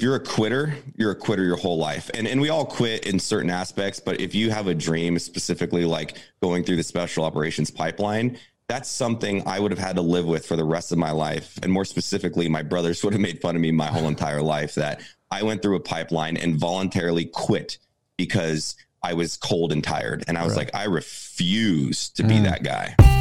if 0.00 0.04
you're 0.04 0.16
a 0.16 0.18
quitter, 0.18 0.74
you're 0.96 1.10
a 1.10 1.14
quitter 1.14 1.44
your 1.44 1.58
whole 1.58 1.76
life. 1.76 2.10
And 2.14 2.26
and 2.26 2.40
we 2.40 2.48
all 2.48 2.64
quit 2.64 3.06
in 3.06 3.18
certain 3.18 3.50
aspects, 3.50 4.00
but 4.00 4.18
if 4.18 4.34
you 4.34 4.48
have 4.50 4.66
a 4.66 4.74
dream 4.74 5.18
specifically 5.18 5.84
like 5.84 6.16
going 6.40 6.64
through 6.64 6.76
the 6.76 6.82
special 6.82 7.22
operations 7.22 7.70
pipeline, 7.70 8.38
that's 8.66 8.88
something 8.88 9.46
I 9.46 9.60
would 9.60 9.70
have 9.70 9.78
had 9.78 9.96
to 9.96 10.02
live 10.02 10.24
with 10.24 10.46
for 10.46 10.56
the 10.56 10.64
rest 10.64 10.90
of 10.90 10.96
my 10.96 11.10
life. 11.10 11.58
And 11.62 11.70
more 11.70 11.84
specifically, 11.84 12.48
my 12.48 12.62
brothers 12.62 13.04
would 13.04 13.12
have 13.12 13.20
made 13.20 13.42
fun 13.42 13.56
of 13.56 13.60
me 13.60 13.72
my 13.72 13.88
whole 13.88 14.08
entire 14.08 14.40
life 14.40 14.74
that 14.76 15.02
I 15.30 15.42
went 15.42 15.60
through 15.60 15.76
a 15.76 15.80
pipeline 15.80 16.38
and 16.38 16.56
voluntarily 16.56 17.26
quit 17.26 17.76
because 18.16 18.76
I 19.02 19.12
was 19.12 19.36
cold 19.36 19.70
and 19.70 19.84
tired. 19.84 20.24
And 20.26 20.38
I 20.38 20.44
was 20.44 20.56
right. 20.56 20.72
like, 20.72 20.74
I 20.74 20.84
refuse 20.84 22.08
to 22.12 22.22
be 22.22 22.36
mm. 22.36 22.44
that 22.44 22.62
guy. 22.62 23.19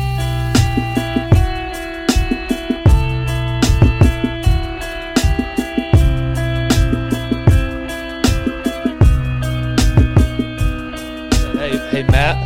Hey, 11.99 12.07
Mat, 12.11 12.37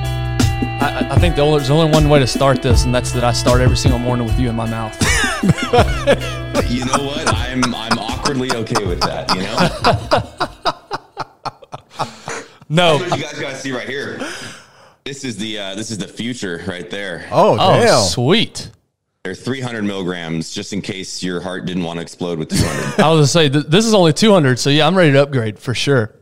I, 0.82 1.10
I 1.12 1.20
think 1.20 1.36
the 1.36 1.44
only, 1.44 1.60
there's 1.60 1.70
only 1.70 1.92
one 1.92 2.10
way 2.10 2.18
to 2.18 2.26
start 2.26 2.64
this, 2.64 2.86
and 2.86 2.96
that's 2.96 3.12
that 3.12 3.24
I 3.24 3.34
start 3.34 3.62
every 3.62 3.78
single 3.78 4.00
morning 4.00 4.26
with 4.26 4.40
you 4.40 4.50
in 4.50 4.56
my 4.56 4.68
mouth. 4.68 5.00
you 6.72 6.84
know 6.86 7.06
what? 7.06 7.32
I'm 7.32 7.64
I'm 7.76 8.00
awkwardly 8.00 8.52
okay 8.52 8.84
with 8.84 9.00
that. 9.02 9.30
You 9.36 9.44
know. 9.44 9.56
no, 12.68 12.96
you 13.16 13.22
guys 13.22 13.40
got 13.40 13.52
to 13.52 13.56
see 13.56 13.72
right 13.72 13.88
here. 13.88 14.18
This 15.04 15.24
is 15.24 15.38
the 15.38 15.60
uh, 15.60 15.76
this 15.76 15.92
is 15.92 16.00
the 16.00 16.08
future 16.08 16.64
right 16.68 16.90
there. 16.90 17.28
Oh, 17.32 17.54
oh 17.54 17.80
damn. 17.80 18.02
sweet. 18.02 18.72
They're 19.24 19.36
300 19.36 19.84
milligrams, 19.84 20.52
just 20.52 20.74
in 20.74 20.82
case 20.82 21.22
your 21.22 21.42
heart 21.42 21.68
didn't 21.68 21.84
want 21.84 21.98
to 21.98 22.02
explode 22.02 22.40
with 22.40 22.50
200. 22.50 22.70
I 23.06 23.12
was 23.12 23.18
gonna 23.18 23.28
say 23.28 23.50
th- 23.50 23.68
this 23.68 23.86
is 23.86 23.94
only 23.94 24.14
200, 24.14 24.58
so 24.58 24.72
yeah, 24.72 24.88
I'm 24.88 24.98
ready 24.98 25.12
to 25.12 25.22
upgrade 25.22 25.60
for 25.60 25.76
sure. 25.76 26.16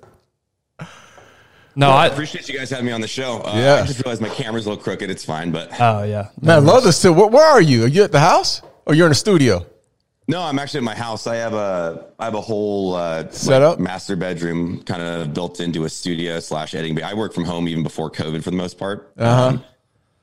No, 1.75 1.87
well, 1.87 1.97
I, 1.97 2.03
I, 2.03 2.07
appreciate 2.07 2.49
you 2.49 2.57
guys 2.57 2.69
having 2.69 2.85
me 2.85 2.91
on 2.91 3.01
the 3.01 3.07
show. 3.07 3.41
Uh, 3.41 3.53
yeah. 3.55 3.75
I 3.75 3.85
just 3.85 4.03
realized 4.03 4.21
my 4.21 4.29
camera's 4.29 4.65
a 4.65 4.69
little 4.69 4.83
crooked. 4.83 5.09
It's 5.09 5.23
fine, 5.23 5.51
but 5.51 5.69
oh 5.79 6.03
yeah, 6.03 6.29
man, 6.41 6.55
I 6.55 6.59
love 6.59 6.83
this. 6.83 6.97
Still, 6.97 7.13
where, 7.13 7.27
where 7.27 7.45
are 7.45 7.61
you? 7.61 7.85
Are 7.85 7.87
you 7.87 8.03
at 8.03 8.11
the 8.11 8.19
house 8.19 8.61
or 8.85 8.93
you're 8.93 9.05
in 9.05 9.11
the 9.11 9.15
studio? 9.15 9.65
No, 10.27 10.41
I'm 10.41 10.59
actually 10.59 10.79
at 10.79 10.83
my 10.83 10.95
house. 10.95 11.27
I 11.27 11.35
have 11.35 11.53
a 11.53 12.05
I 12.19 12.25
have 12.25 12.35
a 12.35 12.41
whole 12.41 12.95
uh, 12.95 13.29
setup 13.31 13.77
like 13.77 13.79
master 13.79 14.15
bedroom 14.15 14.83
kind 14.83 15.01
of 15.01 15.33
built 15.33 15.59
into 15.59 15.85
a 15.85 15.89
studio 15.89 16.39
slash 16.39 16.73
editing. 16.73 16.95
But 16.95 17.05
I 17.05 17.13
work 17.13 17.33
from 17.33 17.45
home 17.45 17.67
even 17.67 17.83
before 17.83 18.11
COVID 18.11 18.43
for 18.43 18.51
the 18.51 18.57
most 18.57 18.77
part. 18.77 19.13
Uh-huh. 19.17 19.47
Um, 19.47 19.63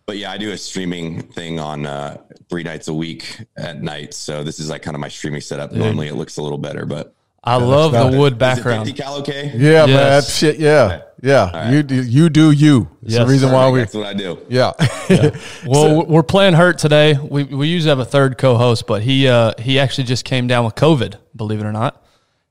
but 0.06 0.16
yeah, 0.16 0.30
I 0.30 0.38
do 0.38 0.52
a 0.52 0.56
streaming 0.56 1.20
thing 1.22 1.60
on 1.60 1.84
uh, 1.84 2.16
three 2.48 2.62
nights 2.62 2.88
a 2.88 2.94
week 2.94 3.44
at 3.58 3.82
night. 3.82 4.14
So 4.14 4.42
this 4.42 4.58
is 4.58 4.70
like 4.70 4.80
kind 4.80 4.94
of 4.94 5.00
my 5.00 5.08
streaming 5.08 5.42
setup. 5.42 5.72
Normally 5.72 6.08
it 6.08 6.14
looks 6.14 6.38
a 6.38 6.42
little 6.42 6.56
better, 6.56 6.86
but 6.86 7.14
I 7.42 7.56
love 7.56 7.92
the 7.92 8.18
wood 8.18 8.38
background. 8.38 8.94
cal 8.96 9.16
okay? 9.20 9.52
Yeah, 9.54 9.86
yes. 9.86 9.88
man. 9.88 10.22
Shit, 10.22 10.60
yeah. 10.60 11.02
Yeah. 11.22 11.50
Right. 11.50 11.72
You 11.72 11.82
do 11.82 12.02
you 12.02 12.28
do 12.28 12.50
you. 12.50 12.88
It's 13.02 13.14
yes. 13.14 13.26
the 13.26 13.32
reason 13.32 13.52
why 13.52 13.68
we 13.70 13.80
That's 13.80 13.94
what 13.94 14.06
I 14.06 14.14
do. 14.14 14.38
Yeah. 14.48 14.72
yeah. 15.08 15.30
Well, 15.66 16.02
so, 16.02 16.04
we're 16.04 16.22
playing 16.22 16.54
hurt 16.54 16.78
today. 16.78 17.16
We 17.16 17.44
we 17.44 17.68
usually 17.68 17.88
have 17.88 17.98
a 17.98 18.04
third 18.04 18.38
co-host, 18.38 18.86
but 18.86 19.02
he 19.02 19.28
uh 19.28 19.54
he 19.58 19.78
actually 19.78 20.04
just 20.04 20.24
came 20.24 20.46
down 20.46 20.64
with 20.64 20.74
COVID, 20.76 21.16
believe 21.34 21.60
it 21.60 21.66
or 21.66 21.72
not. 21.72 22.04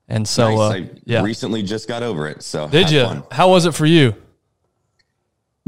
And 0.08 0.26
so 0.26 0.50
nice. 0.50 0.58
uh, 0.58 0.68
I 0.68 0.90
yeah. 1.04 1.22
recently 1.22 1.62
just 1.62 1.88
got 1.88 2.02
over 2.02 2.28
it. 2.28 2.42
So 2.42 2.68
Did 2.68 2.90
you? 2.90 3.04
Fun. 3.04 3.24
How 3.30 3.50
was 3.50 3.66
it 3.66 3.74
for 3.74 3.86
you? 3.86 4.14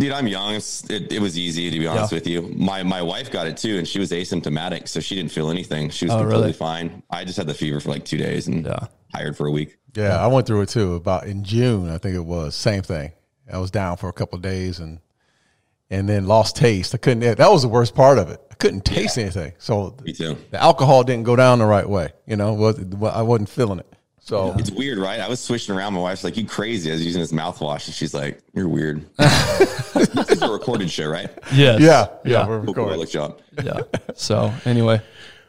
Dude, 0.01 0.13
I'm 0.13 0.27
young. 0.27 0.55
It, 0.55 1.13
it 1.13 1.21
was 1.21 1.37
easy 1.37 1.71
to 1.71 1.79
be 1.79 1.87
honest 1.87 2.11
yeah. 2.11 2.17
with 2.17 2.27
you. 2.27 2.43
My 2.57 2.83
my 2.83 3.03
wife 3.03 3.31
got 3.31 3.47
it 3.47 3.59
too, 3.59 3.77
and 3.77 3.87
she 3.87 3.99
was 3.99 4.13
asymptomatic, 4.13 4.89
so 4.89 4.99
she 4.99 5.15
didn't 5.15 5.31
feel 5.31 5.51
anything. 5.51 5.91
She 5.91 6.07
was 6.07 6.15
oh, 6.15 6.21
completely 6.21 6.41
really? 6.41 6.53
fine. 6.55 7.03
I 7.11 7.25
just 7.25 7.37
had 7.37 7.47
the 7.47 7.53
fever 7.53 7.81
for 7.81 7.91
like 7.91 8.07
two 8.07 8.17
days 8.17 8.49
and 8.49 8.65
yeah. 8.65 8.87
hired 9.15 9.37
for 9.37 9.47
a 9.47 9.51
week. 9.51 9.77
Yeah, 9.95 10.19
I 10.19 10.27
went 10.29 10.47
through 10.47 10.63
it 10.63 10.71
too. 10.71 10.95
About 10.95 11.27
in 11.27 11.45
June, 11.45 11.91
I 11.91 11.99
think 11.99 12.17
it 12.17 12.25
was. 12.25 12.55
Same 12.55 12.83
thing. 12.83 13.13
I 13.53 13.59
was 13.59 13.71
down 13.71 13.99
for 13.99 14.09
a 14.09 14.13
couple 14.15 14.37
of 14.37 14.43
days 14.43 14.79
and 14.79 15.01
and 15.91 16.09
then 16.09 16.27
lost 16.27 16.57
taste. 16.57 16.95
I 16.95 16.99
couldn't. 16.99 17.37
That 17.37 17.51
was 17.51 17.61
the 17.61 17.69
worst 17.69 17.95
part 17.95 18.17
of 18.17 18.31
it. 18.31 18.41
I 18.51 18.55
couldn't 18.55 18.87
taste 18.87 19.19
yeah. 19.19 19.25
anything. 19.25 19.53
So 19.59 19.97
me 20.03 20.15
too. 20.15 20.39
The 20.51 20.63
alcohol 20.63 21.05
didn't 21.05 21.25
go 21.25 21.37
down 21.37 21.59
the 21.59 21.67
right 21.67 21.87
way. 21.87 22.09
You 22.27 22.37
know, 22.37 22.55
was 22.55 22.83
I 23.03 23.21
wasn't 23.21 23.51
feeling 23.51 23.81
it. 23.81 23.93
So 24.31 24.55
it's 24.57 24.71
weird, 24.71 24.99
right? 24.99 25.19
I 25.19 25.29
was 25.29 25.41
switching 25.41 25.75
around. 25.75 25.95
My 25.95 25.99
wife's 25.99 26.23
like, 26.23 26.37
"You 26.37 26.47
crazy?" 26.47 26.89
I 26.89 26.93
was 26.93 27.05
using 27.05 27.21
this 27.21 27.33
mouthwash, 27.33 27.87
and 27.87 27.95
she's 27.95 28.15
like, 28.15 28.41
"You're 28.55 28.69
weird." 28.69 29.05
this 29.17 30.31
is 30.31 30.41
a 30.41 30.49
recorded 30.49 30.89
show, 30.89 31.09
right? 31.09 31.29
Yes. 31.53 31.81
Yeah. 31.81 32.07
Yeah. 32.25 32.31
yeah. 32.31 32.47
We're 32.47 32.61
recording. 32.61 33.05
job. 33.09 33.41
Yeah. 33.61 33.81
So 34.15 34.53
anyway, 34.65 35.03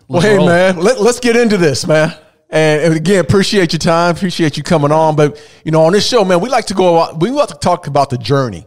well, 0.07 0.19
hey 0.19 0.37
roll. 0.37 0.47
man, 0.47 0.77
let, 0.77 0.99
let's 0.99 1.19
get 1.19 1.35
into 1.35 1.57
this, 1.57 1.85
man. 1.85 2.17
And 2.49 2.95
again, 2.95 3.23
appreciate 3.23 3.71
your 3.71 3.77
time, 3.77 4.15
appreciate 4.15 4.57
you 4.57 4.63
coming 4.63 4.91
on. 4.91 5.15
But 5.15 5.39
you 5.63 5.71
know, 5.71 5.83
on 5.83 5.93
this 5.93 6.07
show, 6.07 6.25
man, 6.25 6.39
we 6.39 6.49
like 6.49 6.65
to 6.65 6.73
go. 6.73 7.13
We 7.13 7.29
want 7.29 7.49
to 7.49 7.55
talk 7.59 7.85
about 7.85 8.09
the 8.09 8.17
journey. 8.17 8.65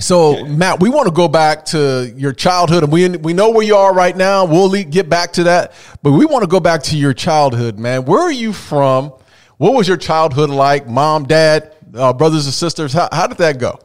So, 0.00 0.38
okay. 0.38 0.42
Mat, 0.44 0.80
we 0.80 0.90
want 0.90 1.06
to 1.06 1.14
go 1.14 1.28
back 1.28 1.64
to 1.66 2.12
your 2.16 2.32
childhood, 2.32 2.82
and 2.82 2.92
we 2.92 3.08
we 3.08 3.32
know 3.32 3.50
where 3.50 3.64
you 3.64 3.76
are 3.76 3.94
right 3.94 4.16
now. 4.16 4.44
We'll 4.44 4.70
get 4.84 5.08
back 5.08 5.32
to 5.34 5.44
that, 5.44 5.72
but 6.02 6.12
we 6.12 6.26
want 6.26 6.42
to 6.42 6.48
go 6.48 6.60
back 6.60 6.82
to 6.84 6.96
your 6.96 7.14
childhood, 7.14 7.78
man. 7.78 8.04
Where 8.04 8.20
are 8.20 8.32
you 8.32 8.52
from? 8.52 9.12
What 9.56 9.74
was 9.74 9.86
your 9.86 9.96
childhood 9.96 10.50
like? 10.50 10.88
Mom, 10.88 11.24
dad, 11.24 11.74
uh, 11.94 12.12
brothers 12.12 12.46
and 12.46 12.54
sisters. 12.54 12.92
How, 12.92 13.08
how 13.12 13.28
did 13.28 13.38
that 13.38 13.58
go? 13.58 13.78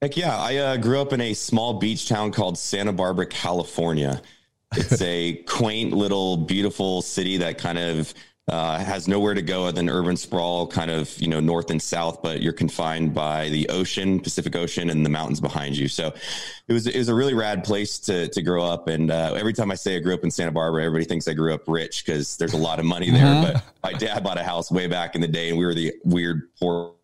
Heck 0.00 0.16
yeah, 0.16 0.36
I 0.36 0.56
uh, 0.56 0.76
grew 0.78 1.00
up 1.00 1.12
in 1.12 1.20
a 1.20 1.34
small 1.34 1.74
beach 1.74 2.08
town 2.08 2.32
called 2.32 2.58
Santa 2.58 2.92
Barbara, 2.92 3.26
California. 3.26 4.20
It's 4.74 5.00
a 5.02 5.34
quaint 5.44 5.92
little 5.92 6.38
beautiful 6.38 7.02
city 7.02 7.36
that 7.36 7.58
kind 7.58 7.78
of 7.78 8.12
uh, 8.48 8.78
has 8.78 9.06
nowhere 9.06 9.34
to 9.34 9.42
go 9.42 9.64
other 9.64 9.76
than 9.76 9.88
urban 9.88 10.16
sprawl, 10.16 10.66
kind 10.66 10.90
of 10.90 11.16
you 11.20 11.28
know 11.28 11.38
north 11.38 11.70
and 11.70 11.80
south, 11.80 12.22
but 12.22 12.42
you're 12.42 12.52
confined 12.52 13.14
by 13.14 13.48
the 13.50 13.68
ocean, 13.68 14.18
Pacific 14.18 14.56
Ocean, 14.56 14.90
and 14.90 15.06
the 15.06 15.10
mountains 15.10 15.40
behind 15.40 15.76
you. 15.76 15.86
So 15.86 16.12
it 16.66 16.72
was 16.72 16.86
it 16.88 16.98
was 16.98 17.08
a 17.08 17.14
really 17.14 17.34
rad 17.34 17.62
place 17.62 17.98
to 18.00 18.28
to 18.28 18.42
grow 18.42 18.64
up. 18.64 18.88
And 18.88 19.10
uh, 19.12 19.34
every 19.36 19.52
time 19.52 19.70
I 19.70 19.76
say 19.76 19.96
I 19.96 20.00
grew 20.00 20.14
up 20.14 20.24
in 20.24 20.30
Santa 20.30 20.50
Barbara, 20.50 20.84
everybody 20.84 21.04
thinks 21.04 21.28
I 21.28 21.34
grew 21.34 21.54
up 21.54 21.62
rich 21.68 22.04
because 22.04 22.36
there's 22.36 22.54
a 22.54 22.58
lot 22.58 22.80
of 22.80 22.84
money 22.84 23.10
there. 23.10 23.24
Mm-hmm. 23.24 23.52
But 23.52 23.64
my 23.84 23.92
dad 23.92 24.24
bought 24.24 24.38
a 24.38 24.44
house 24.44 24.72
way 24.72 24.88
back 24.88 25.14
in 25.14 25.20
the 25.20 25.28
day, 25.28 25.48
and 25.48 25.56
we 25.58 25.64
were 25.64 25.74
the 25.74 25.94
weird 26.04 26.48
poor 26.58 26.94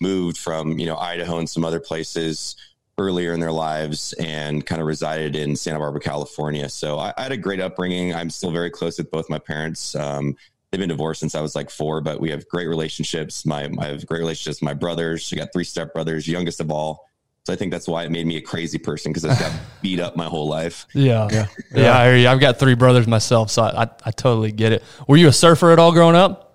moved 0.00 0.36
from 0.36 0.78
you 0.78 0.86
know 0.86 0.96
Idaho 0.96 1.38
and 1.38 1.48
some 1.48 1.64
other 1.64 1.80
places 1.80 2.56
earlier 2.98 3.32
in 3.32 3.40
their 3.40 3.52
lives 3.52 4.12
and 4.14 4.64
kind 4.66 4.80
of 4.80 4.86
resided 4.86 5.34
in 5.34 5.56
Santa 5.56 5.78
Barbara, 5.78 6.00
California. 6.00 6.68
So 6.68 6.98
I, 6.98 7.12
I 7.16 7.22
had 7.22 7.32
a 7.32 7.36
great 7.36 7.60
upbringing. 7.60 8.14
I'm 8.14 8.30
still 8.30 8.50
very 8.50 8.70
close 8.70 8.98
with 8.98 9.10
both 9.10 9.30
my 9.30 9.38
parents. 9.38 9.94
Um, 9.94 10.36
they've 10.70 10.78
been 10.78 10.88
divorced 10.88 11.20
since 11.20 11.34
I 11.34 11.40
was 11.40 11.54
like 11.54 11.70
four, 11.70 12.00
but 12.00 12.20
we 12.20 12.30
have 12.30 12.46
great 12.48 12.68
relationships. 12.68 13.46
My, 13.46 13.70
I 13.78 13.86
have 13.86 14.06
great 14.06 14.20
relationships 14.20 14.60
with 14.60 14.66
my 14.66 14.74
brothers. 14.74 15.32
I 15.32 15.36
got 15.36 15.52
three 15.52 15.64
stepbrothers, 15.64 16.26
youngest 16.26 16.60
of 16.60 16.70
all. 16.70 17.08
So 17.44 17.52
I 17.52 17.56
think 17.56 17.72
that's 17.72 17.88
why 17.88 18.04
it 18.04 18.12
made 18.12 18.26
me 18.26 18.36
a 18.36 18.40
crazy 18.40 18.78
person 18.78 19.10
because 19.12 19.24
I 19.24 19.36
got 19.38 19.52
beat 19.82 19.98
up 19.98 20.16
my 20.16 20.26
whole 20.26 20.46
life. 20.46 20.86
Yeah. 20.94 21.28
Yeah. 21.30 21.46
yeah. 21.74 21.98
I 21.98 22.30
I've 22.30 22.40
got 22.40 22.58
three 22.58 22.74
brothers 22.74 23.08
myself. 23.08 23.50
So 23.50 23.62
I, 23.62 23.82
I, 23.82 23.90
I 24.04 24.10
totally 24.12 24.52
get 24.52 24.72
it. 24.72 24.84
Were 25.08 25.16
you 25.16 25.28
a 25.28 25.32
surfer 25.32 25.72
at 25.72 25.78
all 25.78 25.92
growing 25.92 26.14
up? 26.14 26.51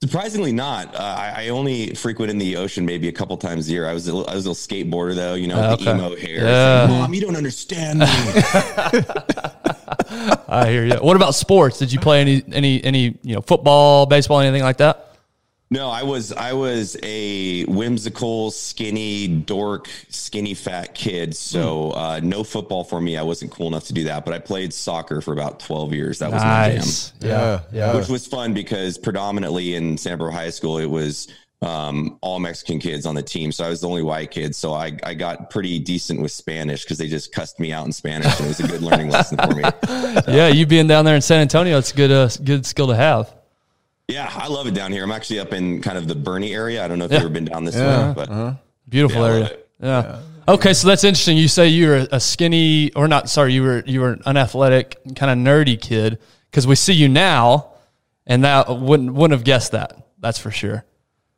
Surprisingly, 0.00 0.52
not. 0.52 0.94
Uh, 0.94 0.98
I, 0.98 1.46
I, 1.46 1.48
only 1.48 1.92
frequent 1.94 2.30
in 2.30 2.38
the 2.38 2.54
ocean 2.54 2.86
maybe 2.86 3.08
a 3.08 3.12
couple 3.12 3.36
times 3.36 3.68
a 3.68 3.72
year. 3.72 3.88
I 3.88 3.92
was 3.92 4.08
a, 4.08 4.12
I 4.12 4.36
was 4.36 4.46
a 4.46 4.50
little 4.50 4.54
skateboarder 4.54 5.16
though, 5.16 5.34
you 5.34 5.48
know, 5.48 5.72
okay. 5.72 5.86
the 5.86 5.90
emo 5.90 6.14
hair. 6.14 6.44
Yeah. 6.44 6.82
Like, 6.82 6.90
Mom, 6.90 7.14
you 7.14 7.20
don't 7.20 7.34
understand 7.34 7.98
me. 7.98 8.06
I 10.48 10.66
hear 10.70 10.86
you. 10.86 10.94
What 10.98 11.16
about 11.16 11.34
sports? 11.34 11.80
Did 11.80 11.92
you 11.92 11.98
play 11.98 12.20
any 12.20 12.44
any 12.52 12.82
any 12.84 13.18
you 13.22 13.34
know 13.34 13.40
football, 13.40 14.06
baseball, 14.06 14.38
anything 14.38 14.62
like 14.62 14.76
that? 14.76 15.07
No, 15.70 15.90
I 15.90 16.02
was 16.02 16.32
I 16.32 16.54
was 16.54 16.96
a 17.02 17.64
whimsical, 17.64 18.50
skinny 18.50 19.28
dork, 19.28 19.88
skinny 20.08 20.54
fat 20.54 20.94
kid. 20.94 21.36
So 21.36 21.90
hmm. 21.90 21.98
uh, 21.98 22.20
no 22.20 22.42
football 22.42 22.84
for 22.84 23.00
me. 23.00 23.16
I 23.16 23.22
wasn't 23.22 23.50
cool 23.50 23.68
enough 23.68 23.84
to 23.88 23.92
do 23.92 24.04
that. 24.04 24.24
But 24.24 24.34
I 24.34 24.38
played 24.38 24.72
soccer 24.72 25.20
for 25.20 25.32
about 25.32 25.60
twelve 25.60 25.92
years. 25.92 26.20
That 26.20 26.32
was 26.32 26.42
nice. 26.42 27.12
my 27.20 27.28
jam. 27.28 27.30
Yeah, 27.30 27.60
yeah. 27.72 27.96
Which 27.96 28.08
was 28.08 28.26
fun 28.26 28.54
because 28.54 28.96
predominantly 28.96 29.74
in 29.74 29.98
San 29.98 30.16
Barbara 30.16 30.34
High 30.34 30.50
School, 30.50 30.78
it 30.78 30.88
was 30.88 31.28
um, 31.60 32.18
all 32.22 32.38
Mexican 32.38 32.78
kids 32.78 33.04
on 33.04 33.14
the 33.14 33.22
team. 33.22 33.52
So 33.52 33.64
I 33.64 33.68
was 33.68 33.80
the 33.80 33.88
only 33.88 34.02
white 34.02 34.30
kid. 34.30 34.54
So 34.54 34.72
I, 34.72 34.96
I 35.02 35.14
got 35.14 35.50
pretty 35.50 35.78
decent 35.78 36.20
with 36.20 36.32
Spanish 36.32 36.84
because 36.84 36.98
they 36.98 37.08
just 37.08 37.32
cussed 37.32 37.58
me 37.58 37.72
out 37.72 37.84
in 37.84 37.92
Spanish. 37.92 38.26
And 38.38 38.46
it 38.46 38.48
was 38.48 38.60
a 38.60 38.68
good 38.68 38.82
learning 38.82 39.10
lesson 39.10 39.38
for 39.38 39.54
me. 39.54 39.64
So. 39.64 40.22
Yeah, 40.28 40.48
you 40.48 40.66
being 40.66 40.86
down 40.86 41.04
there 41.04 41.16
in 41.16 41.22
San 41.22 41.40
Antonio, 41.40 41.78
it's 41.78 41.92
a 41.92 41.96
good, 41.96 42.12
uh, 42.12 42.28
good 42.44 42.64
skill 42.64 42.86
to 42.88 42.96
have. 42.96 43.34
Yeah, 44.08 44.30
I 44.34 44.48
love 44.48 44.66
it 44.66 44.74
down 44.74 44.90
here. 44.90 45.04
I'm 45.04 45.12
actually 45.12 45.38
up 45.38 45.52
in 45.52 45.82
kind 45.82 45.98
of 45.98 46.08
the 46.08 46.14
Boerne 46.14 46.50
area. 46.50 46.82
I 46.82 46.88
don't 46.88 46.98
know 46.98 47.04
if 47.04 47.10
yeah. 47.10 47.18
you've 47.18 47.26
ever 47.26 47.34
been 47.34 47.44
down 47.44 47.64
this 47.64 47.76
yeah. 47.76 48.08
way, 48.08 48.14
but 48.14 48.30
uh-huh. 48.30 48.54
beautiful 48.88 49.20
yeah, 49.20 49.28
area. 49.28 49.50
Yeah. 49.80 50.02
yeah. 50.02 50.20
Okay, 50.48 50.72
so 50.72 50.88
that's 50.88 51.04
interesting. 51.04 51.36
You 51.36 51.46
say 51.46 51.68
you 51.68 51.88
were 51.88 52.06
a 52.10 52.18
skinny, 52.18 52.90
or 52.94 53.06
not? 53.06 53.28
Sorry, 53.28 53.52
you 53.52 53.62
were 53.62 53.82
you 53.86 54.00
were 54.00 54.18
an 54.24 54.38
athletic, 54.38 54.96
kind 55.14 55.30
of 55.30 55.36
nerdy 55.36 55.78
kid. 55.78 56.18
Because 56.50 56.66
we 56.66 56.74
see 56.74 56.94
you 56.94 57.08
now, 57.08 57.72
and 58.26 58.44
that 58.44 58.68
wouldn't 58.68 59.12
wouldn't 59.12 59.38
have 59.38 59.44
guessed 59.44 59.72
that. 59.72 60.06
That's 60.18 60.38
for 60.38 60.50
sure. 60.50 60.86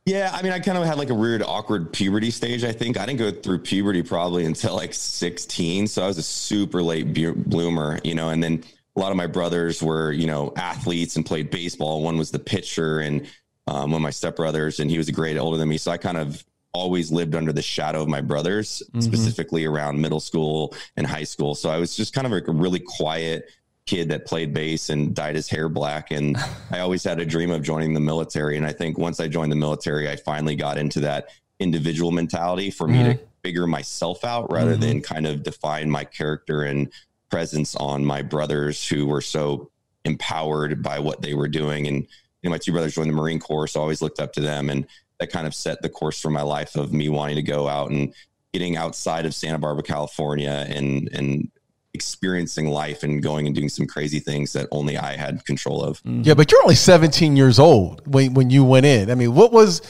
Yeah, 0.07 0.31
I 0.33 0.43
mean, 0.43 0.53
I 0.53 0.61
kind 0.61 0.79
of 0.79 0.85
had 0.85 0.97
like 0.97 1.11
a 1.11 1.15
weird, 1.15 1.43
awkward 1.43 1.93
puberty 1.93 2.31
stage. 2.31 2.65
I 2.65 2.73
think 2.73 2.97
I 2.97 3.05
didn't 3.05 3.19
go 3.19 3.31
through 3.31 3.59
puberty 3.59 4.03
probably 4.03 4.45
until 4.45 4.75
like 4.75 4.95
16, 4.95 5.89
so 5.89 6.03
I 6.03 6.07
was 6.07 6.19
a 6.19 6.23
super 6.23 6.83
late 6.83 7.13
bloomer, 7.49 8.01
you 8.03 8.15
know. 8.15 8.31
And 8.31 8.43
then 8.43 8.65
a 9.01 9.03
lot 9.03 9.13
of 9.13 9.17
my 9.17 9.27
brothers 9.27 9.83
were, 9.83 10.13
you 10.13 10.27
know, 10.27 10.53
athletes 10.57 11.17
and 11.17 11.25
played 11.25 11.51
baseball. 11.51 12.03
One 12.03 12.19
was 12.19 12.31
the 12.31 12.39
pitcher, 12.39 13.01
and 13.01 13.27
um, 13.67 13.93
one 13.93 13.95
of 13.95 14.03
my 14.03 14.11
stepbrothers, 14.11 14.79
and 14.79 14.91
he 14.91 14.99
was 14.99 15.09
a 15.09 15.13
grade 15.13 15.39
older 15.39 15.57
than 15.57 15.71
me. 15.71 15.79
So 15.79 15.91
I 15.91 15.97
kind 15.97 16.19
of 16.19 16.45
always 16.75 17.11
lived 17.11 17.35
under 17.35 17.51
the 17.51 17.63
shadow 17.63 18.03
of 18.03 18.09
my 18.09 18.21
brothers, 18.21 18.83
mm-hmm. 18.89 19.01
specifically 19.01 19.65
around 19.65 19.99
middle 19.99 20.21
school 20.21 20.75
and 20.99 21.07
high 21.07 21.25
school. 21.25 21.55
So 21.55 21.71
I 21.71 21.79
was 21.79 21.97
just 21.97 22.13
kind 22.13 22.27
of 22.27 22.33
like 22.33 22.47
a 22.47 22.53
really 22.53 22.79
quiet 22.79 23.49
kid 23.87 24.11
that 24.11 24.27
played 24.27 24.53
bass 24.53 24.91
and 24.91 25.15
dyed 25.15 25.35
his 25.35 25.49
hair 25.49 25.71
black. 25.71 26.11
And 26.11 26.37
I 26.71 26.81
always 26.81 27.03
had 27.03 27.21
a 27.21 27.27
dream 27.27 27.51
of 27.51 27.63
joining 27.63 27.95
the 27.95 28.01
military. 28.01 28.59
And 28.59 28.67
I 28.67 28.73
think 28.73 28.99
once 28.99 29.19
I 29.19 29.29
joined 29.29 29.51
the 29.51 29.57
military, 29.57 30.11
I 30.11 30.17
finally 30.17 30.57
got 30.57 30.77
into 30.77 31.01
that 31.01 31.31
individual 31.59 32.11
mentality 32.11 32.71
for 32.71 32.87
mm-hmm. 32.87 32.99
me 32.99 33.05
to 33.05 33.15
mm-hmm. 33.15 33.25
figure 33.43 33.67
myself 33.67 34.27
out 34.27 34.53
rather 34.53 34.73
mm-hmm. 34.73 34.83
than 34.83 35.01
kind 35.01 35.27
of 35.27 35.43
define 35.43 35.91
my 35.91 36.05
character 36.05 36.65
and 36.65 36.93
presence 37.31 37.75
on 37.77 38.05
my 38.05 38.23
brothers 38.23 38.87
who 38.89 39.07
were 39.07 39.21
so 39.21 39.71
empowered 40.05 40.83
by 40.83 40.99
what 40.99 41.23
they 41.23 41.35
were 41.35 41.49
doing. 41.49 41.87
And 41.87 41.97
you 41.97 42.49
know, 42.49 42.51
my 42.51 42.59
two 42.59 42.73
brothers 42.73 42.95
joined 42.95 43.11
the 43.11 43.15
Marine 43.15 43.41
Corps, 43.41 43.67
so 43.67 43.81
I 43.81 43.83
always 43.83 44.03
looked 44.03 44.21
up 44.21 44.33
to 44.35 44.41
them. 44.41 44.71
And 44.71 44.87
that 45.19 45.31
kind 45.31 45.47
of 45.47 45.55
set 45.55 45.83
the 45.83 45.89
course 45.89 46.21
for 46.21 46.31
my 46.31 46.43
life 46.43 46.77
of 46.77 46.93
me 46.93 47.09
wanting 47.09 47.37
to 47.37 47.43
go 47.43 47.69
out 47.69 47.91
and 47.91 48.15
getting 48.53 48.77
outside 48.77 49.27
of 49.27 49.35
Santa 49.35 49.59
Barbara, 49.59 49.83
California, 49.83 50.67
and 50.69 51.09
and 51.13 51.51
experiencing 51.93 52.69
life 52.69 53.03
and 53.03 53.23
going 53.23 53.47
and 53.47 53.55
doing 53.55 53.69
some 53.69 53.87
crazy 53.87 54.21
things 54.21 54.53
that 54.53 54.69
only 54.71 54.97
I 54.97 55.17
had 55.17 55.45
control 55.45 55.83
of. 55.83 55.99
Mm-hmm. 55.99 56.23
Yeah, 56.23 56.35
but 56.35 56.51
you're 56.51 56.63
only 56.63 56.77
17 56.77 57.37
years 57.37 57.59
old 57.59 58.03
when 58.13 58.35
when 58.35 58.51
you 58.51 58.65
went 58.65 58.87
in. 58.87 59.11
I 59.11 59.15
mean, 59.15 59.35
what 59.35 59.53
was? 59.53 59.83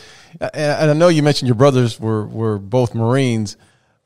And 0.55 0.91
I 0.91 0.95
know 0.95 1.09
you 1.09 1.23
mentioned 1.23 1.49
your 1.49 1.57
brothers 1.57 2.01
were 2.01 2.27
were 2.27 2.59
both 2.59 2.95
Marines. 2.95 3.57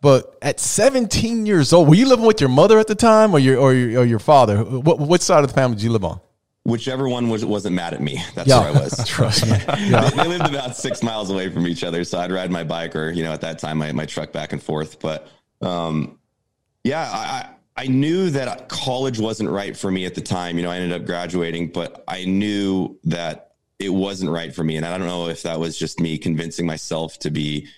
But 0.04 0.36
at 0.42 0.60
17 0.60 1.46
years 1.46 1.72
old, 1.72 1.88
were 1.88 1.94
you 1.94 2.06
living 2.06 2.26
with 2.26 2.38
your 2.38 2.50
mother 2.50 2.78
at 2.78 2.88
the 2.88 2.94
time, 2.94 3.32
or 3.32 3.38
your 3.38 3.56
or 3.56 3.72
your, 3.72 4.02
or 4.02 4.04
your 4.04 4.18
father? 4.18 4.62
What 4.62 4.98
what 4.98 5.22
side 5.22 5.42
of 5.44 5.48
the 5.48 5.54
family 5.54 5.76
did 5.76 5.84
you 5.84 5.92
live 5.92 6.04
on? 6.04 6.20
whichever 6.64 7.08
one 7.08 7.30
was 7.30 7.42
wasn't 7.42 7.74
mad 7.74 7.94
at 7.94 8.02
me. 8.02 8.22
That's 8.34 8.48
yeah. 8.48 8.60
where 8.60 8.68
I 8.68 8.72
was. 8.72 9.02
Trust 9.08 9.46
me. 9.46 9.52
Yeah. 9.78 10.10
they, 10.10 10.16
they, 10.16 10.28
lived 10.28 10.46
about 10.46 10.76
six 10.76 11.02
miles 11.02 11.30
away 11.30 11.48
from 11.48 11.66
each 11.66 11.82
other, 11.84 12.04
so 12.04 12.18
I'd 12.18 12.32
ride 12.32 12.50
my 12.50 12.64
bike 12.64 12.94
or 12.94 13.12
you 13.12 13.22
know 13.22 13.32
at 13.32 13.40
that 13.40 13.58
time 13.58 13.78
my 13.78 13.92
my 13.92 14.04
truck 14.04 14.30
back 14.30 14.52
and 14.52 14.62
forth. 14.62 15.00
But 15.00 15.26
um, 15.62 16.18
yeah, 16.82 17.10
I 17.10 17.82
I 17.82 17.86
knew 17.86 18.28
that 18.28 18.68
college 18.68 19.18
wasn't 19.18 19.48
right 19.48 19.74
for 19.74 19.90
me 19.90 20.04
at 20.04 20.14
the 20.14 20.20
time. 20.20 20.58
You 20.58 20.64
know, 20.64 20.70
I 20.70 20.76
ended 20.76 21.00
up 21.00 21.06
graduating, 21.06 21.68
but 21.68 22.04
I 22.06 22.26
knew 22.26 22.98
that 23.04 23.52
it 23.78 23.88
wasn't 23.88 24.32
right 24.32 24.54
for 24.54 24.64
me, 24.64 24.76
and 24.76 24.84
I 24.84 24.98
don't 24.98 25.06
know 25.06 25.28
if 25.28 25.44
that 25.44 25.58
was 25.58 25.78
just 25.78 25.98
me 25.98 26.18
convincing 26.18 26.66
myself 26.66 27.18
to 27.20 27.30
be 27.30 27.68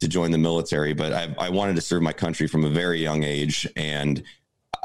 to 0.00 0.08
join 0.08 0.30
the 0.30 0.38
military, 0.38 0.92
but 0.92 1.12
I, 1.12 1.34
I 1.38 1.48
wanted 1.48 1.76
to 1.76 1.82
serve 1.82 2.02
my 2.02 2.12
country 2.12 2.46
from 2.46 2.64
a 2.64 2.70
very 2.70 3.00
young 3.00 3.24
age 3.24 3.66
and 3.76 4.22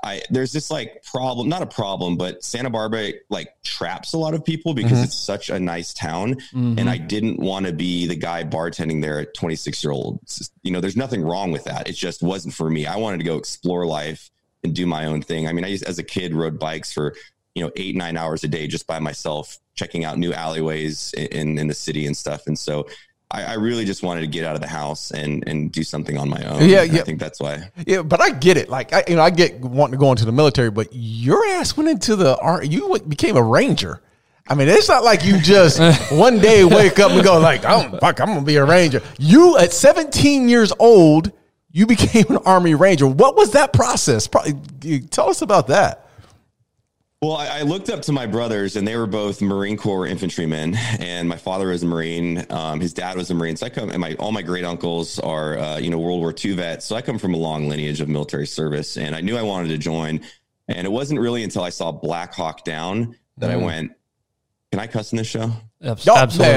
I 0.03 0.21
there's 0.29 0.51
this 0.51 0.71
like 0.71 1.03
problem, 1.03 1.47
not 1.47 1.61
a 1.61 1.67
problem, 1.67 2.17
but 2.17 2.43
Santa 2.43 2.69
Barbara 2.69 3.13
like 3.29 3.53
traps 3.63 4.13
a 4.13 4.17
lot 4.17 4.33
of 4.33 4.43
people 4.43 4.73
because 4.73 4.93
mm-hmm. 4.93 5.03
it's 5.03 5.15
such 5.15 5.49
a 5.49 5.59
nice 5.59 5.93
town. 5.93 6.35
Mm-hmm. 6.35 6.79
And 6.79 6.89
I 6.89 6.97
didn't 6.97 7.39
want 7.39 7.67
to 7.67 7.73
be 7.73 8.07
the 8.07 8.15
guy 8.15 8.43
bartending 8.43 9.01
there 9.01 9.19
at 9.19 9.33
26 9.33 9.83
year 9.83 9.91
old. 9.91 10.19
You 10.63 10.71
know, 10.71 10.81
there's 10.81 10.97
nothing 10.97 11.21
wrong 11.21 11.51
with 11.51 11.65
that. 11.65 11.87
It 11.87 11.93
just 11.93 12.23
wasn't 12.23 12.53
for 12.53 12.69
me. 12.69 12.87
I 12.87 12.95
wanted 12.97 13.19
to 13.19 13.25
go 13.25 13.37
explore 13.37 13.85
life 13.85 14.31
and 14.63 14.73
do 14.73 14.85
my 14.85 15.05
own 15.05 15.21
thing. 15.21 15.47
I 15.47 15.53
mean, 15.53 15.65
I 15.65 15.69
used, 15.69 15.83
as 15.83 15.99
a 15.99 16.03
kid 16.03 16.33
rode 16.33 16.59
bikes 16.59 16.91
for 16.91 17.13
you 17.53 17.63
know 17.63 17.71
eight 17.75 17.95
nine 17.95 18.17
hours 18.17 18.43
a 18.43 18.47
day 18.47 18.67
just 18.67 18.87
by 18.87 18.99
myself, 18.99 19.59
checking 19.75 20.03
out 20.03 20.17
new 20.17 20.33
alleyways 20.33 21.13
in 21.13 21.59
in 21.59 21.67
the 21.67 21.75
city 21.75 22.07
and 22.07 22.17
stuff. 22.17 22.47
And 22.47 22.57
so 22.57 22.87
I, 23.31 23.43
I, 23.43 23.53
really 23.53 23.85
just 23.85 24.03
wanted 24.03 24.21
to 24.21 24.27
get 24.27 24.45
out 24.45 24.55
of 24.55 24.61
the 24.61 24.67
house 24.67 25.11
and 25.11 25.47
and 25.47 25.71
do 25.71 25.83
something 25.83 26.17
on 26.17 26.29
my 26.29 26.43
own. 26.43 26.67
Yeah, 26.67 26.83
yeah. 26.83 27.01
I 27.01 27.03
think 27.03 27.19
that's 27.19 27.39
why. 27.39 27.69
Yeah, 27.87 28.01
but 28.01 28.21
I 28.21 28.31
get 28.31 28.57
it. 28.57 28.69
Like 28.69 28.93
I, 28.93 29.03
you 29.07 29.15
know, 29.15 29.21
I 29.21 29.29
get 29.29 29.59
wanting 29.61 29.93
to 29.93 29.97
go 29.97 30.11
into 30.11 30.25
the 30.25 30.31
military, 30.31 30.69
but 30.69 30.89
your 30.91 31.45
ass 31.47 31.75
went 31.77 31.89
into 31.89 32.15
the 32.15 32.37
you 32.63 32.99
became 33.07 33.37
a 33.37 33.43
ranger. 33.43 34.01
I 34.47 34.55
mean, 34.55 34.67
it's 34.67 34.89
not 34.89 35.03
like 35.03 35.23
you 35.23 35.39
just 35.39 35.79
one 36.11 36.39
day 36.39 36.65
wake 36.65 36.99
up 36.99 37.11
and 37.11 37.23
go 37.23 37.39
like, 37.39 37.63
"Oh 37.65 37.97
fuck, 37.99 38.19
I'm 38.19 38.27
gonna 38.27 38.41
be 38.41 38.57
a 38.57 38.65
ranger." 38.65 39.01
You 39.17 39.57
at 39.57 39.71
17 39.71 40.49
years 40.49 40.73
old, 40.77 41.31
you 41.71 41.85
became 41.85 42.25
an 42.29 42.39
army 42.45 42.75
ranger. 42.75 43.07
What 43.07 43.35
was 43.35 43.51
that 43.51 43.71
process? 43.71 44.27
Probably, 44.27 44.99
tell 45.01 45.29
us 45.29 45.41
about 45.41 45.67
that. 45.67 46.00
Well, 47.23 47.37
I, 47.37 47.59
I, 47.59 47.61
looked 47.61 47.91
up 47.91 48.01
to 48.03 48.11
my 48.11 48.25
brothers, 48.25 48.77
and 48.77 48.87
they 48.87 48.95
were 48.95 49.05
both 49.05 49.43
Marine 49.43 49.77
Corps 49.77 50.07
infantrymen. 50.07 50.75
And 50.99 51.29
my 51.29 51.37
father 51.37 51.67
was 51.67 51.83
a 51.83 51.85
Marine. 51.85 52.43
Um, 52.49 52.79
his 52.79 52.93
dad 52.93 53.15
was 53.15 53.29
a 53.29 53.35
Marine. 53.35 53.55
So 53.55 53.67
I 53.67 53.69
come, 53.69 53.91
and 53.91 54.01
my 54.01 54.15
all 54.15 54.31
my 54.31 54.41
great 54.41 54.65
uncles 54.65 55.19
are, 55.19 55.55
uh, 55.59 55.77
you 55.77 55.91
know, 55.91 55.99
World 55.99 56.19
War 56.19 56.33
II 56.33 56.53
vets. 56.53 56.83
So 56.83 56.95
I 56.95 57.03
come 57.03 57.19
from 57.19 57.35
a 57.35 57.37
long 57.37 57.69
lineage 57.69 58.01
of 58.01 58.09
military 58.09 58.47
service, 58.47 58.97
and 58.97 59.15
I 59.15 59.21
knew 59.21 59.37
I 59.37 59.43
wanted 59.43 59.67
to 59.67 59.77
join. 59.77 60.21
And 60.67 60.87
it 60.87 60.89
wasn't 60.89 61.19
really 61.19 61.43
until 61.43 61.61
I 61.61 61.69
saw 61.69 61.91
Black 61.91 62.33
Hawk 62.33 62.63
Down 62.63 63.15
that 63.37 63.51
mm. 63.51 63.53
I 63.53 63.57
went, 63.57 63.91
"Can 64.71 64.79
I 64.79 64.87
cuss 64.87 65.11
in 65.11 65.17
this 65.17 65.27
show?" 65.27 65.51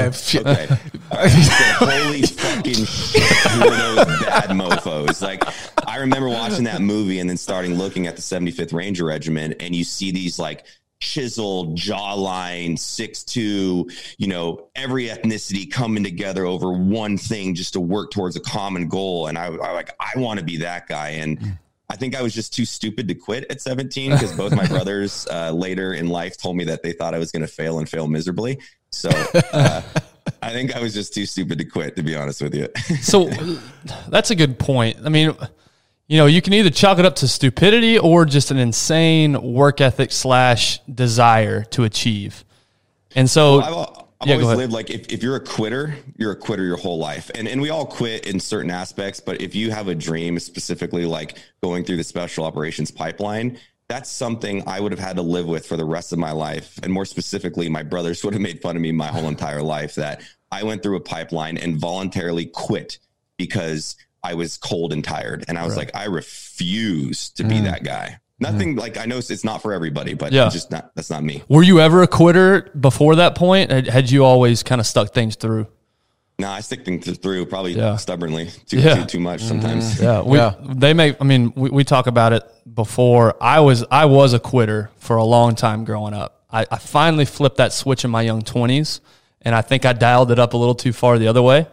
Absolutely. 0.05 0.45
Okay. 0.51 0.67
Holy 1.11 2.21
fucking 2.21 2.85
shit. 2.85 3.23
Who 3.23 3.67
are 3.67 3.95
those 3.95 4.05
bad 4.21 4.49
mofos? 4.51 5.21
Like, 5.21 5.43
I 5.87 5.97
remember 5.97 6.29
watching 6.29 6.65
that 6.65 6.81
movie 6.81 7.19
and 7.19 7.29
then 7.29 7.37
starting 7.37 7.75
looking 7.75 8.07
at 8.07 8.15
the 8.15 8.21
75th 8.21 8.73
Ranger 8.73 9.05
Regiment, 9.05 9.55
and 9.59 9.75
you 9.75 9.83
see 9.83 10.11
these 10.11 10.37
like 10.37 10.65
chiseled 10.99 11.77
jawline, 11.77 12.77
six 12.79 13.23
two, 13.23 13.89
you 14.17 14.27
know, 14.27 14.67
every 14.75 15.07
ethnicity 15.07 15.69
coming 15.69 16.03
together 16.03 16.45
over 16.45 16.71
one 16.71 17.17
thing 17.17 17.53
just 17.55 17.73
to 17.73 17.79
work 17.79 18.11
towards 18.11 18.35
a 18.35 18.39
common 18.39 18.87
goal. 18.87 19.27
And 19.27 19.37
I, 19.37 19.45
I 19.47 19.71
like, 19.71 19.95
I 19.99 20.17
want 20.19 20.39
to 20.39 20.45
be 20.45 20.57
that 20.57 20.87
guy. 20.87 21.09
And 21.09 21.57
I 21.89 21.95
think 21.95 22.15
I 22.15 22.21
was 22.21 22.33
just 22.33 22.53
too 22.53 22.65
stupid 22.65 23.07
to 23.07 23.15
quit 23.15 23.45
at 23.49 23.61
17 23.61 24.11
because 24.11 24.35
both 24.35 24.55
my 24.55 24.65
brothers 24.69 25.27
uh, 25.31 25.51
later 25.51 25.93
in 25.93 26.07
life 26.07 26.37
told 26.37 26.57
me 26.57 26.63
that 26.65 26.81
they 26.83 26.91
thought 26.91 27.13
I 27.13 27.19
was 27.19 27.31
going 27.31 27.41
to 27.41 27.47
fail 27.47 27.79
and 27.79 27.87
fail 27.87 28.07
miserably. 28.07 28.59
So 28.91 29.09
uh, 29.53 29.81
I 30.41 30.51
think 30.51 30.75
I 30.75 30.81
was 30.81 30.93
just 30.93 31.13
too 31.13 31.25
stupid 31.25 31.59
to 31.59 31.65
quit, 31.65 31.95
to 31.95 32.03
be 32.03 32.15
honest 32.15 32.41
with 32.41 32.55
you. 32.55 32.69
so 33.01 33.29
that's 34.07 34.31
a 34.31 34.35
good 34.35 34.57
point. 34.57 34.97
I 35.05 35.09
mean, 35.09 35.35
you 36.07 36.17
know, 36.17 36.25
you 36.25 36.41
can 36.41 36.53
either 36.53 36.69
chalk 36.69 36.99
it 36.99 37.05
up 37.05 37.15
to 37.17 37.27
stupidity 37.27 37.99
or 37.99 38.25
just 38.25 38.51
an 38.51 38.57
insane 38.57 39.53
work 39.53 39.81
ethic 39.81 40.11
slash 40.11 40.79
desire 40.85 41.63
to 41.65 41.83
achieve. 41.83 42.43
And 43.15 43.29
so, 43.29 43.59
well, 43.59 44.04
I've, 44.21 44.27
yeah, 44.29 44.35
always 44.35 44.57
lived 44.57 44.73
like 44.73 44.89
if, 44.89 45.11
if 45.11 45.21
you're 45.21 45.35
a 45.35 45.43
quitter, 45.43 45.95
you're 46.17 46.31
a 46.31 46.35
quitter 46.35 46.63
your 46.63 46.77
whole 46.77 46.97
life. 46.97 47.29
And 47.35 47.47
and 47.47 47.61
we 47.61 47.69
all 47.69 47.85
quit 47.85 48.25
in 48.25 48.39
certain 48.39 48.71
aspects, 48.71 49.19
but 49.19 49.41
if 49.41 49.53
you 49.55 49.71
have 49.71 49.87
a 49.87 49.95
dream, 49.95 50.39
specifically 50.39 51.05
like 51.05 51.37
going 51.61 51.83
through 51.83 51.97
the 51.97 52.03
special 52.03 52.45
operations 52.45 52.91
pipeline, 52.91 53.59
that's 53.87 54.09
something 54.09 54.63
I 54.67 54.79
would 54.79 54.91
have 54.91 54.99
had 54.99 55.17
to 55.17 55.21
live 55.21 55.47
with 55.47 55.65
for 55.65 55.77
the 55.77 55.85
rest 55.85 56.11
of 56.11 56.19
my 56.19 56.31
life. 56.31 56.79
And 56.81 56.91
more 56.91 57.05
specifically, 57.05 57.69
my 57.69 57.83
brothers 57.83 58.23
would 58.25 58.33
have 58.33 58.41
made 58.41 58.61
fun 58.61 58.75
of 58.75 58.81
me 58.81 58.91
my 58.91 59.07
whole 59.07 59.27
entire 59.27 59.61
life 59.61 59.95
that 59.95 60.21
I 60.51 60.63
went 60.63 60.81
through 60.81 60.95
a 60.95 61.01
pipeline 61.01 61.57
and 61.57 61.77
voluntarily 61.77 62.45
quit 62.45 62.99
because 63.37 63.95
I 64.23 64.33
was 64.33 64.57
cold 64.57 64.93
and 64.93 65.03
tired. 65.03 65.45
And 65.47 65.57
I 65.57 65.65
was 65.65 65.75
right. 65.75 65.93
like, 65.93 65.95
I 65.95 66.05
refuse 66.05 67.29
to 67.31 67.43
be 67.43 67.55
mm. 67.55 67.63
that 67.65 67.83
guy. 67.83 68.19
Nothing 68.39 68.75
like 68.75 68.97
I 68.97 69.05
know 69.05 69.17
it's 69.17 69.43
not 69.45 69.61
for 69.61 69.71
everybody, 69.71 70.13
but 70.13 70.33
yeah. 70.33 70.49
just 70.49 70.69
not 70.69 70.93
that's 70.93 71.09
not 71.09 71.23
me. 71.23 71.43
Were 71.47 71.63
you 71.63 71.79
ever 71.79 72.03
a 72.03 72.07
quitter 72.07 72.69
before 72.79 73.15
that 73.15 73.35
point? 73.35 73.71
Had 73.71 74.11
you 74.11 74.25
always 74.25 74.61
kind 74.61 74.81
of 74.81 74.87
stuck 74.87 75.13
things 75.13 75.35
through? 75.35 75.67
No, 76.37 76.49
I 76.49 76.59
stick 76.59 76.83
things 76.83 77.17
through 77.17 77.45
probably 77.45 77.73
yeah. 77.73 77.95
stubbornly 77.95 78.49
too, 78.65 78.79
yeah. 78.79 78.95
too, 78.95 79.05
too 79.05 79.19
much 79.19 79.41
sometimes. 79.41 79.95
Mm-hmm. 79.95 80.03
Yeah, 80.03 80.21
we, 80.21 80.37
yeah. 80.37 80.55
They 80.61 80.93
make. 80.93 81.15
I 81.21 81.23
mean, 81.23 81.53
we, 81.55 81.69
we 81.69 81.83
talk 81.85 82.07
about 82.07 82.33
it 82.33 82.43
before. 82.75 83.41
I 83.41 83.61
was 83.61 83.85
I 83.89 84.03
was 84.05 84.33
a 84.33 84.39
quitter 84.39 84.89
for 84.97 85.15
a 85.15 85.23
long 85.23 85.55
time 85.55 85.85
growing 85.85 86.13
up. 86.13 86.43
I, 86.51 86.65
I 86.69 86.77
finally 86.77 87.23
flipped 87.23 87.57
that 87.57 87.71
switch 87.71 88.03
in 88.03 88.11
my 88.11 88.21
young 88.21 88.41
twenties, 88.41 88.99
and 89.43 89.55
I 89.55 89.61
think 89.61 89.85
I 89.85 89.93
dialed 89.93 90.29
it 90.29 90.39
up 90.39 90.53
a 90.53 90.57
little 90.57 90.75
too 90.75 90.91
far 90.91 91.17
the 91.17 91.27
other 91.29 91.41
way. 91.41 91.67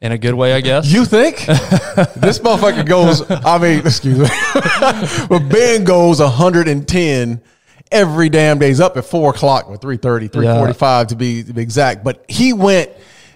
In 0.00 0.12
a 0.12 0.18
good 0.18 0.34
way, 0.34 0.52
I 0.52 0.60
guess. 0.60 0.86
You 0.86 1.04
think 1.04 1.38
this 1.46 2.38
motherfucker 2.38 2.86
goes? 2.86 3.28
I 3.28 3.58
mean, 3.58 3.80
excuse 3.80 4.18
me, 4.18 4.28
but 5.28 5.48
Ben 5.48 5.82
goes 5.84 6.20
110 6.20 7.42
every 7.90 8.28
damn 8.28 8.58
day's 8.58 8.80
up 8.80 8.96
at 8.96 9.04
four 9.04 9.30
o'clock 9.30 9.68
or 9.68 9.76
3.30, 9.76 10.30
3.45 10.30 10.80
yeah. 10.82 11.04
to 11.04 11.16
be 11.16 11.42
to 11.42 11.52
be 11.52 11.62
exact. 11.62 12.04
But 12.04 12.24
he 12.28 12.52
went 12.52 12.90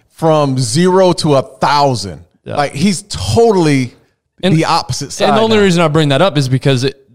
from 0.08 0.58
zero 0.58 1.12
to 1.14 1.34
a 1.34 1.42
thousand. 1.42 2.24
Yeah. 2.44 2.56
Like 2.56 2.72
he's 2.72 3.02
totally 3.02 3.94
and, 4.42 4.56
the 4.56 4.66
opposite 4.66 5.12
side. 5.12 5.28
And 5.28 5.36
the 5.36 5.42
only 5.42 5.56
now. 5.56 5.62
reason 5.62 5.82
I 5.82 5.88
bring 5.88 6.10
that 6.10 6.22
up 6.22 6.36
is 6.36 6.48
because 6.48 6.84
it, 6.84 7.08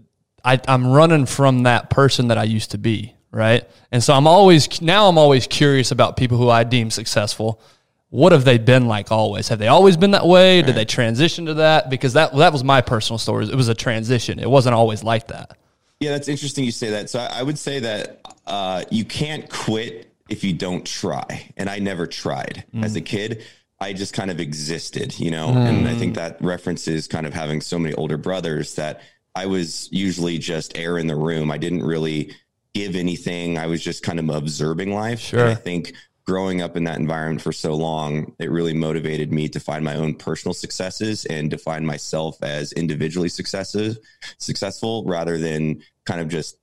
I, 0.44 0.60
I'm 0.66 0.86
running 0.86 1.26
from 1.26 1.64
that 1.64 1.90
person 1.90 2.28
that 2.28 2.38
I 2.38 2.44
used 2.44 2.72
to 2.72 2.78
be, 2.78 3.14
right? 3.30 3.68
And 3.92 4.02
so 4.02 4.14
I'm 4.14 4.26
always 4.26 4.80
now 4.80 5.08
I'm 5.08 5.18
always 5.18 5.46
curious 5.46 5.90
about 5.90 6.16
people 6.16 6.38
who 6.38 6.48
I 6.48 6.64
deem 6.64 6.90
successful. 6.90 7.60
What 8.10 8.32
have 8.32 8.44
they 8.44 8.56
been 8.56 8.86
like 8.86 9.12
always? 9.12 9.48
Have 9.48 9.58
they 9.58 9.68
always 9.68 9.96
been 9.96 10.12
that 10.12 10.26
way? 10.26 10.62
Did 10.62 10.74
they 10.74 10.86
transition 10.86 11.44
to 11.46 11.54
that? 11.54 11.90
Because 11.90 12.14
that 12.14 12.34
that 12.36 12.52
was 12.52 12.64
my 12.64 12.80
personal 12.80 13.18
story. 13.18 13.46
It 13.46 13.54
was 13.54 13.68
a 13.68 13.74
transition. 13.74 14.38
It 14.38 14.48
wasn't 14.48 14.74
always 14.74 15.04
like 15.04 15.26
that. 15.28 15.58
Yeah, 16.00 16.12
that's 16.12 16.28
interesting 16.28 16.64
you 16.64 16.70
say 16.70 16.90
that. 16.90 17.10
So 17.10 17.18
I, 17.18 17.40
I 17.40 17.42
would 17.42 17.58
say 17.58 17.80
that 17.80 18.20
uh, 18.46 18.84
you 18.90 19.04
can't 19.04 19.48
quit 19.50 20.12
if 20.28 20.44
you 20.44 20.52
don't 20.52 20.86
try. 20.86 21.50
And 21.56 21.68
I 21.68 21.78
never 21.78 22.06
tried 22.06 22.64
mm. 22.74 22.84
as 22.84 22.96
a 22.96 23.00
kid. 23.00 23.44
I 23.80 23.92
just 23.92 24.14
kind 24.14 24.30
of 24.30 24.40
existed, 24.40 25.18
you 25.18 25.30
know, 25.30 25.48
mm. 25.48 25.56
and 25.56 25.86
I 25.86 25.94
think 25.94 26.16
that 26.16 26.42
references 26.42 27.06
kind 27.06 27.26
of 27.26 27.34
having 27.34 27.60
so 27.60 27.78
many 27.78 27.94
older 27.94 28.16
brothers 28.16 28.74
that 28.74 29.02
I 29.34 29.46
was 29.46 29.88
usually 29.92 30.38
just 30.38 30.76
air 30.76 30.98
in 30.98 31.06
the 31.06 31.14
room. 31.14 31.50
I 31.50 31.58
didn't 31.58 31.84
really 31.84 32.34
give 32.74 32.96
anything. 32.96 33.56
I 33.56 33.66
was 33.66 33.82
just 33.82 34.02
kind 34.02 34.18
of 34.18 34.28
observing 34.30 34.92
life. 34.92 35.20
Sure. 35.20 35.40
And 35.40 35.50
I 35.50 35.54
think 35.54 35.94
growing 36.28 36.60
up 36.60 36.76
in 36.76 36.84
that 36.84 36.98
environment 36.98 37.40
for 37.40 37.52
so 37.52 37.72
long, 37.72 38.34
it 38.38 38.50
really 38.50 38.74
motivated 38.74 39.32
me 39.32 39.48
to 39.48 39.58
find 39.58 39.82
my 39.82 39.94
own 39.94 40.14
personal 40.14 40.52
successes 40.52 41.24
and 41.24 41.50
define 41.50 41.86
myself 41.86 42.36
as 42.42 42.70
individually 42.72 43.30
successes, 43.30 43.98
successful 44.36 45.04
rather 45.06 45.38
than 45.38 45.82
kind 46.04 46.20
of 46.20 46.28
just 46.28 46.58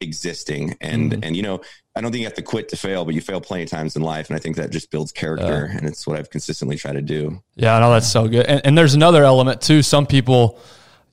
existing. 0.00 0.76
And 0.80 1.10
mm-hmm. 1.10 1.24
and 1.24 1.36
you 1.36 1.42
know, 1.42 1.62
I 1.96 2.00
don't 2.00 2.12
think 2.12 2.20
you 2.20 2.26
have 2.26 2.34
to 2.34 2.42
quit 2.42 2.68
to 2.68 2.76
fail, 2.76 3.04
but 3.04 3.14
you 3.14 3.20
fail 3.20 3.40
plenty 3.40 3.64
of 3.64 3.70
times 3.70 3.96
in 3.96 4.02
life, 4.02 4.28
and 4.28 4.36
I 4.36 4.38
think 4.38 4.54
that 4.54 4.70
just 4.70 4.92
builds 4.92 5.10
character, 5.10 5.68
uh, 5.72 5.76
and 5.76 5.88
it's 5.88 6.06
what 6.06 6.16
I've 6.16 6.30
consistently 6.30 6.76
tried 6.76 6.92
to 6.92 7.02
do. 7.02 7.42
Yeah, 7.56 7.76
I 7.76 7.80
know 7.80 7.90
that's 7.90 8.10
so 8.10 8.28
good. 8.28 8.46
And, 8.46 8.60
and 8.64 8.78
there's 8.78 8.94
another 8.94 9.24
element 9.24 9.60
too. 9.60 9.82
Some 9.82 10.06
people, 10.06 10.60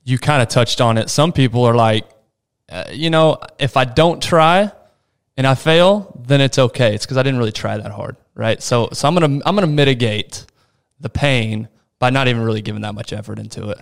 you 0.04 0.16
kind 0.16 0.42
of 0.42 0.48
touched 0.48 0.80
on 0.80 0.96
it. 0.96 1.10
Some 1.10 1.32
people 1.32 1.64
are 1.64 1.74
like, 1.74 2.08
uh, 2.68 2.84
you 2.92 3.10
know, 3.10 3.38
if 3.58 3.76
I 3.76 3.84
don't 3.84 4.22
try 4.22 4.70
and 5.40 5.46
I 5.46 5.54
fail, 5.54 6.14
then 6.26 6.42
it's 6.42 6.58
okay. 6.58 6.94
It's 6.94 7.06
because 7.06 7.16
I 7.16 7.22
didn't 7.22 7.38
really 7.38 7.50
try 7.50 7.74
that 7.74 7.90
hard, 7.90 8.16
right? 8.34 8.62
So, 8.62 8.90
so 8.92 9.08
I'm 9.08 9.14
gonna 9.14 9.40
I'm 9.46 9.54
gonna 9.54 9.66
mitigate 9.68 10.44
the 11.00 11.08
pain 11.08 11.66
by 11.98 12.10
not 12.10 12.28
even 12.28 12.42
really 12.42 12.60
giving 12.60 12.82
that 12.82 12.94
much 12.94 13.14
effort 13.14 13.38
into 13.38 13.70
it. 13.70 13.78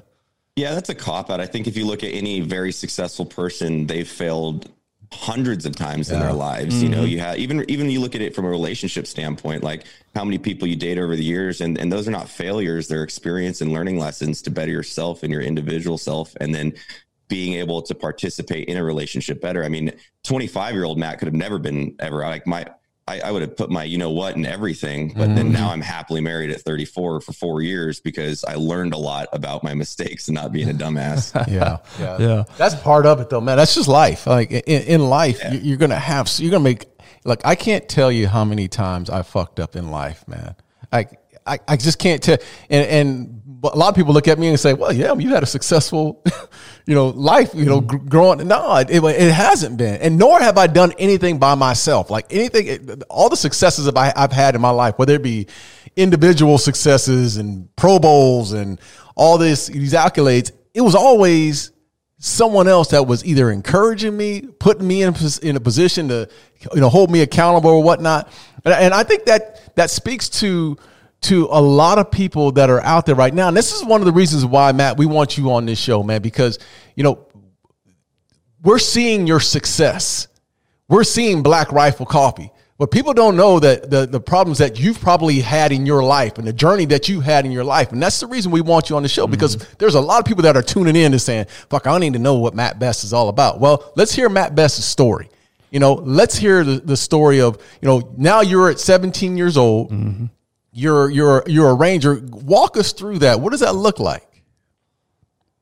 Yeah, 0.55 0.75
that's 0.75 0.89
a 0.89 0.95
cop 0.95 1.31
out. 1.31 1.41
I 1.41 1.47
think 1.47 1.67
if 1.67 1.77
you 1.77 1.85
look 1.85 2.05
at 2.05 2.15
any 2.15 2.39
very 2.39 2.71
successful 2.71 3.27
person, 3.27 3.89
they've 3.89 4.07
failed 4.07 4.71
hundreds 5.13 5.67
of 5.67 5.75
times 5.75 6.11
yeah. 6.11 6.15
in 6.15 6.21
their 6.21 6.33
lives. 6.33 6.77
Mm-hmm. 6.77 6.85
You 6.85 6.91
know, 6.91 7.03
you 7.03 7.19
have 7.19 7.39
even 7.39 7.69
even 7.69 7.91
you 7.91 7.99
look 7.99 8.15
at 8.15 8.21
it 8.21 8.37
from 8.37 8.45
a 8.45 8.51
relationship 8.51 9.09
standpoint, 9.09 9.65
like 9.65 9.83
how 10.15 10.23
many 10.23 10.39
people 10.39 10.69
you 10.69 10.77
date 10.77 10.97
over 10.97 11.17
the 11.17 11.25
years, 11.25 11.61
and 11.61 11.77
and 11.77 11.91
those 11.91 12.07
are 12.07 12.13
not 12.13 12.29
failures; 12.29 12.87
they're 12.87 13.03
experience 13.03 13.63
and 13.63 13.73
learning 13.73 13.99
lessons 13.99 14.43
to 14.43 14.53
better 14.53 14.71
yourself 14.71 15.25
and 15.25 15.33
your 15.33 15.43
individual 15.43 15.99
self, 15.99 16.37
and 16.41 16.55
then 16.55 16.73
being 17.29 17.55
able 17.55 17.83
to 17.83 17.95
participate 17.95 18.69
in 18.69 18.77
a 18.77 18.85
relationship 18.85 19.41
better. 19.41 19.65
I 19.65 19.69
mean, 19.69 19.93
25 20.25 20.75
year 20.75 20.85
old 20.85 20.99
Mat 20.99 21.19
could 21.19 21.27
have 21.27 21.35
never 21.35 21.59
been 21.59 21.95
ever 21.99 22.19
like 22.19 22.47
my, 22.47 22.67
I, 23.07 23.21
I 23.21 23.31
would 23.31 23.43
have 23.43 23.57
put 23.57 23.71
my, 23.71 23.85
you 23.85 23.97
know 23.97 24.11
what, 24.11 24.37
and 24.37 24.47
everything, 24.47 25.15
but 25.15 25.29
mm-hmm. 25.29 25.35
then 25.35 25.53
now 25.53 25.71
I'm 25.71 25.81
happily 25.81 26.21
married 26.21 26.51
at 26.51 26.61
34 26.61 27.21
for 27.21 27.33
four 27.33 27.63
years 27.63 28.01
because 28.01 28.45
I 28.45 28.55
learned 28.57 28.93
a 28.93 28.99
lot 28.99 29.29
about 29.33 29.63
my 29.63 29.75
mistakes 29.75 30.29
and 30.29 30.35
not 30.35 30.53
being 30.53 30.69
a 30.69 30.75
dumbass. 30.75 31.35
yeah, 31.49 31.79
yeah, 31.99 32.19
yeah. 32.19 32.45
That's 32.57 32.75
part 32.75 33.07
of 33.07 33.21
it 33.21 33.31
though, 33.31 33.41
man. 33.41 33.57
That's 33.57 33.75
just 33.75 33.89
life. 33.89 34.27
Like 34.27 34.51
in, 34.51 34.83
in 34.83 35.09
life, 35.09 35.41
yeah. 35.43 35.55
you're 35.55 35.79
going 35.79 35.91
to 35.91 35.97
have, 35.97 36.31
you're 36.39 36.51
going 36.51 36.63
to 36.63 36.69
make, 36.69 36.87
like, 37.25 37.41
I 37.45 37.55
can't 37.55 37.89
tell 37.89 38.13
you 38.13 38.29
how 38.29 38.45
many 38.45 38.69
times 38.69 39.11
I 39.11 39.23
fucked 39.23 39.59
up 39.59 39.77
in 39.77 39.91
life, 39.91 40.27
man. 40.29 40.55
Like, 40.93 41.19
I, 41.47 41.59
I 41.67 41.77
just 41.77 41.99
can't 41.99 42.23
tell. 42.23 42.39
And, 42.69 42.87
and 42.87 43.38
a 43.65 43.77
lot 43.77 43.89
of 43.89 43.95
people 43.95 44.13
look 44.15 44.29
at 44.29 44.39
me 44.39 44.49
and 44.49 44.61
say, 44.61 44.73
well, 44.73 44.93
yeah, 44.93 45.15
you 45.15 45.31
had 45.31 45.43
a 45.43 45.47
successful, 45.47 46.23
you 46.87 46.95
know, 46.95 47.09
life, 47.09 47.51
you 47.55 47.65
know, 47.65 47.81
mm-hmm. 47.81 48.07
growing. 48.09 48.47
No, 48.47 48.77
it, 48.77 48.91
it, 48.91 49.33
hasn't 49.33 49.77
been. 49.77 50.01
And 50.01 50.19
nor 50.19 50.39
have 50.41 50.59
I 50.59 50.67
done 50.67 50.93
anything 50.99 51.39
by 51.39 51.55
myself. 51.55 52.11
Like 52.11 52.27
anything, 52.31 53.03
all 53.09 53.29
the 53.29 53.37
successes 53.37 53.87
that 53.87 53.97
I, 53.97 54.13
I've 54.15 54.33
had 54.33 54.55
in 54.55 54.61
my 54.61 54.71
life, 54.71 54.99
whether 54.99 55.15
it 55.15 55.23
be 55.23 55.47
individual 55.97 56.59
successes 56.59 57.37
and 57.37 57.75
Pro 57.77 57.99
Bowls 57.99 58.53
and 58.53 58.81
all 59.17 59.39
this, 59.39 59.67
these 59.67 59.95
accolades, 59.95 60.53
it 60.75 60.81
was 60.81 60.95
always 60.95 61.73
someone 62.19 62.69
else 62.69 62.89
that 62.89 63.07
was 63.07 63.25
either 63.25 63.51
encouraging 63.51 64.17
me, 64.17 64.43
putting 64.43 64.87
me 64.87 65.03
in 65.03 65.15
a, 65.15 65.47
in 65.47 65.57
a 65.57 65.61
position 65.61 66.09
to, 66.09 66.29
you 66.75 66.81
know, 66.81 66.89
hold 66.89 67.11
me 67.11 67.23
accountable 67.23 67.71
or 67.71 67.83
whatnot. 67.83 68.29
And, 68.65 68.75
and 68.75 68.95
I 68.95 69.03
think 69.03 69.25
that 69.25 69.75
that 69.77 69.91
speaks 69.91 70.29
to, 70.41 70.77
to 71.21 71.49
a 71.51 71.61
lot 71.61 71.99
of 71.99 72.11
people 72.11 72.53
that 72.53 72.71
are 72.71 72.81
out 72.83 73.07
there 73.07 73.15
right 73.15 73.35
now. 73.35 73.49
And 73.49 73.57
this 73.57 73.73
is 73.73 73.85
one 73.85 74.01
of 74.01 74.07
the 74.07 74.13
reasons 74.13 74.45
why, 74.45 74.73
Mat, 74.73 74.97
we 74.97 75.07
want 75.07 75.37
you 75.37 75.53
on 75.53 75.67
this 75.67 75.79
show, 75.79 76.03
man, 76.03 76.23
because, 76.23 76.59
you 76.95 77.03
know, 77.03 77.27
we're 78.63 78.79
seeing 78.79 79.27
your 79.27 79.41
success. 79.41 80.29
We're 80.89 81.05
seeing 81.05 81.43
Black 81.43 81.73
Rifle 81.73 82.07
Coffee. 82.07 82.51
But 82.79 82.93
people 82.93 83.13
don't 83.13 83.37
know 83.37 83.59
that 83.59 83.91
the, 83.91 84.07
the 84.07 84.21
problems 84.21 84.59
that 84.59 84.79
you've 84.79 85.01
probably 85.01 85.41
had 85.41 85.73
in 85.73 85.85
your 85.85 86.05
life 86.05 86.39
and 86.39 86.47
the 86.47 86.53
journey 86.53 86.85
that 86.87 87.09
you 87.09 87.21
had 87.21 87.45
in 87.45 87.51
your 87.51 87.65
life. 87.65 87.91
And 87.91 88.01
that's 88.01 88.21
the 88.21 88.29
reason 88.29 88.53
we 88.53 88.61
want 88.61 88.89
you 88.89 88.97
on 88.97 89.03
the 89.03 89.09
show 89.09 89.27
because 89.27 89.57
mm-hmm. 89.57 89.73
there's 89.79 89.97
a 89.97 90.01
lot 90.01 90.21
of 90.21 90.27
people 90.27 90.45
that 90.45 90.57
are 90.57 90.63
tuning 90.63 90.95
in 90.95 91.13
and 91.13 91.21
saying, 91.21 91.47
fuck, 91.69 91.89
I 91.89 91.91
don't 91.91 92.01
need 92.01 92.13
to 92.13 92.21
know 92.21 92.35
what 92.35 92.55
Mat 92.55 92.79
Best 92.79 93.03
is 93.03 93.13
all 93.13 93.31
about. 93.31 93.59
Well, 93.59 93.93
let's 93.97 94.13
hear 94.15 94.29
Mat 94.29 94.55
Best's 94.55 94.85
story. 94.85 95.29
You 95.73 95.81
know, 95.81 95.95
let's 95.95 96.37
hear 96.37 96.63
the, 96.63 96.79
the 96.79 96.97
story 96.97 97.41
of, 97.41 97.61
you 97.83 97.89
know, 97.89 98.15
now 98.17 98.43
you're 98.43 98.71
at 98.71 98.79
17 98.79 99.37
years 99.37 99.57
old. 99.57 99.91
Mm-hmm 99.91 100.27
you're 100.79 101.11
you're 101.11 101.43
you're 101.47 101.71
a 101.71 101.75
ranger. 101.75 102.21
Walk 102.31 102.77
us 102.77 102.93
through 102.93 103.19
that. 103.21 103.41
What 103.41 103.51
does 103.51 103.61
that 103.61 103.75
look 103.75 103.99
like? 103.99 104.25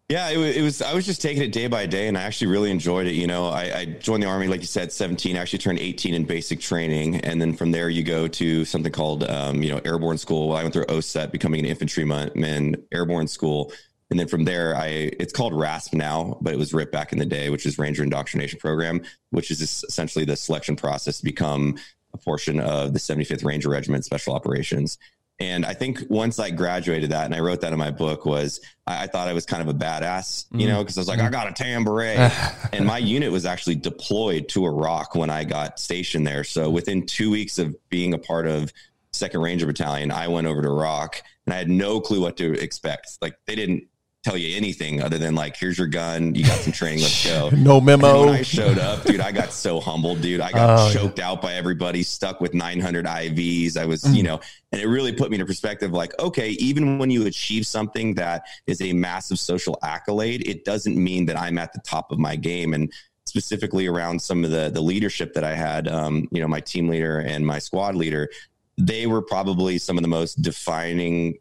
Yeah, 0.08 0.28
it, 0.28 0.38
it, 0.56 0.62
was. 0.62 0.82
I 0.82 0.94
was 0.94 1.04
just 1.04 1.20
taking 1.20 1.42
it 1.42 1.50
day 1.50 1.66
by 1.66 1.86
day, 1.86 2.06
and 2.06 2.16
I 2.16 2.22
actually 2.22 2.46
really 2.48 2.70
enjoyed 2.70 3.08
it. 3.08 3.14
You 3.14 3.26
know, 3.26 3.48
I, 3.48 3.78
I, 3.78 3.84
joined 3.86 4.22
the 4.22 4.28
army, 4.28 4.46
like 4.46 4.60
you 4.60 4.66
said, 4.66 4.92
17. 4.92 5.36
I 5.36 5.40
actually 5.40 5.58
turned 5.58 5.80
18 5.80 6.14
in 6.14 6.24
basic 6.24 6.60
training, 6.60 7.16
and 7.22 7.40
then 7.42 7.54
from 7.54 7.72
there 7.72 7.88
you 7.88 8.04
go 8.04 8.28
to 8.28 8.64
something 8.64 8.92
called, 8.92 9.24
um, 9.24 9.64
you 9.64 9.72
know, 9.72 9.80
airborne 9.84 10.18
school. 10.18 10.52
I 10.52 10.62
went 10.62 10.74
through 10.74 10.84
OSUT, 10.84 11.32
becoming 11.32 11.58
an 11.58 11.66
infantryman, 11.66 12.76
airborne 12.92 13.26
school, 13.26 13.72
and 14.10 14.20
then 14.20 14.28
from 14.28 14.44
there, 14.44 14.76
I 14.76 15.10
it's 15.18 15.32
called 15.32 15.52
RASP 15.52 15.94
now, 15.94 16.38
but 16.40 16.54
it 16.54 16.58
was 16.58 16.72
RIP 16.72 16.92
back 16.92 17.12
in 17.12 17.18
the 17.18 17.26
day, 17.26 17.50
which 17.50 17.66
is 17.66 17.76
Ranger 17.76 18.04
Indoctrination 18.04 18.60
Program, 18.60 19.02
which 19.30 19.50
is 19.50 19.60
essentially 19.60 20.24
the 20.24 20.36
selection 20.36 20.76
process 20.76 21.18
to 21.18 21.24
become 21.24 21.76
a 22.16 22.24
portion 22.24 22.60
of 22.60 22.92
the 22.92 22.98
75th 22.98 23.44
Ranger 23.44 23.68
Regiment 23.68 24.04
Special 24.04 24.34
Operations. 24.34 24.98
And 25.38 25.66
I 25.66 25.74
think 25.74 26.00
once 26.08 26.38
I 26.38 26.50
graduated 26.50 27.10
that, 27.10 27.26
and 27.26 27.34
I 27.34 27.40
wrote 27.40 27.60
that 27.60 27.72
in 27.72 27.78
my 27.78 27.90
book, 27.90 28.24
was 28.24 28.60
I, 28.86 29.04
I 29.04 29.06
thought 29.06 29.28
I 29.28 29.34
was 29.34 29.44
kind 29.44 29.62
of 29.62 29.68
a 29.68 29.78
badass, 29.78 30.46
you 30.50 30.66
mm 30.66 30.70
know, 30.70 30.82
because 30.82 30.96
I 30.96 31.00
was 31.00 31.08
like, 31.08 31.20
I 31.20 31.28
got 31.28 31.60
a 31.60 31.80
beret. 31.84 32.32
and 32.72 32.86
my 32.86 32.98
unit 32.98 33.30
was 33.30 33.44
actually 33.44 33.74
deployed 33.74 34.48
to 34.50 34.64
Iraq 34.64 35.14
when 35.14 35.28
I 35.28 35.44
got 35.44 35.78
stationed 35.78 36.26
there. 36.26 36.42
So 36.42 36.70
within 36.70 37.04
two 37.04 37.30
weeks 37.30 37.58
of 37.58 37.76
being 37.90 38.14
a 38.14 38.18
part 38.18 38.46
of 38.46 38.72
Second 39.12 39.42
Ranger 39.42 39.66
Battalion, 39.66 40.10
I 40.10 40.28
went 40.28 40.46
over 40.46 40.62
to 40.62 40.68
Iraq 40.68 41.22
and 41.44 41.52
I 41.52 41.58
had 41.58 41.68
no 41.68 42.00
clue 42.00 42.22
what 42.22 42.38
to 42.38 42.52
expect. 42.58 43.18
Like 43.20 43.36
they 43.46 43.54
didn't 43.54 43.84
tell 44.26 44.36
you 44.36 44.56
anything 44.56 45.00
other 45.00 45.18
than 45.18 45.36
like, 45.36 45.56
here's 45.56 45.78
your 45.78 45.86
gun, 45.86 46.34
you 46.34 46.44
got 46.44 46.58
some 46.58 46.72
training, 46.72 47.00
let's 47.00 47.24
go. 47.24 47.48
no 47.56 47.80
memo. 47.80 48.22
And 48.22 48.30
when 48.30 48.34
I 48.34 48.42
showed 48.42 48.78
up, 48.78 49.04
dude, 49.04 49.20
I 49.20 49.30
got 49.30 49.52
so 49.52 49.78
humbled, 49.78 50.20
dude. 50.20 50.40
I 50.40 50.50
got 50.50 50.80
oh, 50.80 50.92
choked 50.92 51.20
yeah. 51.20 51.30
out 51.30 51.40
by 51.40 51.54
everybody, 51.54 52.02
stuck 52.02 52.40
with 52.40 52.52
900 52.52 53.06
IVs. 53.06 53.76
I 53.76 53.86
was, 53.86 54.02
mm. 54.02 54.16
you 54.16 54.22
know, 54.24 54.40
and 54.72 54.80
it 54.80 54.88
really 54.88 55.12
put 55.12 55.30
me 55.30 55.38
in 55.38 55.46
perspective 55.46 55.92
like, 55.92 56.12
okay, 56.18 56.50
even 56.50 56.98
when 56.98 57.08
you 57.08 57.26
achieve 57.26 57.68
something 57.68 58.14
that 58.14 58.46
is 58.66 58.80
a 58.80 58.92
massive 58.92 59.38
social 59.38 59.78
accolade, 59.84 60.46
it 60.48 60.64
doesn't 60.64 60.96
mean 60.96 61.26
that 61.26 61.38
I'm 61.38 61.56
at 61.56 61.72
the 61.72 61.80
top 61.80 62.10
of 62.10 62.18
my 62.18 62.34
game. 62.34 62.74
And 62.74 62.92
specifically 63.26 63.86
around 63.86 64.20
some 64.22 64.44
of 64.44 64.50
the 64.50 64.70
the 64.70 64.80
leadership 64.80 65.34
that 65.34 65.44
I 65.44 65.54
had, 65.54 65.86
um, 65.86 66.28
you 66.32 66.40
know, 66.40 66.48
my 66.48 66.60
team 66.60 66.88
leader 66.88 67.20
and 67.20 67.46
my 67.46 67.60
squad 67.60 67.94
leader, 67.94 68.28
they 68.76 69.06
were 69.06 69.22
probably 69.22 69.78
some 69.78 69.96
of 69.98 70.02
the 70.02 70.08
most 70.08 70.42
defining 70.42 71.38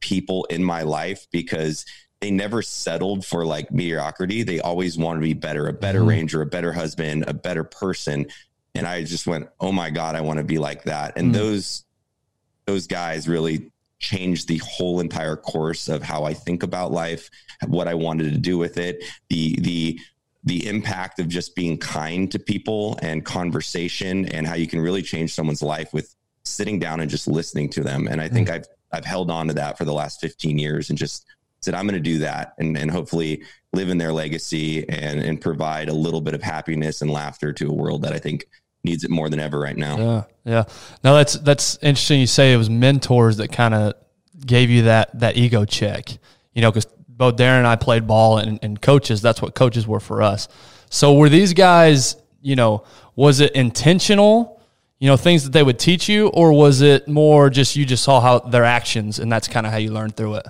people 0.00 0.44
in 0.50 0.62
my 0.62 0.82
life 0.82 1.26
because 1.30 1.84
they 2.20 2.30
never 2.30 2.62
settled 2.62 3.24
for 3.24 3.44
like 3.44 3.70
mediocrity. 3.70 4.42
They 4.42 4.60
always 4.60 4.96
wanted 4.96 5.20
to 5.20 5.26
be 5.26 5.34
better, 5.34 5.68
a 5.68 5.72
better 5.72 6.00
mm-hmm. 6.00 6.08
ranger, 6.08 6.42
a 6.42 6.46
better 6.46 6.72
husband, 6.72 7.24
a 7.26 7.34
better 7.34 7.64
person. 7.64 8.26
And 8.74 8.86
I 8.86 9.04
just 9.04 9.26
went, 9.26 9.48
oh 9.60 9.72
my 9.72 9.90
God, 9.90 10.14
I 10.14 10.20
want 10.22 10.38
to 10.38 10.44
be 10.44 10.58
like 10.58 10.84
that. 10.84 11.16
And 11.16 11.26
mm-hmm. 11.26 11.42
those 11.42 11.84
those 12.66 12.86
guys 12.86 13.28
really 13.28 13.70
changed 13.98 14.48
the 14.48 14.58
whole 14.58 15.00
entire 15.00 15.36
course 15.36 15.88
of 15.88 16.02
how 16.02 16.24
I 16.24 16.34
think 16.34 16.62
about 16.62 16.92
life, 16.92 17.30
what 17.66 17.88
I 17.88 17.94
wanted 17.94 18.32
to 18.32 18.38
do 18.38 18.58
with 18.58 18.78
it, 18.78 19.04
the 19.28 19.56
the 19.60 20.00
the 20.44 20.66
impact 20.68 21.18
of 21.18 21.28
just 21.28 21.54
being 21.54 21.76
kind 21.76 22.30
to 22.30 22.38
people 22.38 22.98
and 23.02 23.24
conversation 23.24 24.26
and 24.26 24.46
how 24.46 24.54
you 24.54 24.66
can 24.66 24.80
really 24.80 25.02
change 25.02 25.34
someone's 25.34 25.62
life 25.62 25.92
with 25.92 26.14
sitting 26.44 26.78
down 26.78 27.00
and 27.00 27.10
just 27.10 27.26
listening 27.26 27.68
to 27.68 27.82
them. 27.82 28.06
And 28.06 28.20
I 28.20 28.28
think 28.28 28.48
mm-hmm. 28.48 28.56
I've 28.56 28.66
I've 28.92 29.04
held 29.04 29.30
on 29.30 29.48
to 29.48 29.54
that 29.54 29.76
for 29.76 29.84
the 29.84 29.92
last 29.92 30.20
15 30.20 30.58
years 30.58 30.88
and 30.90 30.98
just 30.98 31.26
said, 31.66 31.74
I'm 31.74 31.86
going 31.86 32.02
to 32.02 32.10
do 32.10 32.20
that 32.20 32.54
and, 32.58 32.76
and 32.76 32.90
hopefully 32.90 33.42
live 33.72 33.90
in 33.90 33.98
their 33.98 34.12
legacy 34.12 34.88
and, 34.88 35.20
and 35.20 35.40
provide 35.40 35.88
a 35.88 35.92
little 35.92 36.22
bit 36.22 36.34
of 36.34 36.42
happiness 36.42 37.02
and 37.02 37.10
laughter 37.10 37.52
to 37.52 37.68
a 37.68 37.72
world 37.72 38.02
that 38.02 38.12
I 38.12 38.18
think 38.18 38.46
needs 38.82 39.04
it 39.04 39.10
more 39.10 39.28
than 39.28 39.40
ever 39.40 39.58
right 39.58 39.76
now. 39.76 39.98
Yeah. 39.98 40.24
Yeah. 40.44 40.64
Now 41.04 41.14
that's, 41.14 41.34
that's 41.34 41.76
interesting. 41.82 42.20
You 42.20 42.26
say 42.26 42.52
it 42.52 42.56
was 42.56 42.70
mentors 42.70 43.36
that 43.36 43.52
kind 43.52 43.74
of 43.74 43.94
gave 44.46 44.70
you 44.70 44.82
that, 44.82 45.18
that 45.18 45.36
ego 45.36 45.64
check, 45.64 46.08
you 46.54 46.62
know, 46.62 46.72
cause 46.72 46.86
both 47.08 47.36
Darren 47.36 47.58
and 47.58 47.66
I 47.66 47.76
played 47.76 48.06
ball 48.06 48.38
and, 48.38 48.58
and 48.62 48.80
coaches, 48.80 49.20
that's 49.20 49.42
what 49.42 49.54
coaches 49.54 49.86
were 49.86 50.00
for 50.00 50.22
us. 50.22 50.48
So 50.90 51.14
were 51.14 51.28
these 51.28 51.52
guys, 51.52 52.16
you 52.40 52.56
know, 52.56 52.84
was 53.16 53.40
it 53.40 53.52
intentional, 53.52 54.62
you 54.98 55.08
know, 55.08 55.16
things 55.16 55.44
that 55.44 55.52
they 55.52 55.62
would 55.62 55.78
teach 55.78 56.08
you, 56.08 56.28
or 56.28 56.52
was 56.52 56.80
it 56.80 57.08
more 57.08 57.50
just 57.50 57.76
you 57.76 57.84
just 57.84 58.04
saw 58.04 58.20
how 58.20 58.38
their 58.38 58.64
actions 58.64 59.18
and 59.18 59.30
that's 59.32 59.48
kind 59.48 59.66
of 59.66 59.72
how 59.72 59.78
you 59.78 59.90
learned 59.90 60.16
through 60.16 60.36
it? 60.36 60.46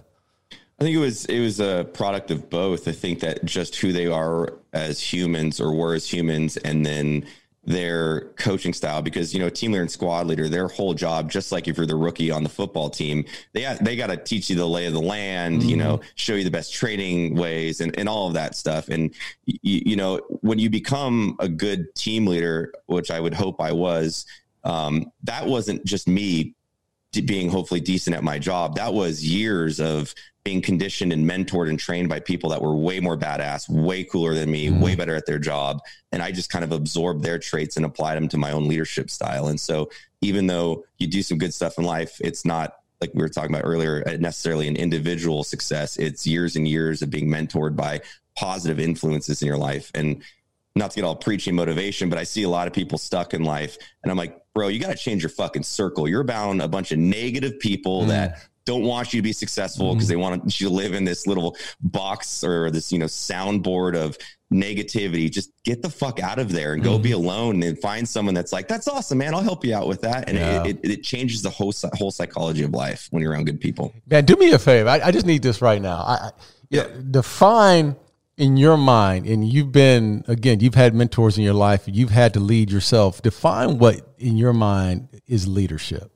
I 0.79 0.85
think 0.85 0.97
it 0.97 1.01
was 1.01 1.25
it 1.27 1.41
was 1.41 1.61
a 1.61 1.89
product 1.93 2.31
of 2.31 2.51
both. 2.51 2.87
I 2.87 2.93
think 2.93 3.21
that 3.21 3.45
just 3.45 3.77
who 3.77 3.93
they 3.93 4.07
are 4.07 4.55
as 4.73 5.01
humans 5.01 5.61
or 5.61 5.73
were 5.73 5.95
as 5.95 6.11
humans, 6.11 6.59
and 6.59 6.85
then 6.85 7.27
their 7.67 8.21
coaching 8.37 8.73
style 8.73 9.03
because 9.03 9.35
you 9.35 9.41
know 9.41 9.51
team 9.51 9.73
leader 9.73 9.83
and 9.83 9.91
squad 9.91 10.27
leader 10.27 10.49
their 10.49 10.69
whole 10.69 10.95
job 10.95 11.29
just 11.29 11.51
like 11.51 11.67
if 11.67 11.77
you're 11.77 11.85
the 11.85 11.97
rookie 11.97 12.31
on 12.31 12.45
the 12.45 12.49
football 12.49 12.89
team 12.89 13.25
they 13.55 13.77
they 13.81 13.97
got 13.97 14.07
to 14.07 14.17
teach 14.17 14.49
you 14.49 14.55
the 14.55 14.65
lay 14.65 14.87
of 14.87 14.93
the 14.93 15.01
land 15.01 15.61
mm-hmm. 15.61 15.71
you 15.71 15.77
know 15.77 15.97
mm-hmm. 15.97 16.09
show 16.15 16.35
you 16.35 16.45
the 16.45 16.51
best 16.51 16.73
training 16.73 17.35
ways 17.35 17.81
and, 17.81 17.99
and 17.99 18.09
all 18.09 18.29
of 18.29 18.35
that 18.35 18.55
stuff 18.55 18.89
and 18.89 19.13
you, 19.47 19.83
you 19.85 19.97
know 19.97 20.21
when 20.43 20.61
you 20.61 20.71
become 20.71 21.35
a 21.41 21.49
good 21.49 21.93
team 21.97 22.25
leader 22.25 22.73
which 22.87 23.11
i 23.11 23.19
would 23.19 23.35
hope 23.35 23.61
i 23.61 23.73
was 23.73 24.27
um, 24.63 25.13
that 25.23 25.47
wasn't 25.47 25.85
just 25.85 26.09
me 26.09 26.55
being 27.23 27.49
hopefully 27.49 27.81
decent 27.81 28.17
at 28.17 28.25
my 28.25 28.39
job 28.39 28.77
that 28.77 28.93
was 28.93 29.25
years 29.25 29.81
of 29.81 30.15
being 30.47 30.63
conditioned 30.63 31.13
and 31.13 31.29
mentored 31.29 31.69
and 31.69 31.77
trained 31.77 32.09
by 32.09 32.21
people 32.21 32.51
that 32.51 32.63
were 32.63 32.77
way 32.77 33.01
more 33.01 33.19
badass, 33.19 33.69
way 33.69 34.05
cooler 34.05 34.33
than 34.33 34.49
me, 34.49 34.69
mm. 34.69 34.81
way 34.81 34.95
better 34.95 35.17
at 35.17 35.27
their 35.27 35.41
job. 35.41 35.81
And 36.13 36.23
I 36.23 36.31
just 36.31 36.51
kind 36.51 36.65
of 36.65 36.71
absorbed 36.71 37.25
their 37.25 37.37
traits 37.37 37.77
and 37.77 37.85
applied 37.85 38.15
them 38.15 38.29
to 38.29 38.39
my 38.39 38.53
own 38.53 38.69
leadership 38.69 39.11
style. 39.11 39.49
And 39.49 39.59
so 39.59 39.91
even 40.21 40.47
though 40.47 40.85
you 40.99 41.09
do 41.09 41.23
some 41.23 41.37
good 41.37 41.53
stuff 41.53 41.79
in 41.79 41.85
life, 41.85 42.21
it's 42.21 42.45
not 42.45 42.77
like 43.01 43.11
we 43.13 43.23
were 43.23 43.29
talking 43.29 43.51
about 43.51 43.67
earlier, 43.67 44.05
necessarily 44.21 44.69
an 44.69 44.77
individual 44.77 45.43
success. 45.43 45.97
It's 45.97 46.29
years 46.29 46.55
and 46.55 46.67
years 46.67 47.03
of 47.03 47.11
being 47.11 47.29
mentored 47.29 47.75
by 47.75 48.03
positive 48.37 48.79
influences 48.79 49.43
in 49.43 49.49
your 49.49 49.59
life. 49.59 49.91
And 49.97 50.23
not 50.77 50.91
to 50.91 50.97
get 50.97 51.05
all 51.05 51.17
preachy 51.17 51.51
motivation, 51.51 52.09
but 52.09 52.19
I 52.19 52.25
see 52.25 52.43
a 52.43 52.49
lot 52.49 52.67
of 52.67 52.73
people 52.73 52.99
stuck 52.99 53.35
in 53.35 53.43
life. 53.43 53.79
And 54.03 54.11
I'm 54.11 54.19
like, 54.19 54.41
bro, 54.55 54.69
you 54.69 54.79
got 54.79 54.91
to 54.91 54.97
change 54.97 55.23
your 55.23 55.31
fucking 55.31 55.63
circle. 55.63 56.09
You're 56.09 56.25
bound 56.25 56.63
a 56.63 56.69
bunch 56.69 56.93
of 56.93 56.99
negative 56.99 57.59
people 57.59 58.03
mm. 58.03 58.09
that 58.09 58.47
don't 58.67 58.83
want 58.83 59.15
you 59.15 59.19
to 59.19 59.23
be 59.23 59.33
successful 59.33 59.95
because 59.95 60.09
mm-hmm. 60.09 60.19
they 60.19 60.23
want 60.23 60.61
you 60.61 60.69
to 60.69 60.75
live 60.75 60.93
in 60.93 61.05
this 61.05 61.27
little 61.27 61.57
box 61.81 62.45
or 62.45 62.71
this 62.71 62.93
you 62.93 62.99
know 62.99 63.07
soundboard 63.07 63.97
of 63.97 64.19
negativity 64.53 65.31
just 65.31 65.51
get 65.65 65.83
the 65.83 65.89
fuck 65.89 66.21
out 66.21 66.39
of 66.39 66.53
there 66.53 66.75
and 66.75 66.83
go 66.83 66.95
mm-hmm. 66.95 67.03
be 67.03 67.13
alone 67.13 67.63
and 67.63 67.81
find 67.81 68.09
someone 68.09 68.35
that's 68.35 68.53
like 68.53 68.69
that's 68.69 68.87
awesome 68.87 69.19
man 69.19 69.35
i'll 69.35 69.41
help 69.41 69.65
you 69.65 69.75
out 69.75 69.89
with 69.89 70.01
that 70.03 70.29
and 70.29 70.37
yeah. 70.37 70.65
it, 70.65 70.79
it, 70.83 70.91
it, 70.91 71.03
changes 71.03 71.43
the 71.43 71.51
whole 71.51 71.73
whole 71.95 72.11
psychology 72.11 72.63
of 72.63 72.71
life 72.73 73.09
when 73.11 73.23
you're 73.23 73.33
around 73.33 73.45
good 73.45 73.61
people 73.61 73.93
man 74.09 74.25
do 74.25 74.37
me 74.37 74.53
a 74.53 74.59
favor 74.59 74.89
i, 74.89 75.01
I 75.01 75.11
just 75.11 75.27
need 75.27 75.43
this 75.43 75.63
right 75.63 75.81
now 75.81 75.99
I, 75.99 76.31
yeah 76.71 76.87
define 77.11 77.97
in 78.37 78.57
your 78.57 78.77
mind 78.77 79.27
and 79.27 79.51
you've 79.51 79.73
been 79.73 80.23
again 80.29 80.61
you've 80.61 80.75
had 80.75 80.95
mentors 80.95 81.39
in 81.39 81.45
your 81.45 81.55
life 81.55 81.85
you've 81.87 82.11
had 82.11 82.35
to 82.35 82.41
lead 82.41 82.71
yourself 82.71 83.23
define 83.23 83.79
what 83.79 84.15
in 84.19 84.37
your 84.37 84.53
mind 84.53 85.09
is 85.27 85.49
leadership 85.49 86.13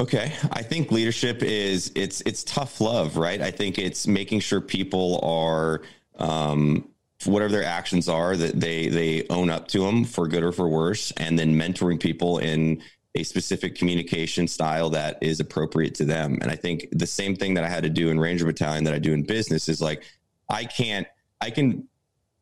Okay, 0.00 0.32
I 0.50 0.62
think 0.62 0.90
leadership 0.90 1.42
is 1.42 1.92
it's 1.94 2.22
it's 2.22 2.42
tough 2.44 2.80
love, 2.80 3.18
right? 3.18 3.38
I 3.38 3.50
think 3.50 3.78
it's 3.78 4.06
making 4.06 4.40
sure 4.40 4.58
people 4.62 5.20
are 5.22 5.82
um, 6.18 6.88
whatever 7.26 7.52
their 7.52 7.64
actions 7.64 8.08
are 8.08 8.34
that 8.34 8.58
they 8.58 8.88
they 8.88 9.26
own 9.28 9.50
up 9.50 9.68
to 9.68 9.80
them 9.80 10.06
for 10.06 10.26
good 10.26 10.42
or 10.42 10.52
for 10.52 10.68
worse, 10.70 11.10
and 11.18 11.38
then 11.38 11.54
mentoring 11.54 12.00
people 12.00 12.38
in 12.38 12.82
a 13.14 13.24
specific 13.24 13.74
communication 13.74 14.48
style 14.48 14.88
that 14.88 15.18
is 15.20 15.38
appropriate 15.38 15.94
to 15.96 16.06
them. 16.06 16.38
And 16.40 16.50
I 16.50 16.56
think 16.56 16.86
the 16.92 17.06
same 17.06 17.36
thing 17.36 17.52
that 17.54 17.64
I 17.64 17.68
had 17.68 17.82
to 17.82 17.90
do 17.90 18.08
in 18.08 18.18
Ranger 18.18 18.46
Battalion 18.46 18.84
that 18.84 18.94
I 18.94 18.98
do 18.98 19.12
in 19.12 19.22
business 19.22 19.68
is 19.68 19.82
like 19.82 20.02
I 20.50 20.64
can't 20.64 21.06
I 21.40 21.50
can 21.50 21.88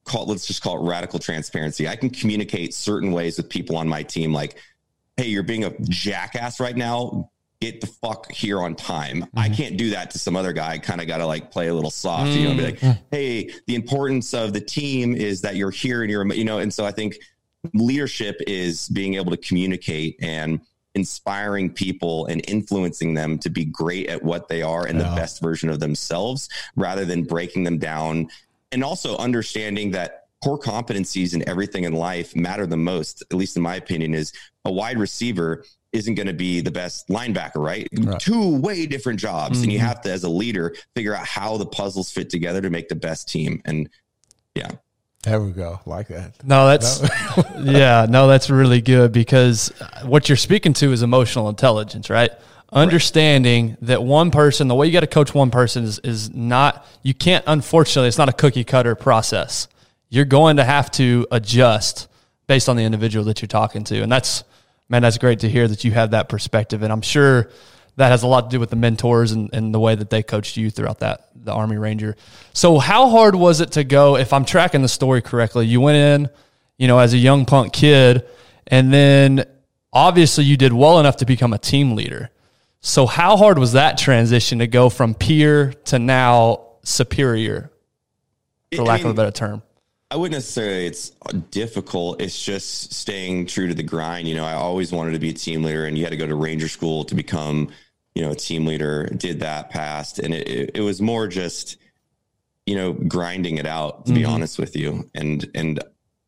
call 0.05 0.27
let's 0.27 0.47
just 0.47 0.63
call 0.63 0.85
it 0.85 0.89
radical 0.89 1.19
transparency. 1.19 1.87
I 1.87 1.97
can 1.97 2.11
communicate 2.11 2.75
certain 2.75 3.13
ways 3.13 3.37
with 3.37 3.49
people 3.49 3.77
on 3.77 3.89
my 3.89 4.03
team 4.03 4.33
like 4.33 4.57
hey, 5.17 5.27
you're 5.27 5.43
being 5.43 5.65
a 5.65 5.77
jackass 5.81 6.61
right 6.61 6.77
now 6.77 7.31
get 7.61 7.81
the 7.81 7.87
fuck 7.87 8.31
here 8.31 8.61
on 8.61 8.75
time. 8.75 9.23
Mm-hmm. 9.23 9.39
I 9.39 9.49
can't 9.49 9.77
do 9.77 9.91
that 9.91 10.11
to 10.13 10.19
some 10.19 10.37
other 10.37 10.53
guy. 10.53 10.73
I 10.73 10.79
kind 10.79 11.01
of 11.01 11.07
got 11.07 11.19
to 11.19 11.27
like 11.27 11.51
play 11.51 11.69
a 11.69 11.75
little 11.75 11.91
soft, 11.91 12.31
mm-hmm. 12.31 12.39
you 12.39 12.49
know, 12.49 12.55
be 12.55 12.63
like, 12.63 12.81
mm. 12.81 12.99
hey, 13.11 13.51
the 13.67 13.75
importance 13.75 14.33
of 14.33 14.53
the 14.53 14.61
team 14.61 15.15
is 15.15 15.41
that 15.43 15.57
you're 15.57 15.71
here 15.71 16.03
and 16.03 16.11
you're, 16.11 16.27
you 16.33 16.45
know, 16.45 16.59
and 16.59 16.73
so 16.73 16.85
I 16.85 16.93
think 16.93 17.19
leadership 17.75 18.41
is 18.47 18.89
being 18.89 19.15
able 19.15 19.33
to 19.33 19.37
communicate 19.37 20.17
and 20.23 20.61
inspiring 20.99 21.71
people 21.71 22.27
and 22.27 22.45
influencing 22.49 23.15
them 23.15 23.39
to 23.39 23.51
be 23.51 23.65
great 23.65 24.09
at 24.09 24.23
what 24.23 24.49
they 24.49 24.63
are 24.63 24.85
and 24.87 24.99
yeah. 24.99 25.09
the 25.09 25.17
best 25.17 25.41
version 25.41 25.71
of 25.71 25.81
themselves 25.81 26.49
rather 26.77 27.05
than 27.05 27.25
breaking 27.25 27.65
them 27.65 27.79
down. 27.79 28.29
And 28.73 28.85
also 28.85 29.17
understanding 29.17 29.93
that 29.93 30.27
core 30.43 30.59
competencies 30.59 31.35
in 31.35 31.49
everything 31.49 31.85
in 31.85 31.93
life 31.93 32.37
matter 32.37 32.67
the 32.67 32.77
most, 32.77 33.23
at 33.31 33.37
least 33.37 33.57
in 33.57 33.63
my 33.63 33.77
opinion, 33.77 34.15
is 34.15 34.33
a 34.65 34.73
wide 34.73 34.99
receiver 34.99 35.65
isn't 35.93 36.17
going 36.17 36.27
to 36.27 36.35
be 36.35 36.61
the 36.61 36.71
best 36.71 37.09
linebacker, 37.09 37.57
right? 37.57 37.89
right? 37.99 38.21
Two 38.21 38.59
way 38.59 38.87
different 38.87 39.19
jobs. 39.19 39.57
Mm-hmm. 39.57 39.63
And 39.65 39.73
you 39.73 39.79
mm-hmm. 39.79 39.89
have 39.89 40.01
to, 40.03 40.13
as 40.13 40.25
a 40.25 40.29
leader, 40.29 40.75
figure 40.95 41.15
out 41.15 41.27
how 41.27 41.57
the 41.57 41.67
puzzles 41.67 42.11
fit 42.11 42.29
together 42.29 42.61
to 42.61 42.71
make 42.71 42.89
the 42.89 42.95
best 42.95 43.29
team. 43.29 43.63
And 43.65 43.89
yeah. 44.55 44.71
There 45.23 45.41
we 45.41 45.51
go. 45.51 45.81
Like 45.85 46.09
that. 46.09 46.33
No, 46.45 46.67
that's, 46.67 47.03
yeah, 47.59 48.07
no, 48.09 48.29
that's 48.29 48.51
really 48.51 48.81
good 48.81 49.13
because 49.13 49.73
what 50.05 50.29
you're 50.29 50.37
speaking 50.37 50.73
to 50.75 50.93
is 50.93 51.03
emotional 51.03 51.49
intelligence, 51.49 52.09
right? 52.09 52.31
Understanding 52.71 53.71
right. 53.71 53.79
that 53.83 54.03
one 54.03 54.31
person, 54.31 54.69
the 54.69 54.75
way 54.75 54.87
you 54.87 54.93
got 54.93 55.01
to 55.01 55.07
coach 55.07 55.35
one 55.35 55.51
person 55.51 55.85
is, 55.85 55.99
is 56.01 56.33
not, 56.33 56.87
you 57.03 57.15
can't, 57.15 57.45
unfortunately, 57.47 58.09
it's 58.09 58.19
not 58.19 58.29
a 58.29 58.33
cookie 58.33 58.65
cutter 58.65 58.95
process. 58.95 59.67
You're 60.09 60.25
going 60.25 60.59
to 60.59 60.65
have 60.65 60.91
to 60.93 61.27
adjust 61.31 62.09
based 62.47 62.69
on 62.69 62.77
the 62.77 62.85
individual 62.85 63.25
that 63.27 63.43
you're 63.43 63.49
talking 63.49 63.85
to. 63.85 64.03
And 64.03 64.11
that's, 64.11 64.45
man, 64.89 65.03
that's 65.03 65.19
great 65.19 65.41
to 65.41 65.49
hear 65.49 65.67
that 65.67 65.85
you 65.85 65.93
have 65.93 66.13
that 66.13 66.29
perspective. 66.29 66.83
And 66.83 66.93
I'm 66.93 67.03
sure 67.03 67.51
that 67.99 68.11
has 68.11 68.23
a 68.23 68.29
lot 68.29 68.43
to 68.43 68.49
do 68.49 68.61
with 68.61 68.71
the 68.71 68.77
mentors 68.77 69.33
and, 69.33 69.51
and 69.53 69.75
the 69.75 69.81
way 69.81 69.95
that 69.95 70.09
they 70.09 70.23
coached 70.23 70.57
you 70.57 70.71
throughout 70.71 71.01
that, 71.01 71.29
the 71.35 71.53
Army 71.53 71.77
Ranger. 71.77 72.17
So, 72.53 72.79
how 72.79 73.09
hard 73.09 73.35
was 73.35 73.61
it 73.61 73.73
to 73.73 73.85
go? 73.85 74.17
If 74.17 74.33
I'm 74.33 74.45
tracking 74.45 74.83
the 74.83 74.89
story 74.89 75.21
correctly, 75.21 75.67
you 75.67 75.81
went 75.81 75.97
in, 75.97 76.31
you 76.79 76.87
know, 76.87 77.01
as 77.01 77.13
a 77.13 77.19
young 77.19 77.45
punk 77.45 77.73
kid, 77.73 78.25
and 78.69 78.93
then 78.93 79.45
obviously 79.93 80.45
you 80.45 80.57
did 80.57 80.73
well 80.73 81.01
enough 81.01 81.17
to 81.17 81.27
become 81.27 81.53
a 81.53 81.59
team 81.59 81.97
leader. 81.97 82.31
So, 82.81 83.05
how 83.07 83.37
hard 83.37 83.59
was 83.59 83.73
that 83.73 83.99
transition 83.99 84.61
to 84.61 84.69
go 84.69 84.91
from 84.91 85.15
peer 85.15 85.73
to 85.87 85.99
now 85.99 86.67
superior, 86.85 87.73
for 88.75 88.85
lack 88.85 89.01
I 89.01 89.03
mean, 89.03 89.07
of 89.07 89.13
a 89.13 89.23
better 89.23 89.33
term? 89.33 89.63
I 90.11 90.17
wouldn't 90.17 90.37
necessarily 90.37 90.87
it's 90.87 91.11
difficult. 91.51 92.23
It's 92.23 92.41
just 92.43 92.95
staying 92.95 93.47
true 93.47 93.67
to 93.67 93.75
the 93.75 93.83
grind. 93.83 94.29
You 94.29 94.37
know, 94.37 94.45
I 94.45 94.55
always 94.55 94.93
wanted 94.93 95.13
to 95.13 95.19
be 95.19 95.31
a 95.31 95.35
team 95.35 95.65
leader 95.65 95.85
and 95.85 95.99
you 95.99 96.05
had 96.05 96.11
to 96.11 96.17
go 96.17 96.29
to 96.29 96.37
ranger 96.37 96.69
school 96.69 97.05
to 97.05 97.15
become, 97.17 97.71
you 98.19 98.25
know, 98.25 98.33
a 98.33 98.35
team 98.35 98.67
leader, 98.67 99.07
did 99.17 99.39
that 99.39 99.71
past. 99.71 100.19
And 100.19 100.35
it, 100.35 100.49
it, 100.49 100.71
it 100.75 100.81
was 100.81 101.01
more 101.01 101.29
just, 101.29 101.77
you 102.67 102.75
know, 102.75 102.93
grinding 102.93 103.59
it 103.59 103.65
out, 103.65 104.07
to 104.07 104.13
mm-hmm. 104.13 104.23
be 104.23 104.25
honest 104.25 104.59
with 104.59 104.75
you. 104.75 105.09
And, 105.15 105.49
and 105.55 105.79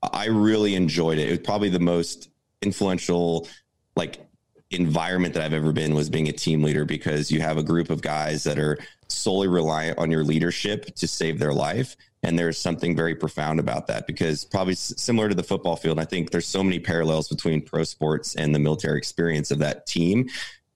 I 0.01 0.27
really 0.27 0.77
enjoyed 0.77 1.19
it. 1.19 1.27
It 1.27 1.31
was 1.31 1.41
probably 1.41 1.69
the 1.69 1.81
most 1.81 2.31
influential, 2.63 3.49
like 3.97 4.25
environment 4.71 5.35
that 5.35 5.43
I've 5.43 5.53
ever 5.53 5.73
been 5.73 5.97
was 5.97 6.09
being 6.09 6.29
a 6.29 6.33
team 6.33 6.63
leader 6.63 6.85
because 6.85 7.33
you 7.33 7.41
have 7.41 7.59
a 7.59 7.63
group 7.65 7.91
of 7.91 8.03
guys 8.03 8.45
that 8.45 8.57
are 8.57 8.79
solely 9.09 9.49
reliant 9.49 9.99
on 9.99 10.13
your 10.13 10.23
leadership 10.23 10.95
to 10.95 11.09
save 11.09 11.41
their 11.41 11.53
life 11.53 11.97
and 12.23 12.39
there's 12.39 12.59
something 12.59 12.95
very 12.95 13.15
profound 13.15 13.61
about 13.61 13.87
that 13.87 14.07
because 14.07 14.45
probably 14.45 14.75
similar 14.75 15.29
to 15.29 15.35
the 15.35 15.43
football 15.43 15.77
field, 15.77 15.99
I 15.99 16.05
think 16.05 16.31
there's 16.31 16.47
so 16.47 16.63
many 16.63 16.79
parallels 16.79 17.29
between 17.29 17.63
pro 17.63 17.85
sports 17.85 18.35
and 18.37 18.55
the 18.55 18.59
military 18.59 18.99
experience 18.99 19.51
of 19.51 19.59
that 19.61 19.87
team. 19.87 20.29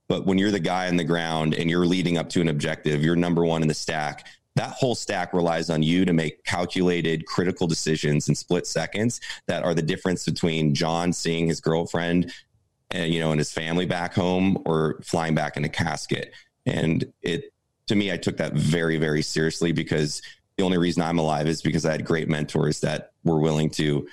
But 0.08 0.26
when 0.26 0.38
you're 0.38 0.50
the 0.50 0.60
guy 0.60 0.88
on 0.88 0.96
the 0.96 1.04
ground 1.04 1.54
and 1.54 1.70
you're 1.70 1.86
leading 1.86 2.18
up 2.18 2.28
to 2.30 2.40
an 2.40 2.48
objective, 2.48 3.02
you're 3.02 3.16
number 3.16 3.44
one 3.44 3.62
in 3.62 3.68
the 3.68 3.74
stack. 3.74 4.26
That 4.56 4.70
whole 4.70 4.94
stack 4.94 5.32
relies 5.32 5.70
on 5.70 5.82
you 5.82 6.04
to 6.04 6.12
make 6.12 6.44
calculated, 6.44 7.26
critical 7.26 7.66
decisions 7.66 8.28
in 8.28 8.34
split 8.34 8.66
seconds 8.66 9.20
that 9.46 9.64
are 9.64 9.74
the 9.74 9.82
difference 9.82 10.24
between 10.24 10.74
John 10.74 11.12
seeing 11.12 11.48
his 11.48 11.60
girlfriend, 11.60 12.32
and, 12.90 13.02
uh, 13.02 13.06
you 13.06 13.18
know, 13.18 13.32
and 13.32 13.40
his 13.40 13.52
family 13.52 13.86
back 13.86 14.14
home, 14.14 14.62
or 14.64 15.00
flying 15.02 15.34
back 15.34 15.56
in 15.56 15.64
a 15.64 15.68
casket. 15.68 16.32
And 16.66 17.12
it, 17.22 17.52
to 17.88 17.96
me, 17.96 18.12
I 18.12 18.16
took 18.16 18.36
that 18.36 18.52
very, 18.52 18.96
very 18.96 19.22
seriously 19.22 19.72
because 19.72 20.22
the 20.56 20.64
only 20.64 20.78
reason 20.78 21.02
I'm 21.02 21.18
alive 21.18 21.48
is 21.48 21.60
because 21.60 21.84
I 21.84 21.92
had 21.92 22.04
great 22.04 22.28
mentors 22.28 22.80
that 22.80 23.12
were 23.24 23.40
willing 23.40 23.70
to 23.70 24.06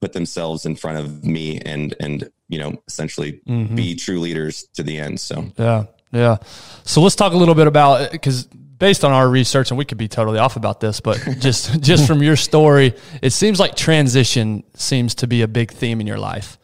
put 0.00 0.12
themselves 0.12 0.66
in 0.66 0.76
front 0.76 0.98
of 0.98 1.24
me 1.24 1.60
and 1.60 1.94
and 2.00 2.30
you 2.48 2.58
know 2.58 2.82
essentially 2.86 3.40
mm-hmm. 3.46 3.74
be 3.74 3.94
true 3.94 4.20
leaders 4.20 4.64
to 4.74 4.82
the 4.82 4.98
end. 4.98 5.20
So 5.20 5.50
yeah, 5.56 5.84
yeah. 6.12 6.36
So 6.84 7.00
let's 7.00 7.16
talk 7.16 7.32
a 7.32 7.36
little 7.36 7.54
bit 7.54 7.66
about 7.66 8.12
because 8.12 8.46
based 8.78 9.04
on 9.04 9.12
our 9.12 9.28
research, 9.28 9.70
and 9.70 9.78
we 9.78 9.84
could 9.84 9.98
be 9.98 10.08
totally 10.08 10.38
off 10.38 10.56
about 10.56 10.80
this, 10.80 11.00
but 11.00 11.16
just 11.38 11.80
just 11.80 12.06
from 12.06 12.22
your 12.22 12.36
story, 12.36 12.94
it 13.22 13.30
seems 13.30 13.60
like 13.60 13.76
transition 13.76 14.64
seems 14.74 15.14
to 15.16 15.26
be 15.26 15.42
a 15.42 15.48
big 15.48 15.70
theme 15.70 16.00
in 16.00 16.06
your 16.06 16.18
life. 16.18 16.58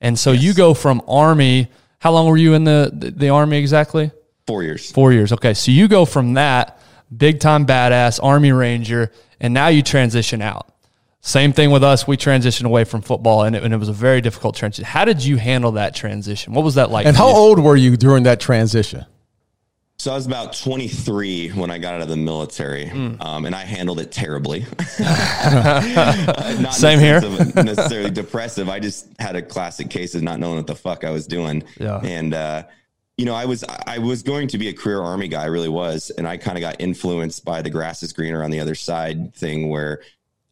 And 0.00 0.18
so 0.18 0.32
yes. 0.32 0.42
you 0.42 0.54
go 0.54 0.74
from 0.74 1.02
army. 1.08 1.68
How 1.98 2.12
long 2.12 2.28
were 2.28 2.36
you 2.36 2.54
in 2.54 2.64
the 2.64 2.90
the 2.92 3.30
army 3.30 3.58
exactly? 3.58 4.10
Four 4.46 4.62
years. 4.62 4.92
Four 4.92 5.12
years. 5.12 5.32
Okay, 5.32 5.54
so 5.54 5.72
you 5.72 5.88
go 5.88 6.04
from 6.04 6.34
that 6.34 6.78
big 7.14 7.40
time 7.40 7.66
badass, 7.66 8.20
Army 8.22 8.52
Ranger, 8.52 9.10
and 9.40 9.52
now 9.52 9.68
you 9.68 9.82
transition 9.82 10.40
out. 10.40 10.72
Same 11.26 11.52
thing 11.52 11.72
with 11.72 11.82
us. 11.82 12.06
We 12.06 12.16
transitioned 12.16 12.66
away 12.66 12.84
from 12.84 13.02
football, 13.02 13.42
and 13.42 13.56
it, 13.56 13.64
and 13.64 13.74
it 13.74 13.78
was 13.78 13.88
a 13.88 13.92
very 13.92 14.20
difficult 14.20 14.54
transition. 14.54 14.84
How 14.84 15.04
did 15.04 15.24
you 15.24 15.36
handle 15.38 15.72
that 15.72 15.92
transition? 15.92 16.54
What 16.54 16.64
was 16.64 16.76
that 16.76 16.92
like? 16.92 17.04
And 17.04 17.16
how 17.16 17.28
you? 17.28 17.34
old 17.34 17.58
were 17.58 17.74
you 17.74 17.96
during 17.96 18.22
that 18.22 18.38
transition? 18.38 19.04
So 19.98 20.12
I 20.12 20.14
was 20.14 20.24
about 20.26 20.52
23 20.52 21.48
when 21.48 21.68
I 21.70 21.78
got 21.78 21.94
out 21.94 22.02
of 22.02 22.08
the 22.08 22.16
military, 22.16 22.86
Hmm. 22.86 23.14
um, 23.20 23.44
and 23.44 23.56
I 23.56 23.62
handled 23.62 23.98
it 23.98 24.12
terribly. 24.12 24.66
Uh, 25.00 26.56
not 26.60 26.74
Same 26.74 27.00
here. 27.00 27.20
necessarily 27.20 28.10
depressive. 28.10 28.68
I 28.68 28.78
just 28.78 29.08
had 29.18 29.34
a 29.34 29.42
classic 29.42 29.90
case 29.90 30.14
of 30.14 30.22
not 30.22 30.38
knowing 30.38 30.56
what 30.58 30.68
the 30.68 30.76
fuck 30.76 31.02
I 31.02 31.10
was 31.10 31.26
doing. 31.26 31.64
Yeah. 31.80 31.98
And 32.04 32.34
uh, 32.34 32.64
you 33.16 33.24
know, 33.24 33.34
I 33.34 33.46
was 33.46 33.64
I 33.86 33.98
was 33.98 34.22
going 34.22 34.46
to 34.48 34.58
be 34.58 34.68
a 34.68 34.72
career 34.74 35.00
army 35.00 35.26
guy, 35.26 35.42
I 35.42 35.46
really 35.46 35.70
was, 35.70 36.10
and 36.10 36.28
I 36.28 36.36
kind 36.36 36.56
of 36.56 36.60
got 36.60 36.76
influenced 36.80 37.44
by 37.44 37.62
the 37.62 37.70
grass 37.70 38.02
is 38.04 38.12
greener 38.12 38.44
on 38.44 38.50
the 38.52 38.60
other 38.60 38.74
side 38.76 39.34
thing, 39.34 39.70
where 39.70 40.02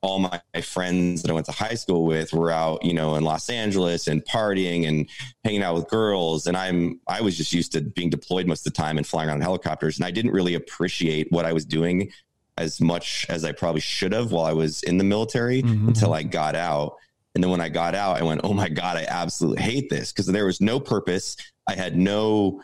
all 0.04 0.18
my, 0.18 0.40
friends 0.60 1.22
that 1.22 1.30
I 1.30 1.34
went 1.34 1.46
to 1.46 1.52
high 1.52 1.74
school 1.74 2.04
with 2.04 2.32
were 2.32 2.50
out, 2.50 2.84
you 2.84 2.92
know, 2.92 3.14
in 3.16 3.24
Los 3.24 3.48
Angeles 3.48 4.06
and 4.06 4.24
partying 4.24 4.86
and 4.86 5.08
hanging 5.44 5.62
out 5.62 5.74
with 5.74 5.88
girls. 5.88 6.46
And 6.46 6.56
I'm, 6.56 7.00
I 7.08 7.22
was 7.22 7.36
just 7.36 7.52
used 7.52 7.72
to 7.72 7.80
being 7.80 8.10
deployed 8.10 8.46
most 8.46 8.66
of 8.66 8.72
the 8.72 8.76
time 8.76 8.98
and 8.98 9.06
flying 9.06 9.28
around 9.28 9.38
in 9.38 9.42
helicopters. 9.42 9.96
And 9.96 10.04
I 10.04 10.10
didn't 10.10 10.32
really 10.32 10.54
appreciate 10.54 11.32
what 11.32 11.44
I 11.46 11.52
was 11.52 11.64
doing 11.64 12.10
as 12.58 12.80
much 12.80 13.26
as 13.28 13.44
I 13.44 13.52
probably 13.52 13.80
should 13.80 14.12
have 14.12 14.30
while 14.30 14.44
I 14.44 14.52
was 14.52 14.82
in 14.82 14.98
the 14.98 15.04
military 15.04 15.62
Mhm. 15.62 15.88
until 15.88 16.12
I 16.12 16.22
got 16.22 16.54
out. 16.54 16.96
And 17.34 17.42
then 17.42 17.50
when 17.50 17.60
I 17.60 17.68
got 17.68 17.94
out, 17.94 18.20
I 18.20 18.22
went, 18.22 18.42
oh 18.44 18.52
my 18.52 18.68
God, 18.68 18.96
I 18.96 19.06
absolutely 19.08 19.62
hate 19.62 19.88
this 19.90 20.12
because 20.12 20.26
there 20.26 20.46
was 20.46 20.60
no 20.60 20.78
purpose. 20.78 21.36
I 21.66 21.74
had 21.74 21.96
no 21.96 22.62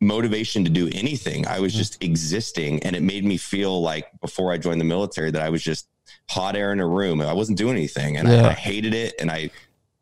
motivation 0.00 0.64
to 0.64 0.70
do 0.70 0.88
anything. 0.92 1.46
I 1.46 1.60
was 1.60 1.72
just 1.74 2.02
existing. 2.02 2.82
And 2.82 2.96
it 2.96 3.02
made 3.02 3.24
me 3.24 3.36
feel 3.36 3.80
like 3.80 4.06
before 4.20 4.52
I 4.52 4.58
joined 4.58 4.80
the 4.80 4.84
military 4.84 5.30
that 5.30 5.42
I 5.42 5.50
was 5.50 5.62
just 5.62 5.86
hot 6.30 6.54
air 6.56 6.72
in 6.72 6.80
a 6.80 6.86
room. 6.86 7.20
I 7.20 7.32
wasn't 7.32 7.58
doing 7.58 7.76
anything. 7.76 8.16
And 8.16 8.28
Yeah. 8.28 8.46
I, 8.46 8.50
I 8.50 8.52
hated 8.52 8.94
it. 8.94 9.14
And 9.20 9.30
I 9.30 9.50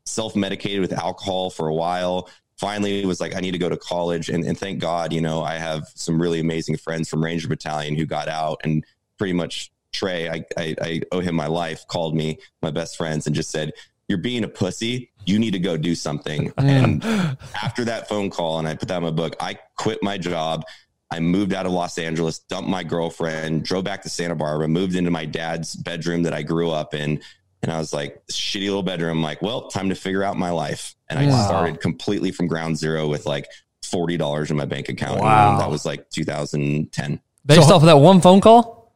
self 0.04 0.36
medicated 0.36 0.80
with 0.80 0.92
alcohol 0.92 1.50
for 1.50 1.68
a 1.68 1.74
while. 1.74 2.28
Finally, 2.58 3.02
it 3.02 3.06
was 3.06 3.20
like, 3.20 3.34
I 3.36 3.40
need 3.40 3.52
to 3.52 3.58
go 3.58 3.68
to 3.68 3.76
college. 3.76 4.28
And, 4.28 4.44
and 4.44 4.58
thank 4.58 4.78
God, 4.80 5.12
you 5.12 5.20
know, 5.20 5.42
I 5.42 5.54
have 5.54 5.84
some 5.94 6.20
really 6.20 6.40
amazing 6.40 6.76
friends 6.76 7.08
from 7.08 7.24
Ranger 7.24 7.48
Battalion 7.48 7.94
who 7.96 8.04
got 8.04 8.28
out 8.28 8.60
and 8.64 8.84
pretty 9.16 9.32
much 9.32 9.70
Trey, 9.92 10.28
I, 10.28 10.44
I, 10.56 10.76
I 10.82 11.00
owe 11.12 11.20
him 11.20 11.34
my 11.34 11.46
life, 11.46 11.86
called 11.88 12.14
me, 12.14 12.38
my 12.60 12.70
best 12.70 12.96
friends, 12.96 13.26
and 13.26 13.34
just 13.34 13.50
said, 13.50 13.72
You're 14.06 14.18
being 14.18 14.44
a 14.44 14.48
pussy. 14.48 15.10
You 15.24 15.38
need 15.38 15.52
to 15.52 15.58
go 15.58 15.76
do 15.78 15.94
something. 15.94 16.52
and 16.58 17.02
after 17.62 17.84
that 17.86 18.06
phone 18.08 18.28
call, 18.28 18.58
and 18.58 18.68
I 18.68 18.74
put 18.74 18.88
that 18.88 18.98
in 18.98 19.02
my 19.02 19.10
book, 19.10 19.34
I 19.40 19.58
quit 19.76 20.02
my 20.02 20.18
job. 20.18 20.64
I 21.11 21.21
moved 21.21 21.55
out 21.55 21.64
of 21.66 21.73
Los 21.73 21.97
Angeles, 21.99 22.38
dumped 22.40 22.68
my 22.68 22.83
girlfriend, 22.85 23.64
drove 23.64 23.85
back 23.85 24.03
to 24.03 24.09
Santa 24.11 24.35
Barbara, 24.35 24.68
moved 24.68 24.94
into 24.94 25.11
my 25.11 25.25
dad's 25.25 25.75
bedroom 25.75 26.23
that 26.25 26.35
I 26.35 26.42
grew 26.42 26.71
up 26.71 26.92
in. 26.94 27.21
And 27.62 27.73
I 27.73 27.79
was 27.79 27.92
like, 27.92 28.23
shitty 28.31 28.66
little 28.66 28.83
bedroom. 28.83 29.18
I'm 29.18 29.23
like, 29.23 29.40
well, 29.42 29.68
time 29.68 29.88
to 29.88 29.94
figure 29.94 30.23
out 30.23 30.37
my 30.37 30.51
life. 30.51 30.94
And 31.09 31.18
I 31.18 31.27
Wow. 31.27 31.47
started 31.47 31.81
completely 31.81 32.31
from 32.31 32.47
ground 32.47 32.77
zero 32.79 33.09
with 33.09 33.25
like 33.27 33.49
$40 33.83 34.51
in 34.51 34.57
my 34.57 34.66
bank 34.66 34.88
account. 34.90 35.21
Wow. 35.21 35.53
And 35.53 35.61
that 35.61 35.71
was 35.71 35.85
like 35.87 36.09
2010. 36.11 37.21
Based 37.47 37.66
So- 37.68 37.75
off 37.75 37.83
of 37.83 37.87
that 37.87 37.99
one 37.99 38.21
phone 38.21 38.40
call? 38.40 38.92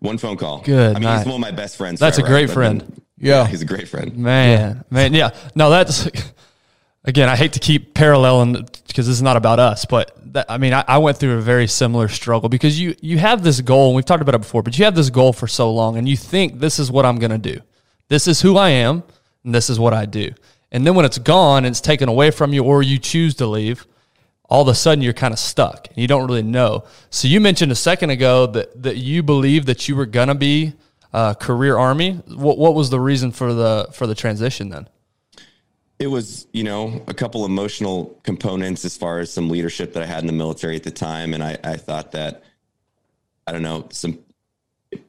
One 0.00 0.18
phone 0.18 0.36
call. 0.36 0.62
Good 0.62 0.90
I 0.90 0.98
mean, 0.98 1.02
night. 1.04 1.18
he's 1.18 1.26
one 1.26 1.36
of 1.36 1.40
my 1.40 1.52
best 1.52 1.76
friends. 1.76 2.00
That's 2.00 2.18
a 2.18 2.22
great 2.22 2.50
friend. 2.50 2.80
then- 2.80 3.02
Yeah. 3.18 3.46
He's 3.46 3.62
a 3.62 3.66
great 3.66 3.88
friend. 3.88 4.16
Man, 4.16 4.84
man, 4.90 5.14
yeah. 5.14 5.30
No, 5.54 5.70
that's 5.70 6.08
again. 7.04 7.28
I 7.28 7.36
hate 7.36 7.52
to 7.54 7.60
keep 7.60 7.94
paralleling 7.94 8.68
because 8.86 9.06
this 9.06 9.16
is 9.16 9.22
not 9.22 9.36
about 9.36 9.58
us, 9.58 9.84
but 9.84 10.16
that, 10.32 10.46
I 10.48 10.58
mean, 10.58 10.72
I, 10.72 10.84
I 10.86 10.98
went 10.98 11.18
through 11.18 11.38
a 11.38 11.40
very 11.40 11.66
similar 11.66 12.08
struggle 12.08 12.48
because 12.48 12.78
you 12.80 12.94
you 13.00 13.18
have 13.18 13.42
this 13.42 13.60
goal, 13.60 13.88
and 13.88 13.96
we've 13.96 14.04
talked 14.04 14.22
about 14.22 14.34
it 14.34 14.40
before, 14.40 14.62
but 14.62 14.78
you 14.78 14.84
have 14.84 14.94
this 14.94 15.10
goal 15.10 15.32
for 15.32 15.46
so 15.46 15.72
long, 15.72 15.96
and 15.96 16.08
you 16.08 16.16
think 16.16 16.58
this 16.58 16.78
is 16.78 16.90
what 16.90 17.04
I'm 17.04 17.18
going 17.18 17.30
to 17.30 17.38
do, 17.38 17.60
this 18.08 18.28
is 18.28 18.40
who 18.40 18.56
I 18.56 18.70
am, 18.70 19.02
and 19.44 19.54
this 19.54 19.70
is 19.70 19.78
what 19.78 19.94
I 19.94 20.06
do, 20.06 20.30
and 20.70 20.86
then 20.86 20.94
when 20.94 21.04
it's 21.04 21.18
gone 21.18 21.64
and 21.64 21.72
it's 21.72 21.80
taken 21.80 22.08
away 22.08 22.30
from 22.30 22.52
you, 22.52 22.64
or 22.64 22.82
you 22.82 22.98
choose 22.98 23.34
to 23.36 23.46
leave, 23.46 23.86
all 24.48 24.62
of 24.62 24.68
a 24.68 24.74
sudden 24.74 25.02
you're 25.02 25.14
kind 25.14 25.32
of 25.32 25.38
stuck 25.38 25.88
and 25.88 25.96
you 25.96 26.06
don't 26.06 26.26
really 26.26 26.42
know. 26.42 26.84
So 27.08 27.26
you 27.26 27.40
mentioned 27.40 27.72
a 27.72 27.76
second 27.76 28.10
ago 28.10 28.46
that 28.48 28.82
that 28.82 28.96
you 28.96 29.22
believe 29.22 29.64
that 29.66 29.88
you 29.88 29.96
were 29.96 30.04
gonna 30.04 30.34
be 30.34 30.74
uh, 31.12 31.34
career 31.34 31.78
army. 31.78 32.14
What 32.28 32.58
what 32.58 32.74
was 32.74 32.90
the 32.90 33.00
reason 33.00 33.32
for 33.32 33.54
the 33.54 33.88
for 33.92 34.06
the 34.06 34.14
transition 34.14 34.68
then? 34.68 34.88
It 36.02 36.08
was, 36.10 36.48
you 36.52 36.64
know, 36.64 37.00
a 37.06 37.14
couple 37.14 37.44
emotional 37.44 38.18
components 38.24 38.84
as 38.84 38.96
far 38.96 39.20
as 39.20 39.32
some 39.32 39.48
leadership 39.48 39.92
that 39.92 40.02
I 40.02 40.06
had 40.06 40.18
in 40.20 40.26
the 40.26 40.32
military 40.32 40.74
at 40.74 40.82
the 40.82 40.90
time. 40.90 41.32
And 41.32 41.44
I, 41.44 41.56
I 41.62 41.76
thought 41.76 42.10
that, 42.10 42.42
I 43.46 43.52
don't 43.52 43.62
know, 43.62 43.86
some, 43.92 44.18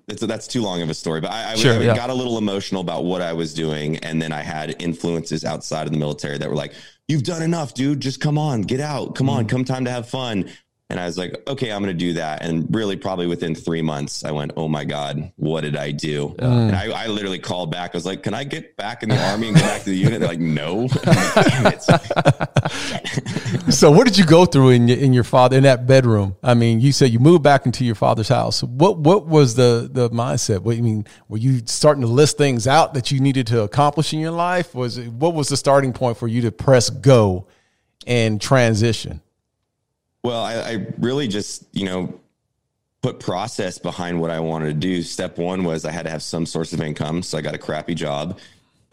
that's, 0.06 0.22
that's 0.22 0.48
too 0.48 0.62
long 0.62 0.84
of 0.84 0.92
a 0.92 0.94
story, 0.94 1.20
but 1.20 1.32
I, 1.32 1.54
I, 1.54 1.56
Sure, 1.56 1.80
I 1.80 1.82
yeah. 1.84 1.96
got 1.96 2.12
a 2.12 2.14
little 2.14 2.38
emotional 2.38 2.82
about 2.82 3.06
what 3.06 3.24
I 3.24 3.34
was 3.34 3.56
doing. 3.56 3.98
And 3.98 4.22
then 4.22 4.32
I 4.32 4.42
had 4.44 4.76
influences 4.80 5.44
outside 5.44 5.88
of 5.88 5.94
the 5.94 5.98
military 5.98 6.38
that 6.38 6.48
were 6.48 6.56
like, 6.56 6.74
you've 7.08 7.24
done 7.24 7.42
enough, 7.42 7.74
dude. 7.74 8.00
Just 8.00 8.22
come 8.22 8.38
on, 8.38 8.62
get 8.62 8.80
out. 8.80 9.16
Come 9.16 9.28
Mm. 9.28 9.32
on, 9.32 9.48
come 9.48 9.66
time 9.66 9.86
to 9.86 9.92
have 9.92 10.08
fun. 10.08 10.48
And 10.94 11.00
I 11.00 11.08
was 11.08 11.18
like, 11.18 11.42
okay, 11.48 11.72
I'm 11.72 11.82
going 11.82 11.98
to 11.98 11.98
do 11.98 12.14
that. 12.14 12.44
And 12.44 12.68
really, 12.70 12.96
probably 12.96 13.26
within 13.26 13.56
three 13.56 13.82
months, 13.82 14.24
I 14.24 14.30
went, 14.30 14.52
oh 14.56 14.68
my 14.68 14.86
God, 14.86 15.32
what 15.38 15.62
did 15.62 15.76
I 15.76 15.90
do? 15.90 16.36
Mm. 16.38 16.68
And 16.68 16.76
I, 16.76 17.06
I 17.06 17.08
literally 17.08 17.40
called 17.40 17.72
back. 17.72 17.96
I 17.96 17.98
was 17.98 18.06
like, 18.06 18.22
can 18.22 18.36
I 18.36 18.44
get 18.44 18.78
back 18.78 19.02
in 19.02 19.10
the 19.10 19.18
army 19.32 19.48
and 19.48 19.58
go 19.58 19.64
back 19.64 19.80
to 19.80 19.90
the 19.90 19.98
unit? 19.98 20.20
They're 20.20 20.30
like, 20.30 20.40
no. 20.40 20.88
So 23.70 23.90
what 23.90 24.06
did 24.06 24.20
you 24.20 24.26
go 24.26 24.46
through 24.46 24.70
in 24.70 24.88
your, 24.88 24.98
in 25.00 25.14
your 25.14 25.24
father 25.24 25.58
in 25.58 25.64
that 25.64 25.88
bedroom? 25.88 26.36
I 26.44 26.54
mean, 26.54 26.80
you 26.80 26.92
said 26.92 27.10
you 27.10 27.20
moved 27.20 27.42
back 27.42 27.66
into 27.66 27.84
your 27.84 27.96
father's 27.96 28.30
house. 28.30 28.62
What 28.62 29.00
what 29.00 29.26
was 29.26 29.56
the 29.56 29.90
the 29.92 30.12
mindset? 30.12 30.60
What 30.60 30.78
you 30.78 30.84
mean? 30.84 31.08
Were 31.28 31.40
you 31.40 31.62
starting 31.66 32.02
to 32.02 32.08
list 32.08 32.38
things 32.38 32.68
out 32.68 32.94
that 32.94 33.12
you 33.12 33.20
needed 33.20 33.48
to 33.48 33.64
accomplish 33.64 34.14
in 34.14 34.20
your 34.20 34.32
life? 34.32 34.76
Was 34.76 35.00
it, 35.00 35.12
what 35.12 35.34
was 35.34 35.50
the 35.50 35.58
starting 35.58 35.92
point 35.92 36.18
for 36.18 36.28
you 36.28 36.42
to 36.42 36.52
press 36.52 36.90
go 36.90 37.48
and 38.06 38.40
transition? 38.40 39.22
Well, 40.24 40.44
I, 40.44 40.54
I 40.54 40.88
really 41.00 41.28
just, 41.28 41.66
you 41.74 41.86
know, 41.86 42.20
put 43.02 43.20
process 43.20 43.78
behind 43.78 44.20
what 44.22 44.32
I 44.32 44.40
wanted 44.40 44.68
to 44.68 44.74
do. 44.74 45.04
Step 45.04 45.38
one 45.38 45.64
was 45.66 45.84
I 45.84 45.92
had 45.92 46.04
to 46.04 46.10
have 46.10 46.24
some 46.24 46.46
source 46.46 46.72
of 46.72 46.82
income. 46.82 47.22
So 47.22 47.38
I 47.38 47.42
got 47.42 47.54
a 47.54 47.58
crappy 47.58 47.94
job. 47.94 48.40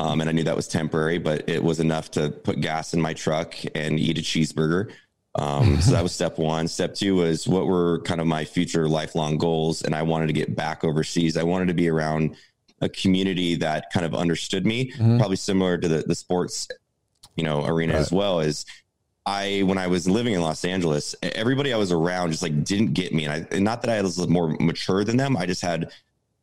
Um, 0.01 0.21
and 0.21 0.31
I 0.31 0.33
knew 0.33 0.43
that 0.45 0.57
was 0.57 0.67
temporary, 0.67 1.19
but 1.19 1.49
it 1.49 1.63
was 1.63 1.79
enough 1.79 2.11
to 2.13 2.31
put 2.31 2.61
gas 2.61 2.95
in 2.95 3.01
my 3.01 3.13
truck 3.13 3.55
and 3.75 4.01
eat 4.01 4.19
a 4.19 4.23
cheeseburger. 4.23 4.91
Um, 5.37 5.81
so 5.81 5.93
that 5.93 6.03
was 6.03 6.13
step 6.13 6.39
one. 6.39 6.67
Step 6.67 6.95
two 6.95 7.17
was 7.17 7.47
what 7.47 7.67
were 7.67 8.01
kind 8.01 8.21
of 8.21 8.27
my 8.27 8.45
future 8.45 8.89
lifelong 8.89 9.39
goals. 9.39 9.83
And 9.83 9.95
I 9.95 10.03
wanted 10.03 10.27
to 10.29 10.33
get 10.33 10.57
back 10.57 10.83
overseas. 10.85 11.37
I 11.37 11.45
wanted 11.45 11.69
to 11.69 11.75
be 11.75 11.89
around 11.89 12.35
a 12.81 12.89
community 12.89 13.55
that 13.57 13.93
kind 13.93 14.07
of 14.07 14.15
understood 14.15 14.67
me, 14.67 14.91
probably 15.19 15.37
similar 15.37 15.77
to 15.79 15.87
the, 15.87 16.03
the 16.05 16.15
sports, 16.15 16.67
you 17.37 17.45
know, 17.45 17.65
arena 17.67 17.93
as 17.93 18.11
well 18.11 18.41
as 18.41 18.65
I 19.27 19.63
when 19.65 19.79
I 19.79 19.87
was 19.87 20.09
living 20.09 20.35
in 20.35 20.41
Los 20.41 20.65
Angeles, 20.65 21.15
everybody 21.23 21.73
I 21.73 21.77
was 21.77 21.93
around 21.93 22.31
just 22.31 22.43
like 22.43 22.65
didn't 22.65 22.95
get 22.95 23.13
me, 23.15 23.27
and 23.27 23.33
I 23.33 23.55
and 23.55 23.65
not 23.65 23.83
that 23.83 23.91
I 23.91 24.01
was 24.03 24.27
more 24.29 24.49
mature 24.61 25.05
than 25.05 25.17
them. 25.17 25.37
I 25.37 25.47
just 25.47 25.63
had 25.63 25.91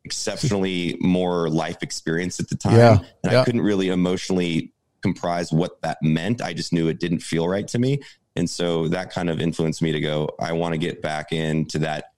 exceptionally 0.04 0.96
more 1.00 1.48
life 1.50 1.82
experience 1.82 2.40
at 2.40 2.48
the 2.48 2.56
time, 2.56 2.76
Yeah, 2.76 2.98
and 3.24 3.32
yeah. 3.32 3.40
I 3.40 3.44
couldn't 3.44 3.60
really 3.62 3.88
emotionally 3.88 4.72
comprise 5.02 5.52
what 5.52 5.80
that 5.82 5.98
meant. 6.02 6.40
I 6.40 6.52
just 6.52 6.72
knew 6.72 6.88
it 6.88 6.98
didn't 7.00 7.20
feel 7.20 7.48
right 7.48 7.66
to 7.68 7.78
me, 7.78 8.00
and 8.36 8.48
so 8.48 8.88
that 8.88 9.10
kind 9.10 9.28
of 9.28 9.40
influenced 9.40 9.82
me 9.82 9.92
to 9.92 10.00
go. 10.00 10.30
I 10.40 10.52
want 10.52 10.72
to 10.74 10.78
get 10.78 11.02
back 11.02 11.32
into 11.32 11.78
that 11.80 12.12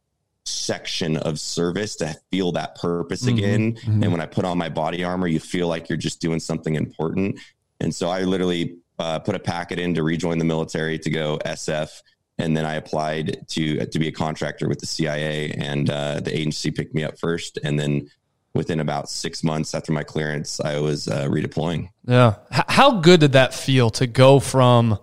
section 0.44 1.16
of 1.18 1.38
service 1.40 1.96
to 1.96 2.16
feel 2.30 2.52
that 2.52 2.74
purpose 2.76 3.24
Mhm, 3.24 3.32
again. 3.32 3.72
mhm. 3.74 4.02
And 4.02 4.12
when 4.12 4.20
I 4.20 4.26
put 4.26 4.44
on 4.44 4.56
my 4.58 4.68
body 4.68 5.04
armor, 5.04 5.26
you 5.26 5.38
feel 5.38 5.68
like 5.68 5.88
you're 5.88 5.98
just 5.98 6.20
doing 6.20 6.40
something 6.40 6.74
important. 6.74 7.38
And 7.78 7.94
so 7.94 8.08
I 8.08 8.22
literally 8.22 8.76
uh, 9.00 9.18
put 9.18 9.34
a 9.34 9.38
packet 9.38 9.78
in 9.78 9.94
to 9.94 10.02
rejoin 10.02 10.38
the 10.38 10.44
military 10.44 10.98
to 10.98 11.10
go 11.10 11.38
SF. 11.44 12.02
And 12.38 12.56
then 12.56 12.64
I 12.64 12.74
applied 12.74 13.46
to 13.48 13.84
to 13.84 13.98
be 13.98 14.08
a 14.08 14.12
contractor 14.12 14.68
with 14.68 14.78
the 14.80 14.86
CIA, 14.86 15.52
and 15.52 15.90
uh, 15.90 16.20
the 16.20 16.36
agency 16.36 16.70
picked 16.70 16.94
me 16.94 17.04
up 17.04 17.18
first. 17.18 17.58
And 17.62 17.78
then 17.78 18.10
within 18.54 18.80
about 18.80 19.08
six 19.08 19.44
months 19.44 19.74
after 19.74 19.92
my 19.92 20.02
clearance, 20.02 20.60
I 20.60 20.78
was 20.78 21.06
uh, 21.08 21.26
redeploying. 21.26 21.90
Yeah. 22.06 22.36
H- 22.52 22.64
how 22.68 23.00
good 23.00 23.20
did 23.20 23.32
that 23.32 23.54
feel 23.54 23.90
to 23.90 24.06
go 24.06 24.40
from 24.40 24.98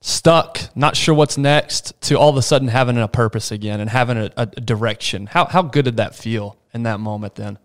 stuck, 0.00 0.60
not 0.74 0.96
sure 0.96 1.14
what's 1.14 1.38
next, 1.38 2.00
to 2.02 2.18
all 2.18 2.30
of 2.30 2.36
a 2.36 2.42
sudden 2.42 2.68
having 2.68 2.98
a 2.98 3.08
purpose 3.08 3.50
again 3.50 3.80
and 3.80 3.90
having 3.90 4.16
a, 4.16 4.30
a 4.36 4.46
direction? 4.46 5.26
How 5.26 5.46
how 5.46 5.62
good 5.62 5.84
did 5.84 5.98
that 5.98 6.14
feel 6.14 6.56
in 6.72 6.84
that 6.84 7.00
moment 7.00 7.34
then? 7.34 7.58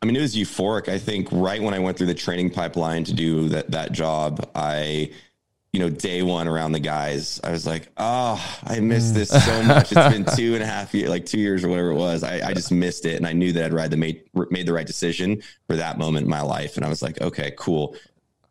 I 0.00 0.06
mean, 0.06 0.14
it 0.14 0.20
was 0.20 0.36
euphoric. 0.36 0.88
I 0.88 0.98
think 0.98 1.28
right 1.32 1.60
when 1.60 1.74
I 1.74 1.80
went 1.80 1.98
through 1.98 2.06
the 2.06 2.14
training 2.14 2.50
pipeline 2.50 3.04
to 3.04 3.12
do 3.12 3.48
that 3.48 3.72
that 3.72 3.92
job, 3.92 4.48
I, 4.54 5.10
you 5.72 5.80
know, 5.80 5.90
day 5.90 6.22
one 6.22 6.46
around 6.46 6.72
the 6.72 6.80
guys, 6.80 7.40
I 7.42 7.50
was 7.50 7.66
like, 7.66 7.88
oh, 7.96 8.60
I 8.64 8.78
missed 8.78 9.14
this 9.14 9.28
so 9.28 9.38
mm. 9.38 9.66
much. 9.66 9.92
It's 9.92 10.14
been 10.14 10.24
two 10.36 10.54
and 10.54 10.62
a 10.62 10.66
half 10.66 10.94
years, 10.94 11.10
like 11.10 11.26
two 11.26 11.40
years 11.40 11.64
or 11.64 11.68
whatever 11.68 11.90
it 11.90 11.96
was. 11.96 12.22
I, 12.22 12.48
I 12.48 12.52
just 12.54 12.70
missed 12.70 13.06
it, 13.06 13.16
and 13.16 13.26
I 13.26 13.32
knew 13.32 13.52
that 13.52 13.64
I'd 13.64 13.72
ride 13.72 13.90
the 13.90 13.96
made 13.96 14.22
made 14.50 14.66
the 14.66 14.72
right 14.72 14.86
decision 14.86 15.42
for 15.66 15.74
that 15.76 15.98
moment 15.98 16.24
in 16.24 16.30
my 16.30 16.42
life. 16.42 16.76
And 16.76 16.86
I 16.86 16.88
was 16.88 17.02
like, 17.02 17.20
okay, 17.20 17.54
cool. 17.58 17.96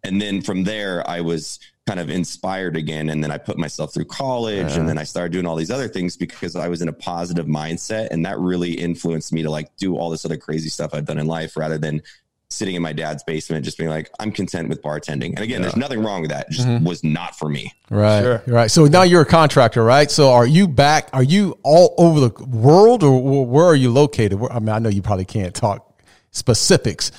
And 0.04 0.22
then 0.22 0.42
from 0.42 0.64
there, 0.64 1.08
I 1.10 1.22
was 1.22 1.60
kind 1.86 2.00
of 2.00 2.10
inspired 2.10 2.76
again. 2.76 3.10
And 3.10 3.24
then 3.24 3.32
I 3.32 3.38
put 3.38 3.58
myself 3.58 3.94
through 3.94 4.06
college 4.06 4.60
and 4.60 4.72
uh-huh. 4.72 4.88
then 4.88 4.98
I 4.98 5.04
started 5.04 5.32
doing 5.32 5.46
all 5.46 5.56
these 5.56 5.72
other 5.72 5.88
things 5.88 6.18
because 6.18 6.56
I 6.56 6.68
was 6.68 6.82
in 6.82 6.90
a 6.90 6.94
positive 6.94 7.46
mindset. 7.46 8.10
And 8.12 8.26
that 8.26 8.38
really 8.40 8.74
influenced 8.74 9.34
me 9.34 9.42
to 9.44 9.50
like 9.50 9.76
do 9.78 9.98
all 9.98 10.10
this 10.10 10.26
other 10.26 10.38
crazy 10.38 10.70
stuff 10.70 10.94
I've 10.94 11.06
done 11.06 11.18
in 11.18 11.28
life 11.28 11.56
rather 11.58 11.78
than 11.78 12.02
sitting 12.50 12.76
in 12.76 12.82
my 12.82 12.94
dad's 12.94 13.24
basement, 13.24 13.66
just 13.66 13.78
being 13.78 13.90
like, 13.90 14.10
I'm 14.20 14.32
content 14.32 14.70
with 14.70 14.82
bartending. 14.82 15.30
And 15.36 15.40
again, 15.40 15.62
there's 15.62 15.76
nothing 15.76 16.02
wrong 16.02 16.22
with 16.22 16.30
that. 16.32 16.48
It 16.48 16.54
just 16.54 16.68
mm-hmm. 16.68 16.86
was 16.86 17.04
not 17.04 17.38
for 17.38 17.50
me. 17.50 17.74
Right. 17.90 18.22
Sure. 18.22 18.44
Right. 18.48 18.72
So 18.72 18.86
now 18.86 19.04
you're 19.04 19.22
a 19.22 19.26
contractor, 19.26 19.84
right? 19.84 20.10
So 20.10 20.32
are 20.32 20.48
you 20.48 20.68
back? 20.68 21.10
Are 21.12 21.24
you 21.24 21.58
all 21.64 21.94
over 21.98 22.22
the 22.22 22.46
world 22.46 23.04
or 23.04 23.46
where 23.46 23.66
are 23.66 23.76
you 23.76 23.92
located? 23.92 24.40
Where- 24.40 24.52
I 24.52 24.60
mean, 24.60 24.70
I 24.70 24.80
know 24.80 24.90
you 24.90 25.02
probably 25.02 25.26
can't 25.26 25.54
talk 25.54 26.02
specifics, 26.32 27.12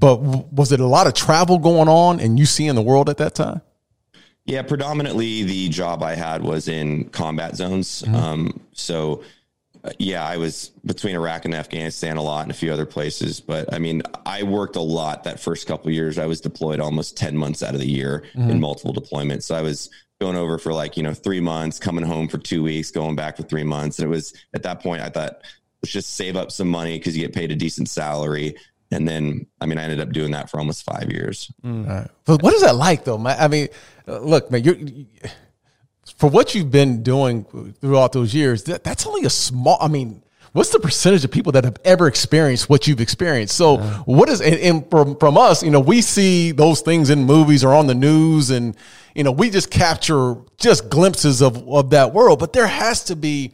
but 0.00 0.16
w- 0.16 0.44
was 0.50 0.72
it 0.72 0.80
a 0.80 0.86
lot 0.86 1.06
of 1.06 1.14
travel 1.14 1.58
going 1.58 1.88
on 1.88 2.18
and 2.18 2.38
you 2.38 2.46
seeing 2.46 2.74
the 2.74 2.82
world 2.82 3.08
at 3.08 3.18
that 3.18 3.34
time? 3.34 3.60
Yeah, 4.46 4.62
predominantly 4.62 5.44
the 5.44 5.68
job 5.68 6.02
I 6.02 6.14
had 6.14 6.42
was 6.42 6.66
in 6.66 7.10
combat 7.10 7.54
zones. 7.56 8.02
Um, 8.08 8.60
so, 8.72 9.22
uh, 9.84 9.90
yeah, 9.98 10.26
I 10.26 10.38
was 10.38 10.70
between 10.84 11.14
Iraq 11.14 11.44
and 11.44 11.54
Afghanistan 11.54 12.16
a 12.16 12.22
lot 12.22 12.42
and 12.42 12.50
a 12.50 12.54
few 12.54 12.72
other 12.72 12.86
places. 12.86 13.38
But 13.38 13.72
I 13.72 13.78
mean, 13.78 14.02
I 14.26 14.42
worked 14.42 14.76
a 14.76 14.80
lot 14.80 15.24
that 15.24 15.38
first 15.38 15.66
couple 15.66 15.88
of 15.88 15.94
years. 15.94 16.18
I 16.18 16.26
was 16.26 16.40
deployed 16.40 16.80
almost 16.80 17.16
10 17.16 17.36
months 17.36 17.62
out 17.62 17.74
of 17.74 17.80
the 17.80 17.88
year 17.88 18.24
in 18.34 18.60
multiple 18.60 18.94
deployments. 18.94 19.44
So 19.44 19.54
I 19.54 19.62
was 19.62 19.90
going 20.20 20.36
over 20.36 20.58
for 20.58 20.72
like, 20.72 20.96
you 20.96 21.02
know, 21.02 21.14
three 21.14 21.40
months, 21.40 21.78
coming 21.78 22.04
home 22.04 22.26
for 22.26 22.38
two 22.38 22.62
weeks, 22.62 22.90
going 22.90 23.14
back 23.16 23.36
for 23.36 23.42
three 23.42 23.64
months. 23.64 23.98
And 23.98 24.06
it 24.06 24.10
was 24.10 24.34
at 24.54 24.62
that 24.64 24.82
point, 24.82 25.02
I 25.02 25.10
thought, 25.10 25.42
let's 25.82 25.92
just 25.92 26.14
save 26.14 26.36
up 26.36 26.50
some 26.50 26.68
money 26.68 26.98
because 26.98 27.16
you 27.16 27.22
get 27.24 27.34
paid 27.34 27.50
a 27.52 27.56
decent 27.56 27.88
salary. 27.88 28.56
And 28.92 29.06
then, 29.06 29.46
I 29.60 29.66
mean, 29.66 29.78
I 29.78 29.84
ended 29.84 30.00
up 30.00 30.10
doing 30.10 30.32
that 30.32 30.50
for 30.50 30.58
almost 30.58 30.82
five 30.82 31.10
years. 31.12 31.50
But 32.24 32.42
what 32.42 32.54
is 32.54 32.62
that 32.62 32.74
like 32.74 33.04
though, 33.04 33.18
man? 33.18 33.36
I 33.38 33.48
mean, 33.48 33.68
uh, 34.08 34.18
look, 34.18 34.50
man, 34.50 34.64
you're, 34.64 34.74
you, 34.74 35.06
for 36.16 36.28
what 36.28 36.54
you've 36.54 36.72
been 36.72 37.02
doing 37.02 37.44
throughout 37.80 38.12
those 38.12 38.34
years, 38.34 38.64
that, 38.64 38.82
that's 38.82 39.06
only 39.06 39.24
a 39.24 39.30
small, 39.30 39.78
I 39.80 39.86
mean, 39.86 40.24
what's 40.52 40.70
the 40.70 40.80
percentage 40.80 41.24
of 41.24 41.30
people 41.30 41.52
that 41.52 41.62
have 41.62 41.76
ever 41.84 42.08
experienced 42.08 42.68
what 42.68 42.88
you've 42.88 43.00
experienced? 43.00 43.56
So 43.56 43.76
what 44.06 44.28
is, 44.28 44.40
and, 44.40 44.56
and 44.56 44.90
from, 44.90 45.16
from 45.18 45.38
us, 45.38 45.62
you 45.62 45.70
know, 45.70 45.78
we 45.78 46.00
see 46.02 46.50
those 46.50 46.80
things 46.80 47.10
in 47.10 47.22
movies 47.24 47.62
or 47.62 47.72
on 47.72 47.86
the 47.86 47.94
news 47.94 48.50
and, 48.50 48.76
you 49.14 49.22
know, 49.22 49.30
we 49.30 49.50
just 49.50 49.70
capture 49.70 50.34
just 50.58 50.90
glimpses 50.90 51.42
of, 51.42 51.56
of 51.68 51.90
that 51.90 52.12
world, 52.12 52.40
but 52.40 52.52
there 52.52 52.66
has 52.66 53.04
to 53.04 53.14
be 53.14 53.52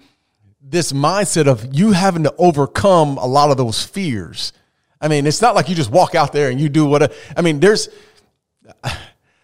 this 0.62 0.92
mindset 0.92 1.46
of 1.46 1.74
you 1.74 1.92
having 1.92 2.22
to 2.22 2.34
overcome 2.38 3.18
a 3.18 3.26
lot 3.26 3.50
of 3.50 3.58
those 3.58 3.84
fears. 3.84 4.52
I 5.00 5.08
mean, 5.08 5.26
it's 5.26 5.42
not 5.42 5.54
like 5.54 5.68
you 5.68 5.74
just 5.74 5.90
walk 5.90 6.14
out 6.14 6.32
there 6.32 6.50
and 6.50 6.60
you 6.60 6.68
do 6.68 6.86
what, 6.86 7.12
I 7.36 7.42
mean, 7.42 7.60
there's, 7.60 7.88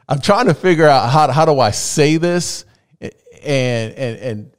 I'm 0.09 0.21
trying 0.21 0.47
to 0.47 0.55
figure 0.55 0.87
out 0.87 1.11
how 1.11 1.31
how 1.31 1.45
do 1.45 1.59
I 1.61 1.71
say 1.71 2.17
this 2.17 2.65
and 3.01 3.95
and 3.95 4.19
and 4.19 4.57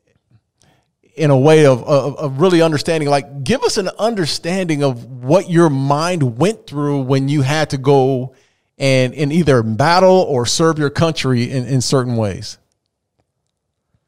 in 1.15 1.29
a 1.29 1.37
way 1.37 1.65
of, 1.65 1.83
of 1.83 2.17
of 2.17 2.41
really 2.41 2.61
understanding 2.61 3.09
like 3.09 3.43
give 3.43 3.61
us 3.63 3.77
an 3.77 3.89
understanding 3.99 4.83
of 4.83 5.05
what 5.05 5.49
your 5.49 5.69
mind 5.69 6.39
went 6.39 6.65
through 6.65 7.01
when 7.01 7.29
you 7.29 7.41
had 7.41 7.69
to 7.71 7.77
go 7.77 8.33
and 8.77 9.13
in 9.13 9.31
either 9.31 9.61
battle 9.61 10.25
or 10.27 10.45
serve 10.45 10.79
your 10.79 10.89
country 10.89 11.51
in, 11.51 11.67
in 11.67 11.81
certain 11.81 12.15
ways. 12.15 12.57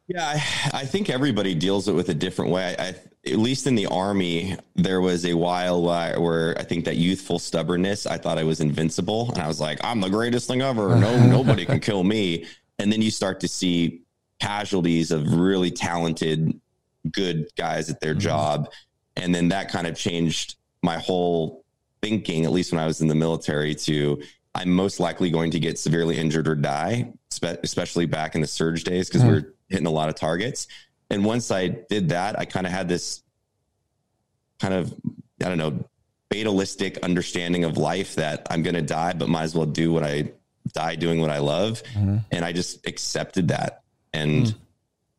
Yeah, 0.08 0.26
I, 0.28 0.82
I 0.82 0.86
think 0.86 1.10
everybody 1.10 1.56
deals 1.56 1.88
it 1.88 1.94
with 1.94 2.10
a 2.10 2.14
different 2.14 2.52
way. 2.52 2.76
I, 2.78 2.96
at 3.26 3.40
least 3.40 3.66
in 3.66 3.74
the 3.74 3.88
army, 3.88 4.56
there 4.76 5.02
was 5.02 5.26
a 5.26 5.34
while 5.34 5.82
where, 5.82 6.20
where 6.20 6.58
I 6.60 6.64
think 6.64 6.86
that 6.86 6.98
youthful 6.98 7.40
stubbornness, 7.40 8.06
I 8.06 8.18
thought 8.18 8.38
I 8.38 8.44
was 8.44 8.60
invincible, 8.60 9.32
and 9.32 9.42
I 9.42 9.48
was 9.48 9.60
like, 9.60 9.80
"I'm 9.84 10.02
the 10.02 10.10
greatest 10.10 10.48
thing 10.48 10.62
ever. 10.62 10.96
No, 10.96 11.26
nobody 11.26 11.66
can 11.66 11.80
kill 11.80 12.04
me." 12.04 12.46
And 12.78 12.92
then 12.92 13.02
you 13.02 13.10
start 13.10 13.40
to 13.40 13.48
see 13.48 14.02
casualties 14.40 15.12
of 15.12 15.34
really 15.34 15.72
talented, 15.72 16.60
good 17.12 17.48
guys 17.56 17.90
at 17.90 18.00
their 18.00 18.12
mm-hmm. 18.12 18.20
job, 18.20 18.70
and 19.16 19.34
then 19.34 19.50
that 19.50 19.72
kind 19.72 19.88
of 19.88 19.96
changed 19.96 20.58
my 20.84 21.00
whole 21.00 21.64
thinking. 22.04 22.46
At 22.46 22.52
least 22.52 22.72
when 22.72 22.80
I 22.80 22.86
was 22.86 23.02
in 23.02 23.08
the 23.08 23.16
military, 23.16 23.74
to 23.74 24.22
I'm 24.54 24.70
most 24.70 25.00
likely 25.00 25.32
going 25.32 25.50
to 25.52 25.60
get 25.60 25.80
severely 25.80 26.18
injured 26.18 26.48
or 26.48 26.56
die, 26.56 27.12
spe- 27.32 27.60
especially 27.64 28.06
back 28.06 28.36
in 28.36 28.42
the 28.42 28.48
surge 28.48 28.84
days 28.84 29.10
because 29.10 29.24
we 29.24 29.30
mm-hmm. 29.30 29.48
we're 29.48 29.55
hitting 29.70 29.88
a 29.88 29.92
lot 29.92 30.10
of 30.10 30.16
targets. 30.16 30.68
And 31.10 31.24
once 31.24 31.52
I 31.52 31.68
did 31.68 32.10
that, 32.10 32.40
I 32.40 32.46
kind 32.46 32.66
of 32.66 32.72
had 32.72 32.88
this 32.88 33.22
kind 34.60 34.74
of, 34.74 34.94
I 35.44 35.50
don't 35.50 35.58
know, 35.58 35.86
fatalistic 36.32 36.98
understanding 37.00 37.64
of 37.64 37.78
life 37.78 38.16
that 38.16 38.48
I'm 38.50 38.64
going 38.64 38.76
to 38.76 38.82
die, 38.82 39.14
but 39.14 39.30
might 39.30 39.44
as 39.44 39.56
well 39.56 39.66
do 39.66 39.94
what 39.94 40.04
I 40.04 40.32
die 40.74 40.96
doing 40.96 41.22
what 41.22 41.30
I 41.30 41.38
love. 41.38 41.84
Mm-hmm. 41.94 42.18
And 42.32 42.46
I 42.46 42.52
just 42.52 42.86
accepted 42.88 43.50
that. 43.50 43.84
And 44.14 44.50
hmm. 44.50 44.58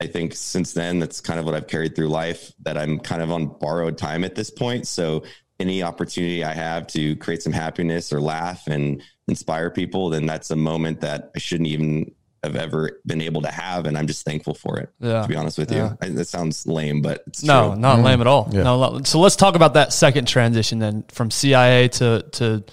I 0.01 0.07
think 0.07 0.35
since 0.35 0.73
then, 0.73 0.99
that's 0.99 1.21
kind 1.21 1.39
of 1.39 1.47
what 1.47 1.55
I've 1.55 1.69
carried 1.69 1.95
through 1.95 2.09
life 2.09 2.53
that 2.63 2.77
I'm 2.77 2.99
kind 2.99 3.23
of 3.23 3.31
on 3.31 3.47
borrowed 3.47 3.97
time 3.97 4.25
at 4.25 4.35
this 4.35 4.51
point. 4.51 4.87
So 4.87 5.23
any 5.59 5.83
opportunity 5.83 6.45
I 6.45 6.53
have 6.53 6.87
to 6.89 7.17
create 7.17 7.43
some 7.43 7.53
happiness 7.53 8.13
or 8.13 8.21
laugh 8.21 8.67
and 8.67 9.03
inspire 9.29 9.71
people, 9.71 10.11
then 10.11 10.27
that's 10.27 10.51
a 10.51 10.57
moment 10.57 11.01
that 11.01 11.31
I 11.35 11.39
shouldn't 11.39 11.69
even 11.69 12.15
have 12.47 12.57
ever 12.57 13.01
been 13.07 13.21
able 13.21 13.43
to 13.43 13.51
have, 13.51 13.87
and 13.87 13.97
I'm 13.99 14.07
just 14.07 14.25
thankful 14.25 14.55
for 14.55 14.79
it. 14.79 14.89
Yeah. 15.01 15.23
To 15.23 15.29
be 15.29 15.37
honest 15.37 15.59
with 15.59 15.71
you, 15.73 15.97
I, 16.01 16.09
that 16.09 16.27
sounds 16.27 16.67
lame, 16.67 17.03
but 17.03 17.23
it's 17.27 17.43
No, 17.43 17.73
true. 17.73 17.81
not 17.81 18.01
lame 18.01 18.21
at 18.21 18.27
all. 18.27 18.49
Yeah. 18.53 18.63
No, 18.63 19.01
so 19.05 19.21
let's 19.21 19.37
talk 19.37 19.55
about 19.57 19.75
that 19.75 19.93
second 19.93 20.27
transition 20.27 20.79
then 20.79 21.05
from 21.09 21.31
CIA 21.31 21.89
to 21.89 22.23
to 22.33 22.65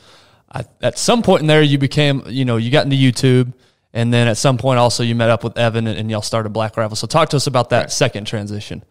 I, 0.51 0.63
at 0.81 0.97
some 0.97 1.23
point 1.23 1.41
in 1.41 1.47
there 1.47 1.62
you 1.63 1.77
became 1.77 2.23
you 2.27 2.45
know 2.45 2.57
you 2.57 2.69
got 2.71 2.86
into 2.86 2.95
YouTube 2.95 3.53
and 3.93 4.13
then 4.13 4.27
at 4.27 4.38
some 4.38 4.57
point 4.57 4.79
also 4.79 5.03
you 5.03 5.15
met 5.15 5.29
up 5.29 5.43
with 5.43 5.57
Evan 5.57 5.88
and, 5.88 5.97
and 5.99 6.09
y'all 6.12 6.21
started 6.21 6.49
Black 6.49 6.77
Rifle. 6.77 6.95
So 6.95 7.07
talk 7.07 7.29
to 7.29 7.38
us 7.38 7.47
about 7.47 7.69
that 7.71 7.91
second 7.91 8.25
transition. 8.25 8.83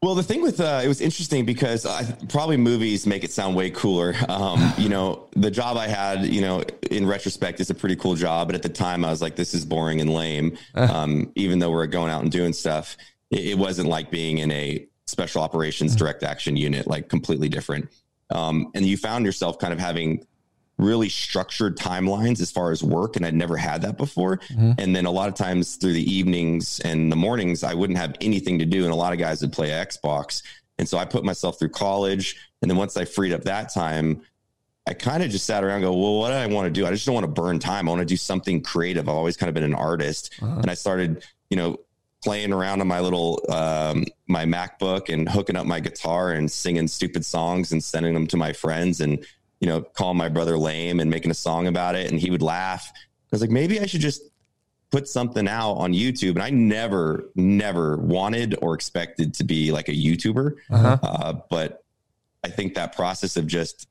Well, 0.00 0.14
the 0.14 0.22
thing 0.22 0.42
with 0.42 0.60
uh, 0.60 0.80
it 0.82 0.86
was 0.86 1.00
interesting 1.00 1.44
because 1.44 1.84
I, 1.84 2.04
probably 2.28 2.56
movies 2.56 3.04
make 3.04 3.24
it 3.24 3.32
sound 3.32 3.56
way 3.56 3.70
cooler. 3.70 4.14
Um, 4.28 4.72
you 4.78 4.88
know, 4.88 5.26
the 5.34 5.50
job 5.50 5.76
I 5.76 5.88
had, 5.88 6.24
you 6.24 6.40
know, 6.40 6.62
in 6.90 7.06
retrospect, 7.06 7.60
is 7.60 7.70
a 7.70 7.74
pretty 7.74 7.96
cool 7.96 8.14
job, 8.14 8.48
but 8.48 8.54
at 8.54 8.62
the 8.62 8.68
time, 8.68 9.04
I 9.04 9.10
was 9.10 9.20
like, 9.20 9.34
"This 9.34 9.54
is 9.54 9.64
boring 9.64 10.00
and 10.00 10.10
lame." 10.14 10.56
Um, 10.74 11.32
even 11.34 11.58
though 11.58 11.70
we're 11.70 11.86
going 11.86 12.10
out 12.10 12.22
and 12.22 12.30
doing 12.30 12.52
stuff, 12.52 12.96
it, 13.30 13.40
it 13.40 13.58
wasn't 13.58 13.88
like 13.88 14.10
being 14.10 14.38
in 14.38 14.52
a 14.52 14.86
special 15.06 15.42
operations 15.42 15.96
direct 15.96 16.22
action 16.22 16.56
unit, 16.56 16.86
like 16.86 17.08
completely 17.08 17.48
different. 17.48 17.88
Um, 18.30 18.70
and 18.74 18.84
you 18.86 18.96
found 18.96 19.24
yourself 19.24 19.58
kind 19.58 19.72
of 19.72 19.80
having 19.80 20.24
really 20.78 21.08
structured 21.08 21.76
timelines 21.76 22.40
as 22.40 22.50
far 22.50 22.70
as 22.70 22.82
work 22.82 23.16
and 23.16 23.26
I'd 23.26 23.34
never 23.34 23.56
had 23.56 23.82
that 23.82 23.96
before. 23.96 24.40
And 24.78 24.94
then 24.96 25.06
a 25.06 25.10
lot 25.10 25.28
of 25.28 25.34
times 25.34 25.76
through 25.76 25.92
the 25.92 26.12
evenings 26.12 26.80
and 26.80 27.10
the 27.10 27.16
mornings 27.16 27.64
I 27.64 27.74
wouldn't 27.74 27.98
have 27.98 28.14
anything 28.20 28.58
to 28.60 28.64
do 28.64 28.84
and 28.84 28.92
a 28.92 28.96
lot 28.96 29.12
of 29.12 29.18
guys 29.18 29.40
would 29.42 29.52
play 29.52 29.70
Xbox. 29.70 30.42
And 30.78 30.88
so 30.88 30.96
I 30.96 31.04
put 31.04 31.24
myself 31.24 31.58
through 31.58 31.70
college 31.70 32.36
and 32.62 32.70
then 32.70 32.78
once 32.78 32.96
I 32.96 33.04
freed 33.04 33.32
up 33.32 33.42
that 33.44 33.72
time 33.74 34.22
I 34.86 34.94
kind 34.94 35.22
of 35.22 35.30
just 35.30 35.44
sat 35.44 35.62
around 35.64 35.76
and 35.76 35.84
go, 35.84 35.92
well, 35.92 36.18
what 36.18 36.28
do 36.30 36.34
I 36.34 36.46
want 36.46 36.64
to 36.64 36.70
do? 36.70 36.86
I 36.86 36.90
just 36.90 37.04
don't 37.04 37.14
want 37.14 37.24
to 37.24 37.32
burn 37.32 37.58
time. 37.58 37.88
I 37.88 37.90
want 37.90 38.00
to 38.00 38.06
do 38.06 38.16
something 38.16 38.62
creative. 38.62 39.06
I've 39.06 39.14
always 39.14 39.36
kind 39.36 39.48
of 39.48 39.54
been 39.54 39.64
an 39.64 39.74
artist. 39.74 40.32
And 40.40 40.70
I 40.70 40.74
started, 40.74 41.26
you 41.50 41.58
know, 41.58 41.76
playing 42.24 42.52
around 42.52 42.80
on 42.80 42.88
my 42.88 43.00
little 43.00 43.44
um, 43.50 44.06
my 44.28 44.44
MacBook 44.46 45.12
and 45.12 45.28
hooking 45.28 45.56
up 45.56 45.66
my 45.66 45.78
guitar 45.78 46.32
and 46.32 46.50
singing 46.50 46.88
stupid 46.88 47.24
songs 47.24 47.70
and 47.70 47.84
sending 47.84 48.14
them 48.14 48.26
to 48.28 48.36
my 48.38 48.52
friends 48.52 49.00
and 49.00 49.24
you 49.60 49.66
know 49.68 49.82
calling 49.82 50.16
my 50.16 50.28
brother 50.28 50.56
lame 50.58 51.00
and 51.00 51.10
making 51.10 51.30
a 51.30 51.34
song 51.34 51.66
about 51.66 51.94
it 51.94 52.10
and 52.10 52.20
he 52.20 52.30
would 52.30 52.42
laugh. 52.42 52.92
I 52.94 53.00
was 53.32 53.40
like, 53.40 53.50
maybe 53.50 53.78
I 53.80 53.86
should 53.86 54.00
just 54.00 54.22
put 54.90 55.06
something 55.06 55.46
out 55.46 55.74
on 55.74 55.92
YouTube. 55.92 56.30
And 56.30 56.42
I 56.42 56.48
never, 56.48 57.28
never 57.34 57.98
wanted 57.98 58.56
or 58.62 58.72
expected 58.74 59.34
to 59.34 59.44
be 59.44 59.70
like 59.70 59.88
a 59.88 59.92
YouTuber. 59.92 60.54
Uh, 60.70 61.34
but 61.50 61.84
I 62.42 62.48
think 62.48 62.74
that 62.74 62.96
process 62.96 63.36
of 63.36 63.46
just, 63.46 63.86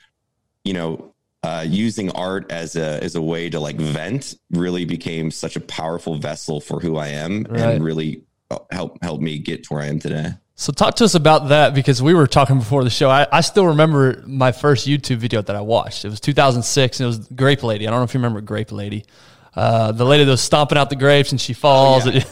you 0.64 0.74
know, 0.74 1.14
uh, 1.44 1.64
using 1.68 2.10
art 2.14 2.52
as 2.52 2.76
a 2.76 3.02
as 3.04 3.16
a 3.16 3.22
way 3.22 3.48
to 3.48 3.60
like 3.60 3.76
vent 3.76 4.34
really 4.50 4.86
became 4.86 5.30
such 5.30 5.56
a 5.56 5.62
powerful 5.62 6.16
vessel 6.16 6.60
for 6.60 6.80
who 6.80 6.98
I 6.98 7.10
am 7.10 7.44
Right. 7.44 7.62
and 7.62 7.84
really 7.84 8.24
help 8.72 8.98
help 9.04 9.22
me 9.22 9.38
get 9.38 9.66
to 9.66 9.74
where 9.76 9.84
I 9.84 9.88
am 9.88 10.00
today. 10.00 10.32
So 10.60 10.74
talk 10.74 10.96
to 10.96 11.06
us 11.06 11.14
about 11.14 11.50
that 11.50 11.76
because 11.76 12.02
we 12.02 12.16
were 12.16 12.26
talking 12.26 12.58
before 12.58 12.84
the 12.84 12.90
show. 12.90 13.12
I, 13.12 13.28
I 13.32 13.42
still 13.42 13.68
remember 13.68 14.24
my 14.26 14.52
first 14.52 14.88
YouTube 14.88 15.18
video 15.18 15.44
that 15.44 15.56
I 15.56 15.62
watched. 15.62 16.04
It 16.04 16.10
was 16.10 16.20
2006 16.20 17.00
and 17.00 17.06
it 17.06 17.08
was 17.08 17.20
Grape 17.28 17.62
Lady. 17.62 17.88
I 17.88 17.92
don't 17.92 18.00
know 18.00 18.06
if 18.06 18.16
you 18.16 18.20
remember 18.20 18.42
Grape 18.42 18.72
Lady. 18.72 19.06
Uh, 19.54 19.92
the 19.92 20.04
lady 20.04 20.24
that 20.24 20.32
was 20.32 20.42
stomping 20.42 20.76
out 20.76 20.90
the 20.90 20.96
grapes 20.96 21.32
and 21.32 21.40
she 21.40 21.54
falls. 21.54 22.06
Yeah, 22.16 22.24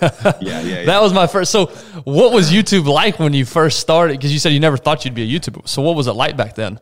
yeah, 0.42 0.62
yeah. 0.62 0.86
that 0.86 1.04
was 1.04 1.14
my 1.14 1.28
first. 1.28 1.52
So 1.52 1.68
what 2.04 2.34
was 2.34 2.52
YouTube 2.52 2.88
like 2.88 3.20
when 3.20 3.34
you 3.34 3.46
first 3.46 3.80
started? 3.80 4.18
Because 4.18 4.34
you 4.34 4.40
said 4.40 4.54
you 4.54 4.60
never 4.60 4.78
thought 4.78 5.06
you'd 5.06 5.14
be 5.14 5.24
a 5.24 5.40
YouTuber. 5.40 5.68
So 5.68 5.84
what 5.84 5.96
was 5.96 6.08
it 6.08 6.14
like 6.14 6.36
back 6.36 6.56
then? 6.56 6.80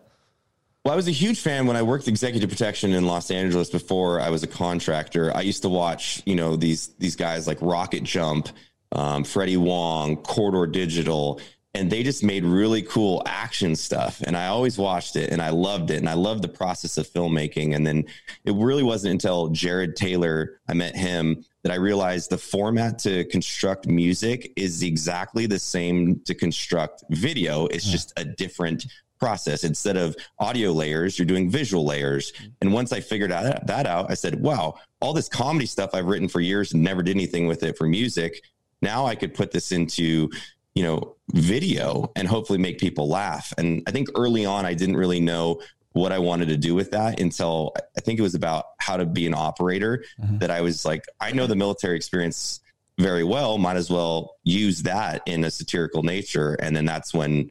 Well, 0.86 0.93
I 0.93 0.95
was 0.95 1.10
a 1.10 1.12
huge 1.12 1.41
fan 1.41 1.65
when 1.65 1.75
I 1.75 1.82
worked 1.82 2.08
executive 2.08 2.49
protection 2.49 2.93
in 2.93 3.06
Los 3.06 3.32
Angeles 3.32 3.69
before 3.69 4.21
I 4.21 4.29
was 4.29 4.43
a 4.43 4.47
contractor. 4.47 5.36
I 5.36 5.41
used 5.41 5.62
to 5.63 5.69
watch, 5.69 6.21
you 6.25 6.36
know, 6.36 6.56
these 6.56 6.88
these 6.99 7.17
guys 7.17 7.47
like 7.47 7.58
Rocket 7.62 8.03
Jump, 8.03 8.49
um, 8.93 9.23
Freddie 9.23 9.58
Wong, 9.58 10.17
Corridor 10.17 10.71
Digital, 10.71 11.41
and 11.75 11.91
they 11.91 12.03
just 12.03 12.23
made 12.23 12.45
really 12.45 12.84
cool 12.84 13.23
action 13.25 13.75
stuff. 13.75 14.21
And 14.21 14.38
I 14.38 14.47
always 14.47 14.77
watched 14.77 15.15
it 15.15 15.32
and 15.32 15.41
I 15.41 15.49
loved 15.49 15.89
it. 15.89 15.97
And 15.97 16.08
I 16.08 16.13
loved 16.13 16.43
the 16.43 16.47
process 16.47 16.99
of 16.99 17.08
filmmaking. 17.08 17.75
And 17.75 17.86
then 17.86 18.06
it 18.45 18.53
really 18.53 18.84
wasn't 18.84 19.13
until 19.13 19.47
Jarred 19.49 19.95
Taylor, 19.95 20.62
I 20.69 20.75
met 20.75 20.95
him, 20.95 21.43
that 21.63 21.71
I 21.71 21.75
realized 21.75 22.29
the 22.29 22.38
format 22.38 22.99
to 22.99 23.23
construct 23.25 23.88
music 23.88 24.53
is 24.56 24.84
exactly 24.84 25.47
the 25.47 25.58
same 25.58 26.19
to 26.25 26.36
construct 26.36 27.03
video. 27.10 27.65
It's 27.67 27.89
just 27.89 28.13
a 28.17 28.25
different 28.25 28.86
process. 29.17 29.63
Instead 29.63 29.95
of 29.95 30.17
audio 30.38 30.71
layers, 30.71 31.17
you're 31.17 31.25
doing 31.25 31.49
visual 31.49 31.86
layers. 31.86 32.34
And 32.62 32.73
once 32.73 32.91
I 32.91 32.99
figured 32.99 33.32
out 33.32 33.65
that 33.65 33.88
out, 33.88 34.12
I 34.12 34.15
said, 34.15 34.41
wow, 34.41 34.75
all 34.99 35.13
this 35.13 35.29
comedy 35.29 35.65
stuff 35.65 35.91
I've 35.93 36.06
written 36.06 36.27
for 36.27 36.41
years 36.41 36.73
and 36.73 36.84
never 36.84 37.01
did 37.01 37.15
anything 37.15 37.47
with 37.47 37.63
it 37.63 37.77
for 37.77 37.88
music. 37.88 38.43
Now 38.84 39.08
I 39.08 39.15
could 39.15 39.34
put 39.34 39.52
this 39.52 39.72
into, 39.72 40.30
you 40.76 40.84
know, 40.84 41.15
video 41.32 42.12
and 42.15 42.28
hopefully 42.28 42.60
make 42.60 42.78
people 42.78 43.08
laugh. 43.10 43.54
And 43.58 43.82
I 43.88 43.91
think 43.91 44.10
early 44.15 44.46
on, 44.46 44.65
I 44.65 44.76
didn't 44.76 44.98
really 44.98 45.19
know 45.19 45.62
what 45.93 46.12
I 46.12 46.19
wanted 46.19 46.50
to 46.50 46.58
do 46.58 46.76
with 46.76 46.91
that 46.91 47.19
until 47.19 47.74
I 47.98 48.02
think 48.02 48.19
it 48.19 48.24
was 48.24 48.36
about 48.36 48.65
how 48.80 48.98
to 48.98 49.06
be 49.06 49.26
an 49.26 49.34
operator 49.34 50.04
mm-hmm. 50.22 50.39
that 50.39 50.52
I 50.52 50.62
was 50.62 50.86
like, 50.86 51.06
I 51.19 51.32
know 51.32 51.48
the 51.48 51.56
military 51.56 51.96
experience 51.96 52.60
very 53.00 53.24
well, 53.24 53.58
might 53.58 53.78
as 53.78 53.89
well 53.89 54.36
use 54.43 54.84
that 54.84 55.22
in 55.26 55.43
a 55.43 55.52
satirical 55.52 56.04
nature. 56.04 56.56
And 56.56 56.76
then 56.76 56.86
that's 56.86 57.13
when 57.13 57.50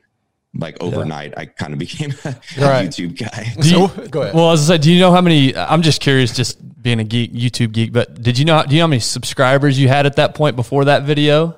like 0.54 0.76
overnight, 0.82 1.32
yeah. 1.32 1.40
I 1.40 1.46
kind 1.46 1.72
of 1.72 1.78
became 1.78 2.10
a, 2.24 2.28
right. 2.58 2.88
YouTube 2.88 3.18
guy. 3.18 3.52
You, 3.56 3.88
so, 3.88 4.08
go 4.08 4.22
ahead. 4.22 4.34
Well, 4.34 4.50
as 4.52 4.68
I 4.68 4.74
said, 4.74 4.82
do 4.82 4.92
you 4.92 5.00
know 5.00 5.12
how 5.12 5.20
many? 5.20 5.56
I'm 5.56 5.82
just 5.82 6.00
curious, 6.00 6.34
just 6.34 6.82
being 6.82 7.00
a 7.00 7.04
geek, 7.04 7.32
YouTube 7.32 7.72
geek. 7.72 7.92
But 7.92 8.22
did 8.22 8.38
you 8.38 8.44
know? 8.44 8.62
Do 8.64 8.74
you 8.74 8.80
know 8.80 8.84
how 8.84 8.88
many 8.88 9.00
subscribers 9.00 9.78
you 9.78 9.88
had 9.88 10.06
at 10.06 10.16
that 10.16 10.34
point 10.34 10.56
before 10.56 10.84
that 10.86 11.04
video? 11.04 11.56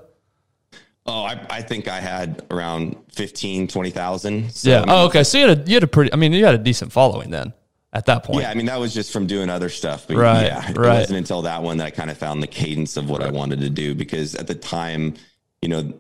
Oh, 1.07 1.25
I, 1.25 1.39
I 1.51 1.61
think 1.61 1.87
I 1.87 2.01
had 2.01 2.47
around 2.51 2.97
15, 3.13 3.69
20,000. 3.69 4.51
So, 4.51 4.71
yeah. 4.71 4.77
I 4.77 4.81
mean, 4.81 4.89
oh, 4.89 5.07
okay. 5.07 5.23
So 5.23 5.37
you 5.37 5.49
had 5.49 5.59
a 5.59 5.63
you 5.69 5.75
had 5.75 5.83
a 5.83 5.87
pretty. 5.87 6.13
I 6.13 6.17
mean, 6.17 6.33
you 6.33 6.45
had 6.45 6.55
a 6.55 6.59
decent 6.59 6.93
following 6.93 7.31
then 7.31 7.53
at 7.95 8.07
that 8.07 8.25
point. 8.25 8.43
Yeah, 8.43 8.51
I 8.51 8.55
mean 8.55 8.67
that 8.67 8.79
was 8.79 8.93
just 8.93 9.13
from 9.13 9.27
doing 9.27 9.49
other 9.49 9.69
stuff. 9.69 10.07
But 10.07 10.17
right. 10.17 10.47
Yeah, 10.47 10.71
it 10.71 10.77
right. 10.77 11.01
wasn't 11.01 11.19
until 11.19 11.43
that 11.43 11.63
one 11.63 11.79
that 11.79 11.85
I 11.85 11.91
kind 11.91 12.11
of 12.11 12.19
found 12.19 12.43
the 12.43 12.47
cadence 12.47 12.97
of 12.97 13.09
what 13.09 13.21
right. 13.21 13.29
I 13.29 13.33
wanted 13.33 13.61
to 13.61 13.71
do 13.71 13.95
because 13.95 14.35
at 14.35 14.47
the 14.47 14.55
time, 14.55 15.15
you 15.63 15.69
know, 15.69 15.95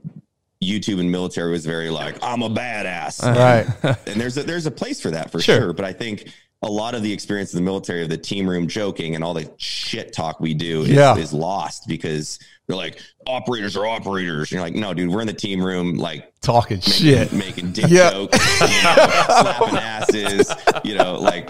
YouTube 0.64 1.00
and 1.00 1.10
military 1.10 1.50
was 1.50 1.66
very 1.66 1.90
like, 1.90 2.16
I'm 2.22 2.42
a 2.42 2.50
badass. 2.50 3.22
Right. 3.34 3.66
and 4.06 4.20
there's 4.20 4.36
a, 4.36 4.42
there's 4.42 4.66
a 4.66 4.70
place 4.70 5.00
for 5.00 5.10
that 5.10 5.30
for 5.30 5.40
sure. 5.40 5.56
sure. 5.56 5.72
But 5.72 5.84
I 5.84 5.92
think 5.92 6.32
a 6.62 6.70
lot 6.70 6.94
of 6.94 7.02
the 7.02 7.12
experience 7.12 7.52
in 7.52 7.58
the 7.58 7.64
military 7.64 8.02
of 8.02 8.08
the 8.08 8.16
team 8.16 8.48
room 8.48 8.68
joking 8.68 9.14
and 9.14 9.24
all 9.24 9.34
the 9.34 9.50
shit 9.58 10.12
talk 10.12 10.40
we 10.40 10.54
do 10.54 10.82
is, 10.82 10.88
yeah. 10.88 11.16
is 11.16 11.32
lost 11.32 11.86
because 11.86 12.38
they're 12.66 12.76
like 12.76 13.00
operators 13.26 13.76
are 13.76 13.86
operators. 13.86 14.50
And 14.50 14.52
you're 14.52 14.62
like, 14.62 14.74
no, 14.74 14.94
dude, 14.94 15.10
we're 15.10 15.20
in 15.20 15.26
the 15.26 15.34
team 15.34 15.62
room, 15.62 15.96
like 15.96 16.32
talking 16.40 16.78
making, 16.78 16.92
shit, 16.92 17.32
making 17.32 17.72
dick 17.72 17.86
yeah. 17.88 18.10
jokes, 18.10 18.60
you 18.60 18.66
know, 18.66 18.94
slapping 19.26 19.76
asses, 19.76 20.54
you 20.84 20.94
know, 20.94 21.16
like 21.16 21.48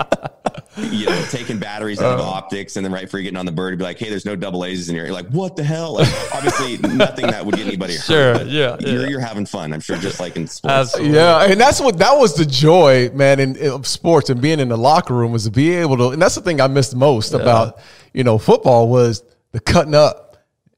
you 0.91 1.07
know, 1.07 1.25
taking 1.31 1.59
batteries 1.59 2.01
out 2.01 2.19
of 2.19 2.21
uh, 2.21 2.29
optics, 2.29 2.77
and 2.77 2.85
then 2.85 2.93
right 2.93 3.03
before 3.03 3.21
you 3.21 3.25
getting 3.25 3.39
on 3.39 3.47
the 3.47 3.53
bird, 3.53 3.77
be 3.79 3.85
like, 3.85 3.99
"Hey, 3.99 4.09
there's 4.09 4.25
no 4.25 4.35
double 4.35 4.65
A's 4.65 4.89
in 4.89 4.95
here." 4.95 5.05
You're 5.05 5.15
like, 5.15 5.29
"What 5.29 5.57
the 5.57 5.63
hell?" 5.63 5.95
Like, 5.95 6.09
obviously, 6.35 6.79
nothing 6.95 7.27
that 7.29 7.45
would 7.45 7.55
get 7.55 7.67
anybody 7.67 7.95
hurt. 7.95 8.05
Sure, 8.05 8.43
yeah, 8.43 8.77
you're, 8.81 9.03
yeah. 9.03 9.09
you're 9.09 9.21
having 9.21 9.47
fun. 9.47 9.73
I'm 9.73 9.81
sure, 9.81 9.97
just 9.97 10.21
like 10.21 10.37
in 10.37 10.47
sports. 10.47 10.73
Absolutely. 10.73 11.15
Yeah, 11.15 11.45
and 11.45 11.61
that's 11.61 11.81
what 11.81 11.99
that 11.99 12.19
was 12.19 12.35
the 12.35 12.45
joy, 12.45 13.11
man, 13.15 13.41
in, 13.41 13.57
in 13.57 13.85
sports 13.85 14.31
and 14.31 14.41
being 14.41 14.61
in 14.61 14.69
the 14.69 14.79
locker 14.79 15.15
room 15.15 15.33
was 15.33 15.45
to 15.45 15.51
be 15.51 15.73
able 15.73 15.97
to. 15.99 16.09
And 16.11 16.21
that's 16.21 16.35
the 16.35 16.41
thing 16.41 16.61
I 16.61 16.67
missed 16.67 16.97
most 16.97 17.33
yeah. 17.33 17.41
about 17.41 17.79
you 18.13 18.25
know 18.25 18.39
football 18.39 18.89
was 18.89 19.23
the 19.53 19.61
cutting 19.61 19.95
up 19.95 20.25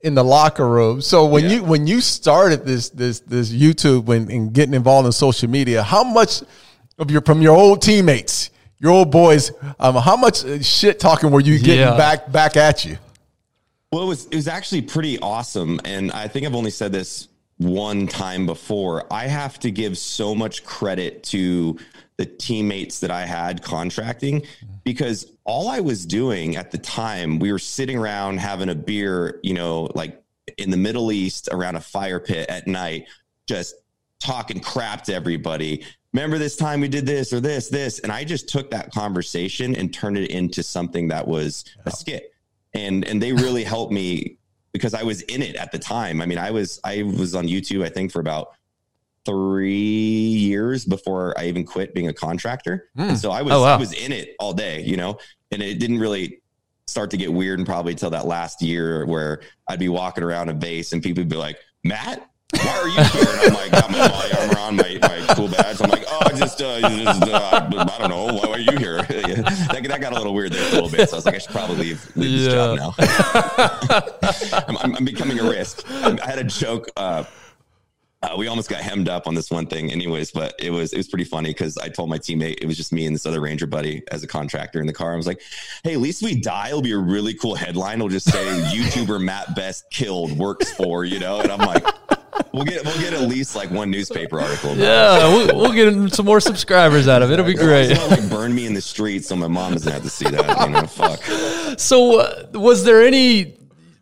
in 0.02 0.14
the 0.14 0.24
locker 0.24 0.68
room. 0.68 1.00
So 1.00 1.26
when 1.26 1.44
yeah. 1.44 1.50
you 1.50 1.64
when 1.64 1.86
you 1.86 2.00
started 2.00 2.64
this 2.64 2.90
this 2.90 3.20
this 3.20 3.50
YouTube 3.50 4.08
and, 4.14 4.30
and 4.30 4.52
getting 4.52 4.74
involved 4.74 5.06
in 5.06 5.12
social 5.12 5.48
media, 5.48 5.82
how 5.82 6.04
much 6.04 6.42
of 6.98 7.10
your 7.10 7.22
from 7.22 7.42
your 7.42 7.56
old 7.56 7.82
teammates? 7.82 8.50
Your 8.78 8.92
old 8.92 9.10
boys. 9.10 9.52
Um, 9.78 9.96
how 9.96 10.16
much 10.16 10.44
uh, 10.44 10.60
shit 10.62 11.00
talking 11.00 11.30
were 11.30 11.40
you 11.40 11.58
getting 11.58 11.80
yeah. 11.80 11.96
back 11.96 12.30
back 12.30 12.56
at 12.56 12.84
you? 12.84 12.98
Well, 13.92 14.02
it 14.02 14.06
was 14.06 14.26
it 14.26 14.34
was 14.34 14.48
actually 14.48 14.82
pretty 14.82 15.18
awesome, 15.20 15.80
and 15.84 16.12
I 16.12 16.28
think 16.28 16.46
I've 16.46 16.54
only 16.54 16.70
said 16.70 16.92
this 16.92 17.28
one 17.58 18.06
time 18.06 18.46
before. 18.46 19.10
I 19.12 19.26
have 19.26 19.58
to 19.60 19.70
give 19.70 19.96
so 19.96 20.34
much 20.34 20.64
credit 20.64 21.22
to 21.24 21.78
the 22.18 22.26
teammates 22.26 23.00
that 23.00 23.10
I 23.10 23.26
had 23.26 23.62
contracting 23.62 24.42
because 24.84 25.32
all 25.44 25.68
I 25.68 25.80
was 25.80 26.06
doing 26.06 26.56
at 26.56 26.70
the 26.70 26.78
time, 26.78 27.38
we 27.38 27.52
were 27.52 27.58
sitting 27.58 27.98
around 27.98 28.38
having 28.38 28.68
a 28.68 28.74
beer, 28.74 29.38
you 29.42 29.54
know, 29.54 29.90
like 29.94 30.22
in 30.58 30.70
the 30.70 30.76
Middle 30.76 31.12
East 31.12 31.48
around 31.52 31.76
a 31.76 31.80
fire 31.80 32.20
pit 32.20 32.48
at 32.48 32.66
night, 32.66 33.06
just 33.46 33.74
talking 34.18 34.60
crap 34.60 35.04
to 35.04 35.14
everybody 35.14 35.84
remember 36.16 36.38
this 36.38 36.56
time 36.56 36.80
we 36.80 36.88
did 36.88 37.04
this 37.04 37.32
or 37.32 37.40
this, 37.40 37.68
this. 37.68 37.98
And 37.98 38.10
I 38.10 38.24
just 38.24 38.48
took 38.48 38.70
that 38.70 38.90
conversation 38.90 39.76
and 39.76 39.92
turned 39.92 40.16
it 40.16 40.30
into 40.30 40.62
something 40.62 41.08
that 41.08 41.28
was 41.28 41.64
a 41.84 41.90
skit. 41.90 42.32
And 42.74 43.04
and 43.04 43.22
they 43.22 43.32
really 43.32 43.64
helped 43.74 43.92
me 43.92 44.38
because 44.72 44.94
I 44.94 45.02
was 45.02 45.22
in 45.22 45.42
it 45.42 45.56
at 45.56 45.72
the 45.72 45.78
time. 45.78 46.22
I 46.22 46.26
mean, 46.26 46.38
I 46.38 46.50
was 46.50 46.80
I 46.84 47.02
was 47.02 47.34
on 47.34 47.46
YouTube, 47.46 47.84
I 47.84 47.90
think, 47.90 48.12
for 48.12 48.20
about 48.20 48.54
three 49.26 49.72
years 49.72 50.84
before 50.84 51.38
I 51.38 51.46
even 51.46 51.66
quit 51.66 51.94
being 51.94 52.08
a 52.08 52.14
contractor. 52.14 52.88
Mm. 52.96 53.10
And 53.10 53.18
so 53.18 53.30
I 53.30 53.42
was 53.42 53.52
oh, 53.52 53.62
wow. 53.62 53.74
I 53.74 53.76
was 53.76 53.92
in 53.92 54.12
it 54.12 54.36
all 54.38 54.54
day, 54.54 54.82
you 54.82 54.96
know, 54.96 55.18
and 55.50 55.60
it 55.62 55.78
didn't 55.78 55.98
really 55.98 56.40
start 56.86 57.10
to 57.10 57.16
get 57.16 57.32
weird 57.32 57.58
and 57.58 57.66
probably 57.66 57.92
until 57.92 58.10
that 58.10 58.26
last 58.26 58.62
year 58.62 59.04
where 59.06 59.40
I'd 59.68 59.80
be 59.80 59.88
walking 59.88 60.22
around 60.22 60.48
a 60.48 60.54
base 60.54 60.92
and 60.92 61.02
people 61.02 61.22
would 61.22 61.28
be 61.28 61.36
like, 61.36 61.58
Mat, 61.82 62.30
why 62.54 62.78
are 62.78 62.88
you 62.88 63.02
here? 63.02 63.26
And 63.28 63.40
I'm 63.40 63.54
like, 63.54 63.72
got 63.72 63.90
my 63.90 64.08
body 64.08 64.32
armor 64.34 64.58
on, 64.58 64.76
my, 64.76 64.98
my 65.02 65.34
cool 65.34 65.48
badge. 65.48 65.80
I'm 65.80 65.90
like, 65.90 66.04
oh, 66.08 66.28
just, 66.36 66.60
uh, 66.62 66.80
just 66.80 67.22
uh, 67.22 67.68
I 67.72 67.98
don't 67.98 68.10
know. 68.10 68.26
Why 68.26 68.50
are 68.50 68.58
you 68.58 68.76
here? 68.78 69.02
that, 69.02 69.84
that 69.88 70.00
got 70.00 70.12
a 70.12 70.16
little 70.16 70.34
weird 70.34 70.52
there 70.52 70.68
a 70.68 70.74
little 70.74 70.90
bit. 70.90 71.08
So 71.08 71.16
I 71.16 71.18
was 71.18 71.26
like, 71.26 71.34
I 71.34 71.38
should 71.38 71.50
probably 71.50 71.76
leave, 71.76 72.16
leave 72.16 72.40
this 72.40 72.52
job 72.52 72.78
now. 72.78 72.94
I'm, 74.68 74.76
I'm, 74.78 74.96
I'm, 74.96 75.04
becoming 75.04 75.40
a 75.40 75.44
risk. 75.44 75.88
I 75.90 76.26
had 76.26 76.38
a 76.38 76.44
joke. 76.44 76.88
Uh, 76.96 77.24
uh, 78.22 78.34
we 78.36 78.48
almost 78.48 78.70
got 78.70 78.80
hemmed 78.80 79.08
up 79.08 79.26
on 79.26 79.34
this 79.34 79.50
one 79.50 79.66
thing, 79.66 79.92
anyways. 79.92 80.30
But 80.30 80.54
it 80.58 80.70
was 80.70 80.92
it 80.92 80.96
was 80.96 81.06
pretty 81.06 81.24
funny 81.24 81.50
because 81.50 81.76
I 81.78 81.88
told 81.88 82.08
my 82.08 82.18
teammate 82.18 82.58
it 82.62 82.66
was 82.66 82.76
just 82.76 82.92
me 82.92 83.06
and 83.06 83.14
this 83.14 83.26
other 83.26 83.40
ranger 83.40 83.66
buddy 83.66 84.02
as 84.10 84.22
a 84.24 84.26
contractor 84.26 84.80
in 84.80 84.86
the 84.86 84.92
car. 84.92 85.12
I 85.12 85.16
was 85.16 85.26
like, 85.26 85.42
"Hey, 85.84 85.92
at 85.92 86.00
least 86.00 86.22
we 86.22 86.34
die. 86.34 86.68
It'll 86.68 86.80
be 86.80 86.92
a 86.92 86.98
really 86.98 87.34
cool 87.34 87.54
headline. 87.54 87.98
It'll 87.98 88.08
just 88.08 88.30
say 88.30 88.44
YouTuber 88.72 89.22
Mat 89.22 89.54
Best 89.54 89.90
killed 89.90 90.32
works 90.32 90.72
for 90.72 91.04
you 91.04 91.18
know." 91.18 91.40
And 91.40 91.52
I'm 91.52 91.58
like, 91.58 91.84
we'll 92.52 92.64
get 92.64 92.84
we'll 92.84 92.98
get 92.98 93.12
at 93.12 93.28
least 93.28 93.56
like 93.56 93.70
one 93.70 93.90
newspaper 93.90 94.40
article. 94.40 94.76
yeah, 94.76 95.28
we'll, 95.28 95.56
we'll, 95.56 95.72
get 95.72 96.12
some 96.14 96.26
more 96.26 96.40
subscribers 96.40 97.08
out 97.08 97.22
of 97.22 97.30
it. 97.30 97.34
It'll 97.34 97.46
be 97.46 97.54
great. 97.54 97.96
like 98.08 98.28
burn 98.28 98.54
me 98.54 98.66
in 98.66 98.74
the 98.74 98.80
streets 98.80 99.28
so 99.28 99.36
my 99.36 99.48
mom 99.48 99.72
doesn't 99.72 99.92
have 99.92 100.02
to 100.02 100.10
see 100.10 100.28
that. 100.28 100.66
You 100.66 100.72
know, 100.72 100.86
fuck. 100.86 101.20
So, 101.78 102.20
uh, 102.20 102.46
was 102.54 102.84
there 102.84 103.04
any? 103.04 103.58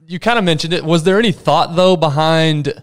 You 0.06 0.18
kind 0.20 0.38
of 0.38 0.44
mentioned 0.44 0.72
it. 0.72 0.84
Was 0.84 1.02
there 1.02 1.18
any 1.18 1.32
thought 1.32 1.74
though 1.74 1.96
behind? 1.96 2.82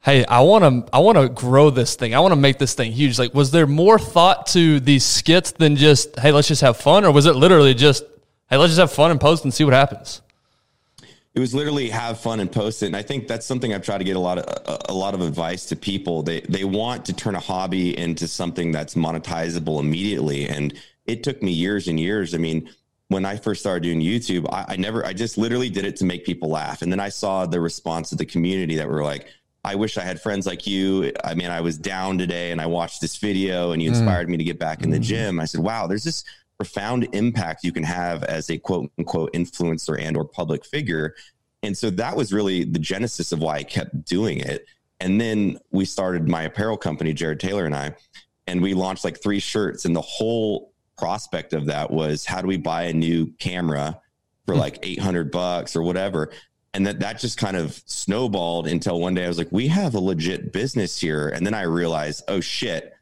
Hey, 0.00 0.24
I 0.24 0.40
want 0.40 0.64
to 0.86 0.94
I 0.94 1.00
want 1.00 1.18
to 1.18 1.28
grow 1.28 1.70
this 1.70 1.96
thing. 1.96 2.14
I 2.14 2.20
want 2.20 2.32
to 2.32 2.40
make 2.40 2.58
this 2.58 2.74
thing 2.74 2.92
huge. 2.92 3.18
Like, 3.18 3.34
was 3.34 3.50
there 3.50 3.66
more 3.66 3.98
thought 3.98 4.46
to 4.48 4.80
these 4.80 5.04
skits 5.04 5.52
than 5.52 5.76
just 5.76 6.18
hey, 6.18 6.32
let's 6.32 6.48
just 6.48 6.62
have 6.62 6.76
fun, 6.76 7.04
or 7.04 7.12
was 7.12 7.26
it 7.26 7.36
literally 7.36 7.74
just 7.74 8.04
hey, 8.48 8.56
let's 8.56 8.70
just 8.70 8.80
have 8.80 8.92
fun 8.92 9.10
and 9.10 9.20
post 9.20 9.44
and 9.44 9.52
see 9.52 9.64
what 9.64 9.74
happens? 9.74 10.22
It 11.36 11.40
was 11.40 11.54
literally 11.54 11.90
have 11.90 12.18
fun 12.18 12.40
and 12.40 12.50
post 12.50 12.82
it. 12.82 12.86
And 12.86 12.96
I 12.96 13.02
think 13.02 13.28
that's 13.28 13.44
something 13.44 13.74
I've 13.74 13.84
tried 13.84 13.98
to 13.98 14.04
get 14.04 14.16
a 14.16 14.20
lot 14.20 14.38
of 14.38 14.44
a, 14.46 14.92
a, 14.92 14.94
lot 14.94 15.12
of 15.12 15.20
advice 15.20 15.66
to 15.66 15.76
people. 15.76 16.22
They 16.22 16.40
they 16.40 16.64
want 16.64 17.04
to 17.04 17.12
turn 17.12 17.34
a 17.34 17.40
hobby 17.40 17.96
into 17.96 18.26
something 18.26 18.72
that's 18.72 18.94
monetizable 18.94 19.78
immediately. 19.78 20.48
And 20.48 20.72
it 21.04 21.22
took 21.22 21.42
me 21.42 21.52
years 21.52 21.88
and 21.88 22.00
years. 22.00 22.34
I 22.34 22.38
mean, 22.38 22.70
when 23.08 23.26
I 23.26 23.36
first 23.36 23.60
started 23.60 23.82
doing 23.82 24.00
YouTube, 24.00 24.48
I, 24.50 24.64
I 24.68 24.76
never 24.76 25.04
I 25.04 25.12
just 25.12 25.36
literally 25.36 25.68
did 25.68 25.84
it 25.84 25.96
to 25.96 26.06
make 26.06 26.24
people 26.24 26.48
laugh. 26.48 26.80
And 26.80 26.90
then 26.90 27.00
I 27.00 27.10
saw 27.10 27.44
the 27.44 27.60
response 27.60 28.12
of 28.12 28.18
the 28.18 28.26
community 28.26 28.76
that 28.76 28.88
were 28.88 29.04
like, 29.04 29.26
I 29.62 29.74
wish 29.74 29.98
I 29.98 30.04
had 30.04 30.22
friends 30.22 30.46
like 30.46 30.66
you. 30.66 31.12
I 31.22 31.34
mean, 31.34 31.50
I 31.50 31.60
was 31.60 31.76
down 31.76 32.16
today 32.16 32.50
and 32.50 32.62
I 32.62 32.66
watched 32.66 33.02
this 33.02 33.18
video 33.18 33.72
and 33.72 33.82
you 33.82 33.90
mm. 33.90 33.94
inspired 33.94 34.28
mm. 34.28 34.30
me 34.30 34.36
to 34.38 34.44
get 34.44 34.58
back 34.58 34.82
in 34.82 34.88
the 34.88 34.98
mm. 34.98 35.02
gym. 35.02 35.38
I 35.38 35.44
said, 35.44 35.60
wow, 35.60 35.86
there's 35.86 36.04
this 36.04 36.24
profound 36.58 37.08
impact 37.12 37.64
you 37.64 37.72
can 37.72 37.82
have 37.82 38.24
as 38.24 38.50
a 38.50 38.58
quote 38.58 38.90
unquote 38.98 39.32
influencer 39.32 40.00
and 40.00 40.16
or 40.16 40.24
public 40.24 40.64
figure. 40.64 41.14
And 41.62 41.76
so 41.76 41.90
that 41.90 42.16
was 42.16 42.32
really 42.32 42.64
the 42.64 42.78
genesis 42.78 43.32
of 43.32 43.40
why 43.40 43.56
i 43.56 43.62
kept 43.62 44.04
doing 44.04 44.38
it. 44.38 44.66
And 45.00 45.20
then 45.20 45.58
we 45.70 45.84
started 45.84 46.28
my 46.28 46.42
apparel 46.42 46.76
company 46.76 47.12
jarred 47.12 47.40
taylor 47.40 47.66
and 47.66 47.74
i 47.74 47.94
and 48.46 48.62
we 48.62 48.74
launched 48.74 49.04
like 49.04 49.20
three 49.20 49.40
shirts 49.40 49.84
and 49.84 49.94
the 49.94 50.00
whole 50.00 50.72
prospect 50.96 51.52
of 51.52 51.66
that 51.66 51.90
was 51.90 52.24
how 52.24 52.40
do 52.40 52.46
we 52.46 52.56
buy 52.56 52.84
a 52.84 52.92
new 52.92 53.26
camera 53.38 54.00
for 54.46 54.54
hmm. 54.54 54.60
like 54.60 54.78
800 54.82 55.30
bucks 55.30 55.76
or 55.76 55.82
whatever? 55.82 56.32
And 56.72 56.86
that 56.86 57.00
that 57.00 57.18
just 57.18 57.38
kind 57.38 57.56
of 57.56 57.82
snowballed 57.86 58.66
until 58.66 59.00
one 59.00 59.14
day 59.14 59.24
i 59.24 59.28
was 59.28 59.38
like 59.38 59.50
we 59.50 59.68
have 59.68 59.94
a 59.94 60.00
legit 60.00 60.52
business 60.52 60.98
here. 60.98 61.28
And 61.28 61.46
then 61.46 61.54
i 61.54 61.62
realized 61.62 62.24
oh 62.28 62.40
shit 62.40 62.95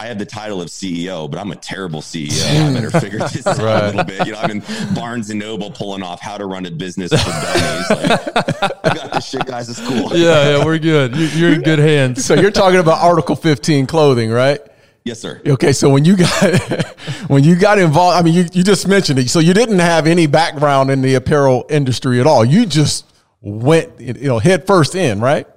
I 0.00 0.06
have 0.06 0.20
the 0.20 0.26
title 0.26 0.62
of 0.62 0.68
CEO, 0.68 1.28
but 1.28 1.40
I'm 1.40 1.50
a 1.50 1.56
terrible 1.56 2.00
CEO. 2.00 2.70
I 2.70 2.72
better 2.72 3.00
figure 3.00 3.18
this 3.18 3.44
out 3.44 3.58
right. 3.58 3.82
a 3.82 3.86
little 3.88 4.04
bit. 4.04 4.26
You 4.28 4.32
know, 4.32 4.38
I'm 4.38 4.50
in 4.52 4.62
Barnes 4.94 5.28
and 5.30 5.40
Noble 5.40 5.72
pulling 5.72 6.04
off 6.04 6.20
how 6.20 6.38
to 6.38 6.46
run 6.46 6.66
a 6.66 6.70
business 6.70 7.10
for 7.10 7.30
dummies. 7.30 7.88
Like, 7.98 8.84
I 8.84 8.94
got 8.94 9.12
this 9.12 9.28
shit, 9.28 9.44
guys. 9.44 9.68
It's 9.68 9.80
cool. 9.80 10.16
Yeah, 10.16 10.56
yeah, 10.56 10.64
we're 10.64 10.78
good. 10.78 11.16
You're 11.16 11.52
in 11.54 11.62
good 11.62 11.80
hands. 11.80 12.24
So 12.24 12.34
you're 12.34 12.52
talking 12.52 12.78
about 12.78 13.02
Article 13.02 13.34
15 13.34 13.88
clothing, 13.88 14.30
right? 14.30 14.60
Yes, 15.02 15.18
sir. 15.18 15.42
Okay, 15.44 15.72
so 15.72 15.90
when 15.90 16.04
you 16.04 16.16
got 16.16 16.86
when 17.28 17.42
you 17.42 17.56
got 17.56 17.80
involved, 17.80 18.18
I 18.18 18.22
mean, 18.22 18.34
you, 18.34 18.44
you 18.52 18.62
just 18.62 18.86
mentioned 18.86 19.18
it. 19.18 19.30
So 19.30 19.40
you 19.40 19.52
didn't 19.52 19.80
have 19.80 20.06
any 20.06 20.28
background 20.28 20.90
in 20.90 21.02
the 21.02 21.16
apparel 21.16 21.66
industry 21.70 22.20
at 22.20 22.26
all. 22.26 22.44
You 22.44 22.66
just 22.66 23.04
went, 23.40 23.98
you 23.98 24.28
know, 24.28 24.38
head 24.38 24.64
first 24.64 24.94
in, 24.94 25.20
right? 25.20 25.48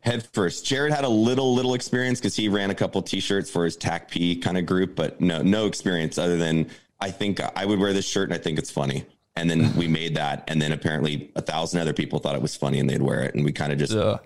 Head 0.00 0.26
first. 0.32 0.64
Jarred 0.66 0.92
had 0.92 1.04
a 1.04 1.08
little 1.08 1.54
little 1.54 1.74
experience 1.74 2.18
because 2.20 2.36
he 2.36 2.48
ran 2.48 2.70
a 2.70 2.74
couple 2.74 3.00
t-shirts 3.02 3.50
for 3.50 3.64
his 3.64 3.76
TACP 3.76 4.42
kind 4.42 4.56
of 4.58 4.66
group, 4.66 4.94
but 4.96 5.20
no 5.20 5.42
no 5.42 5.66
experience 5.66 6.18
other 6.18 6.36
than 6.36 6.68
I 7.00 7.10
think 7.10 7.40
I 7.56 7.64
would 7.64 7.78
wear 7.78 7.92
this 7.92 8.06
shirt 8.06 8.28
and 8.28 8.34
I 8.34 8.38
think 8.42 8.58
it's 8.58 8.70
funny. 8.70 9.04
And 9.36 9.48
then 9.50 9.74
we 9.76 9.88
made 10.00 10.16
that, 10.16 10.44
and 10.48 10.60
then 10.60 10.72
apparently 10.72 11.30
a 11.36 11.40
thousand 11.42 11.80
other 11.80 11.92
people 11.92 12.18
thought 12.18 12.34
it 12.34 12.42
was 12.42 12.56
funny 12.56 12.78
and 12.80 12.90
they'd 12.90 13.00
wear 13.02 13.22
it, 13.22 13.34
and 13.34 13.44
we 13.44 13.52
kind 13.52 13.72
of 13.72 13.78
just 13.78 13.92
Yeah. 13.92 14.18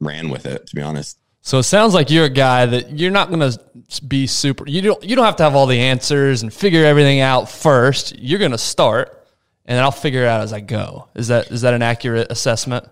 ran 0.00 0.30
with 0.30 0.46
it. 0.46 0.66
To 0.68 0.74
be 0.76 0.82
honest, 0.82 1.18
So 1.42 1.58
it 1.58 1.64
sounds 1.64 1.94
like 1.94 2.10
you're 2.10 2.24
a 2.24 2.30
guy 2.30 2.66
that 2.66 2.98
you're 2.98 3.10
not 3.12 3.30
going 3.30 3.40
to 3.40 4.02
be 4.06 4.26
super. 4.26 4.66
You 4.68 4.80
don't. 4.82 5.04
You 5.04 5.14
don't 5.16 5.24
have 5.24 5.36
to 5.36 5.42
have 5.44 5.54
all 5.54 5.66
the 5.66 5.78
answers 5.78 6.42
and 6.42 6.52
figure 6.52 6.84
everything 6.84 7.20
out 7.20 7.48
first. 7.48 8.18
You're 8.18 8.38
going 8.40 8.50
to 8.52 8.58
start, 8.58 9.26
and 9.66 9.76
then 9.76 9.84
I'll 9.84 9.90
figure 9.92 10.22
it 10.22 10.28
out 10.28 10.40
as 10.40 10.52
I 10.52 10.60
go. 10.60 11.08
Is 11.14 11.28
that 11.28 11.50
is 11.52 11.60
that 11.62 11.74
an 11.74 11.82
accurate 11.82 12.30
assessment? 12.32 12.88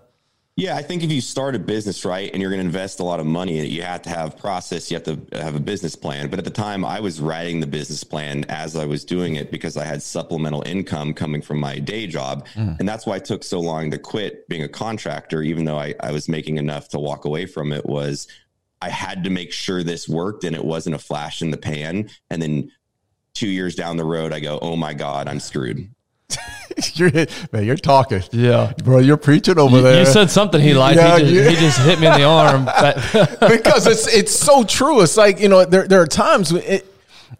Yeah, 0.57 0.75
I 0.75 0.81
think 0.81 1.03
if 1.03 1.11
you 1.11 1.21
start 1.21 1.53
a 1.53 1.59
business 1.59 2.03
right 2.03 2.31
and 2.33 2.41
you're 2.41 2.49
going 2.49 2.59
to 2.59 2.65
invest 2.65 2.99
a 2.99 3.03
lot 3.03 3.19
of 3.19 3.27
money, 3.27 3.63
you 3.67 3.83
have 3.83 4.01
to 4.01 4.09
have 4.09 4.39
process, 4.39 4.89
you 4.89 4.95
have 4.95 5.03
to 5.03 5.39
have 5.39 5.53
a 5.53 5.59
business 5.59 5.95
plan. 5.95 6.31
But 6.31 6.39
at 6.39 6.45
the 6.45 6.51
time, 6.51 6.83
I 6.83 6.99
was 6.99 7.21
writing 7.21 7.59
the 7.59 7.67
business 7.67 8.03
plan 8.03 8.43
as 8.49 8.75
I 8.75 8.83
was 8.83 9.05
doing 9.05 9.35
it 9.35 9.51
because 9.51 9.77
I 9.77 9.85
had 9.85 10.01
supplemental 10.01 10.63
income 10.63 11.13
coming 11.13 11.43
from 11.43 11.59
my 11.59 11.77
day 11.77 12.07
job. 12.07 12.47
Hmm. 12.55 12.71
And 12.79 12.89
that's 12.89 13.05
why 13.05 13.17
it 13.17 13.25
took 13.25 13.43
so 13.43 13.59
long 13.59 13.91
to 13.91 13.99
quit 13.99 14.49
being 14.49 14.63
a 14.63 14.67
contractor, 14.67 15.43
even 15.43 15.63
though 15.63 15.77
I, 15.77 15.93
I 15.99 16.11
was 16.11 16.27
making 16.27 16.57
enough 16.57 16.89
to 16.89 16.99
walk 16.99 17.25
away 17.25 17.45
from 17.45 17.71
it 17.71 17.85
was 17.85 18.27
I 18.81 18.89
had 18.89 19.23
to 19.25 19.29
make 19.29 19.51
sure 19.51 19.83
this 19.83 20.09
worked 20.09 20.43
and 20.43 20.55
it 20.55 20.65
wasn't 20.65 20.95
a 20.95 20.99
flash 20.99 21.43
in 21.43 21.51
the 21.51 21.57
pan. 21.57 22.09
And 22.31 22.41
then 22.41 22.71
two 23.35 23.47
years 23.47 23.75
down 23.75 23.97
the 23.97 24.05
road, 24.05 24.33
I 24.33 24.39
go, 24.39 24.57
oh 24.59 24.75
my 24.75 24.95
God, 24.95 25.27
I'm 25.27 25.39
screwed. 25.39 25.87
you're, 26.93 27.11
man, 27.51 27.63
you're 27.65 27.75
talking. 27.77 28.21
Yeah. 28.31 28.73
Bro, 28.83 28.99
you're 28.99 29.17
preaching 29.17 29.57
over 29.57 29.77
You, 29.77 29.81
there. 29.83 29.99
you 29.99 30.05
said 30.05 30.29
something 30.29 30.61
he 30.61 30.73
liked. 30.73 30.97
Yeah, 30.97 31.17
he, 31.17 31.23
just, 31.23 31.33
yeah. 31.33 31.49
he 31.49 31.55
just 31.55 31.79
hit 31.79 31.99
me 31.99 32.07
in 32.07 32.13
the 32.13 32.23
arm. 32.27 32.65
But- 32.65 33.39
because 33.49 33.87
it's 33.87 34.07
it's 34.13 34.31
so 34.37 34.63
true. 34.63 35.01
It's 35.01 35.17
like 35.17 35.39
you 35.39 35.47
know 35.49 35.65
there 35.65 35.87
there 35.87 36.01
are 36.01 36.07
times 36.07 36.51
when 36.53 36.63
it, 36.63 36.85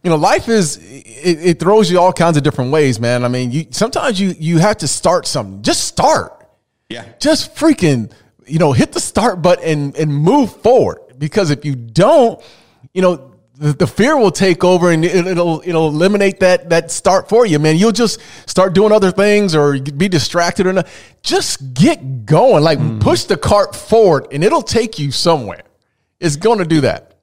you 0.04 0.10
know 0.10 0.16
life 0.16 0.48
is 0.48 0.78
it, 0.78 1.46
it 1.46 1.60
throws 1.60 1.92
you 1.92 2.00
all 2.00 2.14
kinds 2.14 2.38
of 2.38 2.44
different 2.44 2.72
ways, 2.72 3.00
man. 3.00 3.24
I 3.24 3.28
mean, 3.28 3.52
you 3.52 3.66
sometimes 3.72 4.20
you 4.20 4.34
you 4.40 4.58
have 4.60 4.78
to 4.78 4.88
start 4.88 5.28
something. 5.28 5.62
Just 5.62 5.84
start. 5.86 6.48
Yeah. 6.90 7.06
Just 7.20 7.54
freaking 7.56 8.12
you 8.46 8.60
know 8.60 8.72
hit 8.72 8.94
the 8.94 9.02
start 9.02 9.42
button 9.42 9.66
and 9.68 9.96
and 9.98 10.14
move 10.16 10.56
forward. 10.62 11.00
Because 11.18 11.50
if 11.52 11.66
you 11.66 11.76
don't, 11.76 12.42
you 12.94 13.02
know. 13.02 13.27
The, 13.60 13.74
the 13.74 13.88
fear 13.88 14.18
will 14.18 14.32
take 14.32 14.64
over 14.64 14.92
and 14.92 15.04
it, 15.04 15.26
it'll 15.28 15.62
it'll 15.66 15.88
eliminate 15.88 16.40
that 16.42 16.70
that 16.70 16.92
start 16.92 17.28
for 17.28 17.46
you, 17.46 17.60
man. 17.60 17.78
You'll 17.78 17.92
just 17.92 18.20
start 18.46 18.74
doing 18.74 18.92
other 18.92 19.12
things 19.12 19.56
or 19.56 19.80
be 19.80 20.08
distracted 20.08 20.68
or 20.68 20.74
not. 20.74 20.88
Just 21.24 21.74
get 21.74 22.26
going, 22.26 22.64
like 22.64 22.80
mm-hmm. 22.80 23.00
push 23.00 23.24
the 23.24 23.38
cart 23.38 23.76
forward, 23.76 24.28
and 24.32 24.44
it'll 24.44 24.62
take 24.62 25.00
you 25.00 25.12
somewhere. 25.12 25.64
It's 26.20 26.36
going 26.36 26.60
to 26.60 26.66
do 26.66 26.82
that. 26.82 27.16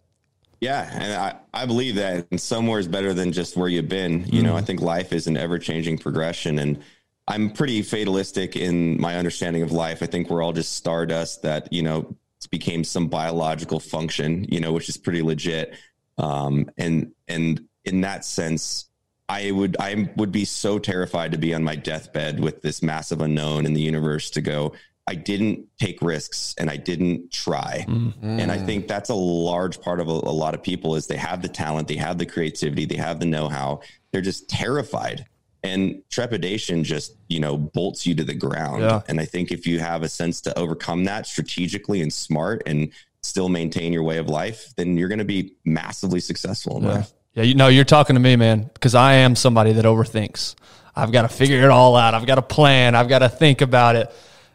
Yeah, 0.60 0.88
and 0.92 1.12
I, 1.12 1.62
I 1.62 1.66
believe 1.66 1.96
that 1.96 2.26
and 2.30 2.40
somewhere 2.40 2.78
is 2.78 2.88
better 2.88 3.12
than 3.12 3.32
just 3.32 3.56
where 3.56 3.68
you've 3.68 3.88
been. 3.88 4.24
You 4.26 4.42
know, 4.42 4.54
I 4.54 4.58
mm-hmm. 4.58 4.66
think 4.66 4.80
life 4.80 5.12
is 5.12 5.26
an 5.26 5.36
ever 5.36 5.58
changing 5.58 5.98
progression, 5.98 6.58
and 6.58 6.82
I'm 7.28 7.50
pretty 7.50 7.82
fatalistic 7.82 8.56
in 8.56 9.00
my 9.00 9.16
understanding 9.16 9.62
of 9.62 9.72
life. 9.72 10.02
I 10.02 10.06
think 10.06 10.30
we're 10.30 10.42
all 10.42 10.52
just 10.52 10.74
stardust 10.76 11.42
that 11.42 11.72
you 11.72 11.82
know 11.82 12.16
became 12.50 12.84
some 12.84 13.08
biological 13.08 13.80
function, 13.80 14.46
you 14.50 14.60
know, 14.60 14.72
which 14.72 14.88
is 14.88 14.96
pretty 14.96 15.22
legit. 15.22 15.74
Um, 16.18 16.70
and 16.76 17.12
and 17.28 17.66
in 17.84 18.00
that 18.02 18.24
sense, 18.24 18.86
I 19.28 19.50
would 19.50 19.76
I 19.80 20.10
would 20.16 20.32
be 20.32 20.44
so 20.44 20.78
terrified 20.78 21.32
to 21.32 21.38
be 21.38 21.54
on 21.54 21.64
my 21.64 21.76
deathbed 21.76 22.40
with 22.40 22.62
this 22.62 22.82
massive 22.82 23.20
unknown 23.20 23.66
in 23.66 23.74
the 23.74 23.80
universe 23.80 24.30
to 24.30 24.40
go. 24.40 24.74
I 25.06 25.14
didn't 25.14 25.66
take 25.78 26.00
risks 26.00 26.54
and 26.56 26.70
I 26.70 26.78
didn't 26.78 27.30
try. 27.30 27.84
And 28.22 28.50
I 28.50 28.56
think 28.56 28.88
that's 28.88 29.10
a 29.10 29.14
large 29.14 29.78
part 29.82 30.00
of 30.00 30.08
a, 30.08 30.12
a 30.12 30.32
lot 30.32 30.54
of 30.54 30.62
people 30.62 30.96
is 30.96 31.06
they 31.06 31.18
have 31.18 31.42
the 31.42 31.48
talent, 31.48 31.88
they 31.88 31.96
have 31.96 32.16
the 32.16 32.24
creativity, 32.24 32.86
they 32.86 32.96
have 32.96 33.20
the 33.20 33.26
know-how. 33.26 33.82
They're 34.12 34.22
just 34.22 34.48
terrified. 34.48 35.26
And 35.62 36.02
trepidation 36.10 36.84
just, 36.84 37.16
you 37.28 37.38
know, 37.38 37.58
bolts 37.58 38.06
you 38.06 38.14
to 38.14 38.24
the 38.24 38.34
ground. 38.34 38.80
Yeah. 38.80 39.02
And 39.06 39.20
I 39.20 39.26
think 39.26 39.52
if 39.52 39.66
you 39.66 39.78
have 39.78 40.02
a 40.02 40.08
sense 40.08 40.40
to 40.42 40.58
overcome 40.58 41.04
that 41.04 41.26
strategically 41.26 42.00
and 42.00 42.12
smart 42.12 42.62
and 42.64 42.90
still 43.24 43.48
maintain 43.48 43.92
your 43.92 44.02
way 44.02 44.18
of 44.18 44.28
life, 44.28 44.72
then 44.76 44.96
you're 44.96 45.08
going 45.08 45.18
to 45.18 45.24
be 45.24 45.56
massively 45.64 46.20
successful 46.20 46.76
in 46.78 46.84
life. 46.84 47.12
Yeah, 47.32 47.42
you 47.42 47.54
know, 47.54 47.68
you're 47.68 47.84
talking 47.84 48.14
to 48.14 48.20
me, 48.20 48.36
man, 48.36 48.70
because 48.74 48.94
I 48.94 49.14
am 49.14 49.34
somebody 49.34 49.72
that 49.72 49.84
overthinks. 49.84 50.54
I've 50.94 51.10
got 51.10 51.22
to 51.22 51.28
figure 51.28 51.58
it 51.58 51.70
all 51.70 51.96
out. 51.96 52.14
I've 52.14 52.26
got 52.26 52.36
to 52.36 52.42
plan. 52.42 52.94
I've 52.94 53.08
got 53.08 53.20
to 53.20 53.28
think 53.28 53.60
about 53.60 53.96
it. 53.96 54.14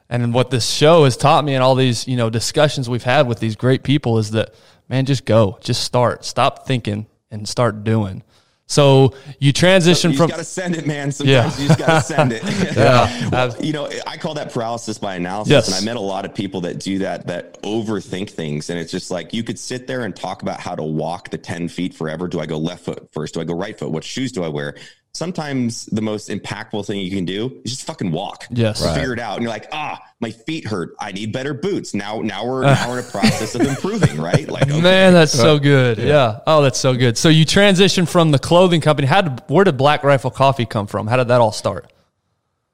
And 0.09 0.33
what 0.33 0.49
this 0.49 0.69
show 0.69 1.03
has 1.03 1.17
taught 1.17 1.43
me 1.43 1.53
and 1.53 1.63
all 1.63 1.75
these, 1.75 2.07
you 2.07 2.15
know, 2.15 2.29
discussions 2.29 2.89
we've 2.89 3.03
had 3.03 3.27
with 3.27 3.39
these 3.39 3.55
great 3.55 3.83
people 3.83 4.17
is 4.17 4.31
that, 4.31 4.55
man, 4.87 5.05
just 5.05 5.25
go, 5.25 5.57
just 5.61 5.83
start, 5.83 6.23
stop 6.23 6.65
thinking 6.65 7.07
and 7.29 7.47
start 7.47 7.83
doing. 7.83 8.23
So 8.69 9.15
you 9.39 9.51
transition 9.51 10.11
You 10.11 10.17
from 10.17 10.27
just 10.29 10.37
got 10.37 10.43
to 10.43 10.49
send 10.49 10.75
it, 10.75 10.85
man. 10.85 11.11
Sometimes 11.11 11.57
Yeah. 11.57 11.61
you 11.61 11.67
just 11.67 11.79
got 11.79 11.87
to 11.87 12.01
send 12.13 12.31
it. 12.31 12.43
Yeah. 12.75 13.29
Well, 13.31 13.55
you 13.59 13.73
know, 13.73 13.89
I 14.07 14.15
call 14.17 14.35
that 14.35 14.53
paralysis 14.53 14.97
by 14.99 15.15
analysis. 15.15 15.51
Yes. 15.51 15.67
And 15.67 15.75
I 15.75 15.81
met 15.81 15.97
a 15.97 16.01
lot 16.01 16.23
of 16.25 16.33
people 16.35 16.61
that 16.61 16.79
do 16.79 16.99
that, 16.99 17.25
that 17.27 17.61
overthink 17.63 18.29
things. 18.29 18.69
And 18.69 18.79
it's 18.79 18.91
just 18.91 19.09
like 19.11 19.33
you 19.33 19.43
could 19.43 19.57
sit 19.59 19.87
there 19.87 20.01
and 20.01 20.15
talk 20.15 20.41
about 20.43 20.59
how 20.59 20.75
to 20.75 20.83
walk 20.83 21.29
the 21.29 21.37
10 21.37 21.67
feet 21.67 21.93
forever. 21.93 22.27
Do 22.27 22.39
I 22.39 22.45
go 22.45 22.57
left 22.57 22.85
foot 22.85 23.11
first? 23.11 23.33
Do 23.33 23.41
I 23.41 23.43
go 23.43 23.55
right 23.55 23.77
foot? 23.77 23.91
What 23.91 24.03
shoes 24.03 24.31
do 24.31 24.43
I 24.43 24.47
wear? 24.47 24.75
Sometimes 25.13 25.87
the 25.87 26.01
most 26.01 26.29
impactful 26.29 26.85
thing 26.85 26.99
you 26.99 27.09
can 27.09 27.25
do 27.25 27.61
is 27.65 27.71
just 27.71 27.85
fucking 27.85 28.11
walk. 28.11 28.45
Yes. 28.51 28.85
Right. 28.85 28.95
Figure 28.95 29.13
it 29.13 29.19
out. 29.19 29.33
And 29.35 29.43
you're 29.43 29.51
like, 29.51 29.67
ah, 29.71 29.99
my 30.19 30.29
feet 30.29 30.67
hurt. 30.67 30.95
I 30.99 31.11
need 31.11 31.33
better 31.33 31.53
boots. 31.53 31.93
Now, 31.93 32.21
now 32.21 32.45
we're, 32.45 32.63
now 32.65 32.89
we're 32.89 32.99
in 32.99 33.05
a 33.05 33.09
process 33.09 33.55
of 33.55 33.61
improving, 33.61 34.21
right? 34.21 34.47
Like, 34.47 34.63
okay. 34.63 34.81
Man, 34.81 35.13
that's 35.13 35.31
so 35.31 35.57
good. 35.57 35.97
Yeah. 35.97 36.39
Oh, 36.45 36.61
that's 36.61 36.79
so 36.79 36.95
good. 36.95 37.17
So 37.17 37.29
you 37.29 37.45
transitioned 37.45 38.07
from 38.07 38.31
the 38.31 38.39
clothing 38.39 38.81
company. 38.81 39.07
How 39.07 39.21
did 39.21 39.41
where 39.47 39.63
did 39.63 39.77
Black 39.77 40.03
Rifle 40.03 40.31
Coffee 40.31 40.65
come 40.65 40.85
from? 40.85 41.07
How 41.07 41.17
did 41.17 41.27
that 41.29 41.41
all 41.41 41.51
start? 41.51 41.91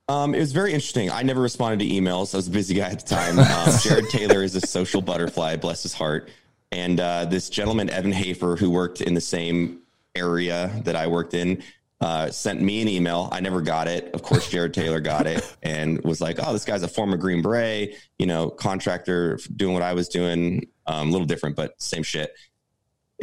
Um, 0.07 0.35
it 0.35 0.39
was 0.39 0.51
very 0.51 0.71
interesting. 0.71 1.09
I 1.09 1.23
never 1.23 1.41
responded 1.41 1.83
to 1.83 1.91
emails. 1.91 2.33
I 2.35 2.37
was 2.37 2.47
a 2.47 2.51
busy 2.51 2.75
guy 2.75 2.89
at 2.89 2.99
the 2.99 3.07
time. 3.07 3.39
Um, 3.39 3.79
Jarred 3.81 4.09
Taylor 4.09 4.43
is 4.43 4.55
a 4.55 4.61
social 4.61 5.01
butterfly, 5.01 5.55
bless 5.55 5.81
his 5.81 5.93
heart. 5.93 6.29
And 6.71 6.99
uh, 6.99 7.25
this 7.25 7.49
gentleman, 7.49 7.89
Evan 7.89 8.11
Hafer, 8.11 8.55
who 8.55 8.69
worked 8.69 9.01
in 9.01 9.13
the 9.13 9.21
same 9.21 9.79
area 10.15 10.71
that 10.83 10.95
I 10.95 11.07
worked 11.07 11.33
in, 11.33 11.63
uh, 12.01 12.29
sent 12.29 12.61
me 12.61 12.81
an 12.81 12.87
email. 12.87 13.29
I 13.31 13.39
never 13.39 13.61
got 13.61 13.87
it. 13.87 14.13
Of 14.13 14.21
course, 14.21 14.49
Jarred 14.49 14.73
Taylor 14.73 14.99
got 14.99 15.27
it 15.27 15.55
and 15.63 16.01
was 16.03 16.21
like, 16.21 16.37
"Oh, 16.39 16.53
this 16.53 16.65
guy's 16.65 16.83
a 16.83 16.87
former 16.87 17.17
Green 17.17 17.41
Beret, 17.41 17.95
you 18.19 18.25
know, 18.25 18.49
contractor 18.49 19.39
doing 19.55 19.73
what 19.73 19.83
I 19.83 19.93
was 19.93 20.09
doing. 20.09 20.67
Um, 20.87 21.09
a 21.09 21.11
little 21.11 21.27
different, 21.27 21.55
but 21.55 21.81
same 21.81 22.03
shit." 22.03 22.31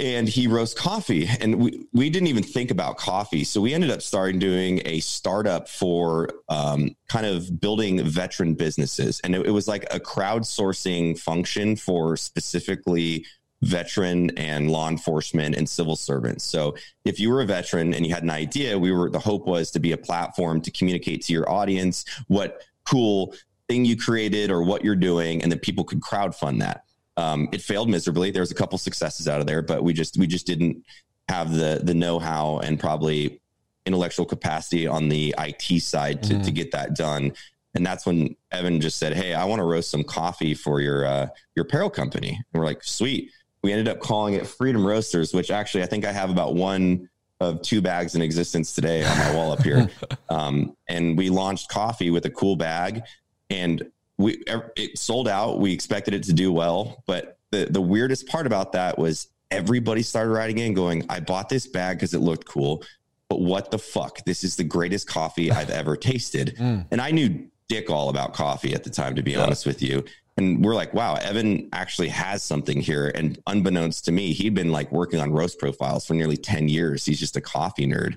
and 0.00 0.26
he 0.26 0.46
roasts 0.46 0.78
coffee 0.78 1.28
and 1.40 1.56
we, 1.56 1.86
we 1.92 2.08
didn't 2.08 2.28
even 2.28 2.42
think 2.42 2.70
about 2.70 2.96
coffee 2.96 3.44
so 3.44 3.60
we 3.60 3.74
ended 3.74 3.90
up 3.90 4.00
starting 4.00 4.38
doing 4.38 4.80
a 4.86 5.00
startup 5.00 5.68
for 5.68 6.30
um, 6.48 6.96
kind 7.08 7.26
of 7.26 7.60
building 7.60 8.02
veteran 8.02 8.54
businesses 8.54 9.20
and 9.22 9.34
it, 9.34 9.46
it 9.46 9.50
was 9.50 9.68
like 9.68 9.84
a 9.92 10.00
crowdsourcing 10.00 11.18
function 11.18 11.76
for 11.76 12.16
specifically 12.16 13.26
veteran 13.62 14.30
and 14.36 14.70
law 14.70 14.88
enforcement 14.88 15.54
and 15.54 15.68
civil 15.68 15.96
servants 15.96 16.44
so 16.44 16.74
if 17.04 17.18
you 17.20 17.30
were 17.30 17.40
a 17.40 17.46
veteran 17.46 17.94
and 17.94 18.04
you 18.04 18.12
had 18.12 18.22
an 18.22 18.30
idea 18.30 18.78
we 18.78 18.92
were 18.92 19.08
the 19.08 19.18
hope 19.18 19.46
was 19.46 19.70
to 19.70 19.78
be 19.78 19.92
a 19.92 19.96
platform 19.96 20.60
to 20.60 20.70
communicate 20.70 21.22
to 21.22 21.32
your 21.32 21.48
audience 21.48 22.04
what 22.26 22.62
cool 22.84 23.34
thing 23.68 23.84
you 23.84 23.96
created 23.96 24.50
or 24.50 24.62
what 24.62 24.84
you're 24.84 24.96
doing 24.96 25.42
and 25.42 25.50
then 25.50 25.58
people 25.58 25.84
could 25.84 26.00
crowdfund 26.00 26.58
that 26.58 26.84
um, 27.16 27.48
it 27.52 27.60
failed 27.60 27.88
miserably. 27.88 28.30
There 28.30 28.42
was 28.42 28.50
a 28.50 28.54
couple 28.54 28.78
successes 28.78 29.28
out 29.28 29.40
of 29.40 29.46
there, 29.46 29.62
but 29.62 29.82
we 29.82 29.92
just 29.92 30.16
we 30.16 30.26
just 30.26 30.46
didn't 30.46 30.84
have 31.28 31.52
the 31.52 31.80
the 31.82 31.94
know 31.94 32.18
how 32.18 32.58
and 32.58 32.78
probably 32.78 33.40
intellectual 33.84 34.24
capacity 34.24 34.86
on 34.86 35.08
the 35.08 35.34
IT 35.38 35.82
side 35.82 36.22
to, 36.22 36.42
to 36.42 36.50
get 36.50 36.70
that 36.70 36.94
done. 36.94 37.32
And 37.74 37.84
that's 37.84 38.06
when 38.06 38.36
Evan 38.50 38.80
just 38.80 38.98
said, 38.98 39.12
"Hey, 39.14 39.34
I 39.34 39.44
want 39.44 39.60
to 39.60 39.64
roast 39.64 39.90
some 39.90 40.04
coffee 40.04 40.54
for 40.54 40.80
your 40.80 41.04
uh, 41.04 41.28
your 41.54 41.64
apparel 41.64 41.90
company." 41.90 42.30
And 42.30 42.60
we're 42.60 42.66
like, 42.66 42.82
"Sweet." 42.82 43.30
We 43.62 43.72
ended 43.72 43.88
up 43.88 44.00
calling 44.00 44.34
it 44.34 44.46
Freedom 44.46 44.84
Roasters, 44.84 45.32
which 45.32 45.50
actually 45.50 45.82
I 45.84 45.86
think 45.86 46.04
I 46.04 46.12
have 46.12 46.30
about 46.30 46.54
one 46.54 47.08
of 47.40 47.62
two 47.62 47.80
bags 47.80 48.14
in 48.14 48.22
existence 48.22 48.74
today 48.74 49.04
on 49.04 49.18
my 49.18 49.34
wall 49.34 49.52
up 49.52 49.62
here. 49.62 49.88
Um, 50.30 50.74
and 50.88 51.18
we 51.18 51.28
launched 51.28 51.68
coffee 51.68 52.10
with 52.10 52.24
a 52.24 52.30
cool 52.30 52.56
bag, 52.56 53.02
and 53.50 53.90
we 54.16 54.42
it 54.76 54.98
sold 54.98 55.28
out. 55.28 55.60
We 55.60 55.70
expected 55.74 56.14
it 56.14 56.22
to 56.24 56.32
do 56.32 56.50
well, 56.50 57.02
but 57.06 57.36
the 57.50 57.66
the 57.70 57.82
weirdest 57.82 58.26
part 58.28 58.46
about 58.46 58.72
that 58.72 58.98
was 58.98 59.28
everybody 59.50 60.00
started 60.02 60.30
writing 60.30 60.56
in 60.56 60.72
going, 60.72 61.04
"I 61.10 61.20
bought 61.20 61.50
this 61.50 61.66
bag 61.66 61.98
because 61.98 62.14
it 62.14 62.20
looked 62.20 62.46
cool, 62.46 62.82
but 63.28 63.42
what 63.42 63.70
the 63.70 63.78
fuck? 63.78 64.24
This 64.24 64.42
is 64.42 64.56
the 64.56 64.64
greatest 64.64 65.06
coffee 65.06 65.50
I've 65.52 65.70
ever 65.70 65.96
tasted." 65.96 66.56
And 66.90 67.00
I 67.00 67.10
knew 67.10 67.46
dick 67.68 67.90
all 67.90 68.08
about 68.08 68.32
coffee 68.32 68.74
at 68.74 68.84
the 68.84 68.90
time, 68.90 69.14
to 69.16 69.22
be 69.22 69.36
honest 69.36 69.66
with 69.66 69.82
you. 69.82 70.04
And 70.36 70.64
we're 70.64 70.74
like, 70.74 70.94
wow, 70.94 71.16
Evan 71.16 71.68
actually 71.72 72.08
has 72.08 72.42
something 72.42 72.80
here. 72.80 73.12
And 73.14 73.38
unbeknownst 73.46 74.04
to 74.06 74.12
me, 74.12 74.32
he'd 74.32 74.54
been 74.54 74.72
like 74.72 74.90
working 74.90 75.20
on 75.20 75.30
roast 75.32 75.58
profiles 75.58 76.06
for 76.06 76.14
nearly 76.14 76.36
10 76.36 76.68
years. 76.68 77.04
He's 77.04 77.20
just 77.20 77.36
a 77.36 77.40
coffee 77.40 77.86
nerd. 77.86 78.16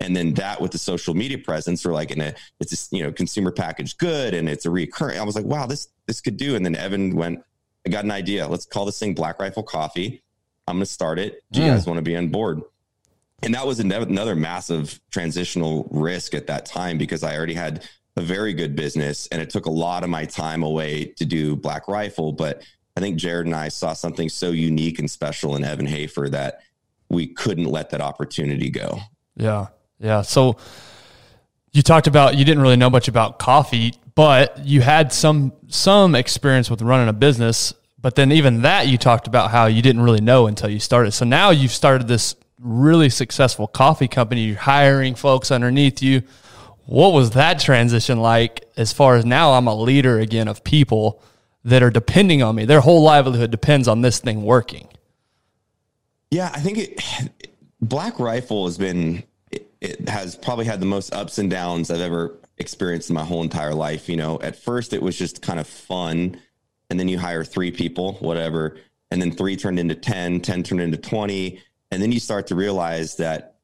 And 0.00 0.14
then 0.14 0.34
that 0.34 0.60
with 0.60 0.72
the 0.72 0.78
social 0.78 1.14
media 1.14 1.38
presence, 1.38 1.84
we're 1.84 1.92
like 1.92 2.10
in 2.10 2.20
a 2.20 2.34
it's 2.60 2.92
a 2.92 2.96
you 2.96 3.02
know 3.02 3.12
consumer 3.12 3.50
packaged 3.50 3.98
good 3.98 4.34
and 4.34 4.48
it's 4.48 4.66
a 4.66 4.70
recurring. 4.70 5.18
I 5.18 5.22
was 5.22 5.34
like, 5.34 5.46
wow, 5.46 5.66
this 5.66 5.88
this 6.06 6.20
could 6.20 6.36
do. 6.36 6.56
And 6.56 6.64
then 6.66 6.74
Evan 6.74 7.16
went, 7.16 7.42
I 7.86 7.90
got 7.90 8.04
an 8.04 8.10
idea. 8.10 8.46
Let's 8.46 8.66
call 8.66 8.84
this 8.84 8.98
thing 8.98 9.14
Black 9.14 9.40
Rifle 9.40 9.62
Coffee. 9.62 10.22
I'm 10.66 10.76
going 10.76 10.84
to 10.84 10.90
start 10.90 11.18
it. 11.18 11.42
Do 11.52 11.60
you 11.60 11.66
hmm. 11.66 11.74
guys 11.74 11.86
want 11.86 11.98
to 11.98 12.02
be 12.02 12.16
on 12.16 12.28
board? 12.28 12.62
And 13.42 13.54
that 13.54 13.66
was 13.66 13.78
another 13.78 14.34
massive 14.34 15.00
transitional 15.10 15.86
risk 15.90 16.34
at 16.34 16.46
that 16.46 16.64
time 16.64 16.96
because 16.96 17.22
I 17.22 17.36
already 17.36 17.54
had 17.54 17.86
a 18.16 18.20
very 18.20 18.54
good 18.54 18.76
business 18.76 19.26
and 19.28 19.42
it 19.42 19.50
took 19.50 19.66
a 19.66 19.70
lot 19.70 20.04
of 20.04 20.10
my 20.10 20.24
time 20.24 20.62
away 20.62 21.06
to 21.16 21.24
do 21.24 21.56
Black 21.56 21.88
Rifle. 21.88 22.32
But 22.32 22.62
I 22.96 23.00
think 23.00 23.16
Jarred 23.16 23.46
and 23.46 23.54
I 23.54 23.68
saw 23.68 23.92
something 23.92 24.28
so 24.28 24.50
unique 24.50 24.98
and 24.98 25.10
special 25.10 25.56
in 25.56 25.64
Evan 25.64 25.86
Hafer 25.86 26.28
that 26.30 26.60
we 27.08 27.26
couldn't 27.26 27.66
let 27.66 27.90
that 27.90 28.00
opportunity 28.00 28.70
go. 28.70 29.00
Yeah. 29.36 29.66
Yeah. 29.98 30.22
So 30.22 30.56
you 31.72 31.82
talked 31.82 32.06
about 32.06 32.36
you 32.36 32.44
didn't 32.44 32.62
really 32.62 32.76
know 32.76 32.90
much 32.90 33.08
about 33.08 33.38
coffee, 33.38 33.94
but 34.14 34.64
you 34.64 34.80
had 34.80 35.12
some 35.12 35.52
some 35.68 36.14
experience 36.14 36.70
with 36.70 36.82
running 36.82 37.08
a 37.08 37.12
business. 37.12 37.74
But 38.00 38.14
then 38.14 38.32
even 38.32 38.62
that 38.62 38.86
you 38.86 38.98
talked 38.98 39.26
about 39.26 39.50
how 39.50 39.66
you 39.66 39.82
didn't 39.82 40.02
really 40.02 40.20
know 40.20 40.46
until 40.46 40.68
you 40.68 40.78
started. 40.78 41.12
So 41.12 41.24
now 41.24 41.50
you've 41.50 41.72
started 41.72 42.06
this 42.06 42.36
really 42.60 43.08
successful 43.08 43.66
coffee 43.66 44.08
company. 44.08 44.42
You're 44.42 44.56
hiring 44.56 45.14
folks 45.14 45.50
underneath 45.50 46.02
you. 46.02 46.22
What 46.86 47.12
was 47.12 47.30
that 47.30 47.58
transition 47.58 48.20
like 48.20 48.68
as 48.76 48.92
far 48.92 49.16
as 49.16 49.24
now 49.24 49.52
I'm 49.52 49.66
a 49.66 49.74
leader 49.74 50.18
again 50.18 50.48
of 50.48 50.64
people 50.64 51.22
that 51.64 51.82
are 51.82 51.90
depending 51.90 52.42
on 52.42 52.54
me? 52.56 52.64
Their 52.64 52.80
whole 52.80 53.02
livelihood 53.02 53.50
depends 53.50 53.88
on 53.88 54.02
this 54.02 54.18
thing 54.18 54.42
working. 54.42 54.88
Yeah, 56.30 56.50
I 56.52 56.60
think 56.60 56.78
it, 56.78 57.02
Black 57.80 58.18
Rifle 58.18 58.66
has 58.66 58.78
been, 58.78 59.24
it, 59.50 59.70
it 59.80 60.08
has 60.08 60.36
probably 60.36 60.64
had 60.64 60.80
the 60.80 60.86
most 60.86 61.14
ups 61.14 61.38
and 61.38 61.50
downs 61.50 61.90
I've 61.90 62.00
ever 62.00 62.38
experienced 62.58 63.10
in 63.10 63.14
my 63.14 63.24
whole 63.24 63.42
entire 63.42 63.74
life. 63.74 64.08
You 64.08 64.16
know, 64.16 64.38
at 64.42 64.56
first 64.56 64.92
it 64.92 65.02
was 65.02 65.16
just 65.16 65.42
kind 65.42 65.58
of 65.58 65.66
fun. 65.66 66.40
And 66.90 67.00
then 67.00 67.08
you 67.08 67.18
hire 67.18 67.44
three 67.44 67.70
people, 67.70 68.14
whatever. 68.14 68.76
And 69.10 69.20
then 69.22 69.32
three 69.32 69.56
turned 69.56 69.78
into 69.78 69.94
10, 69.94 70.40
10 70.40 70.62
turned 70.62 70.80
into 70.80 70.96
20 70.98 71.60
and 71.94 72.02
then 72.02 72.10
you 72.10 72.18
start 72.18 72.48
to 72.48 72.56
realize 72.56 73.14
that 73.18 73.54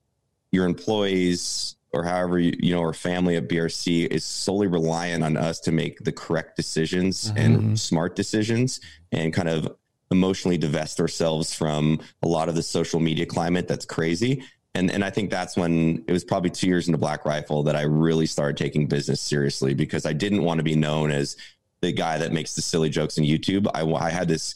your 0.52 0.64
employees 0.64 1.74
or 1.92 2.04
however 2.04 2.38
you, 2.38 2.52
you 2.58 2.74
know 2.74 2.80
our 2.80 2.92
family 2.92 3.36
at 3.36 3.48
brc 3.48 4.06
is 4.08 4.24
solely 4.24 4.66
reliant 4.66 5.24
on 5.24 5.36
us 5.36 5.60
to 5.60 5.72
make 5.72 5.98
the 6.04 6.12
correct 6.12 6.56
decisions 6.56 7.28
mm-hmm. 7.28 7.38
and 7.38 7.80
smart 7.80 8.16
decisions 8.16 8.80
and 9.12 9.32
kind 9.32 9.48
of 9.48 9.76
emotionally 10.10 10.58
divest 10.58 11.00
ourselves 11.00 11.54
from 11.54 12.00
a 12.22 12.28
lot 12.28 12.48
of 12.48 12.54
the 12.54 12.62
social 12.62 13.00
media 13.00 13.26
climate 13.26 13.68
that's 13.68 13.84
crazy 13.84 14.42
and 14.74 14.90
and 14.90 15.04
I 15.04 15.10
think 15.10 15.30
that's 15.30 15.56
when 15.56 16.04
it 16.06 16.12
was 16.12 16.24
probably 16.24 16.50
two 16.50 16.68
years 16.68 16.86
into 16.86 16.98
Black 16.98 17.24
Rifle 17.24 17.64
that 17.64 17.74
I 17.74 17.82
really 17.82 18.26
started 18.26 18.56
taking 18.56 18.86
business 18.86 19.20
seriously 19.20 19.74
because 19.74 20.06
I 20.06 20.12
didn't 20.12 20.44
want 20.44 20.58
to 20.58 20.64
be 20.64 20.76
known 20.76 21.10
as 21.10 21.36
the 21.80 21.92
guy 21.92 22.18
that 22.18 22.32
makes 22.32 22.54
the 22.54 22.62
silly 22.62 22.90
jokes 22.90 23.18
on 23.18 23.24
YouTube. 23.24 23.66
I, 23.74 23.82
I 23.82 24.10
had 24.10 24.28
this, 24.28 24.54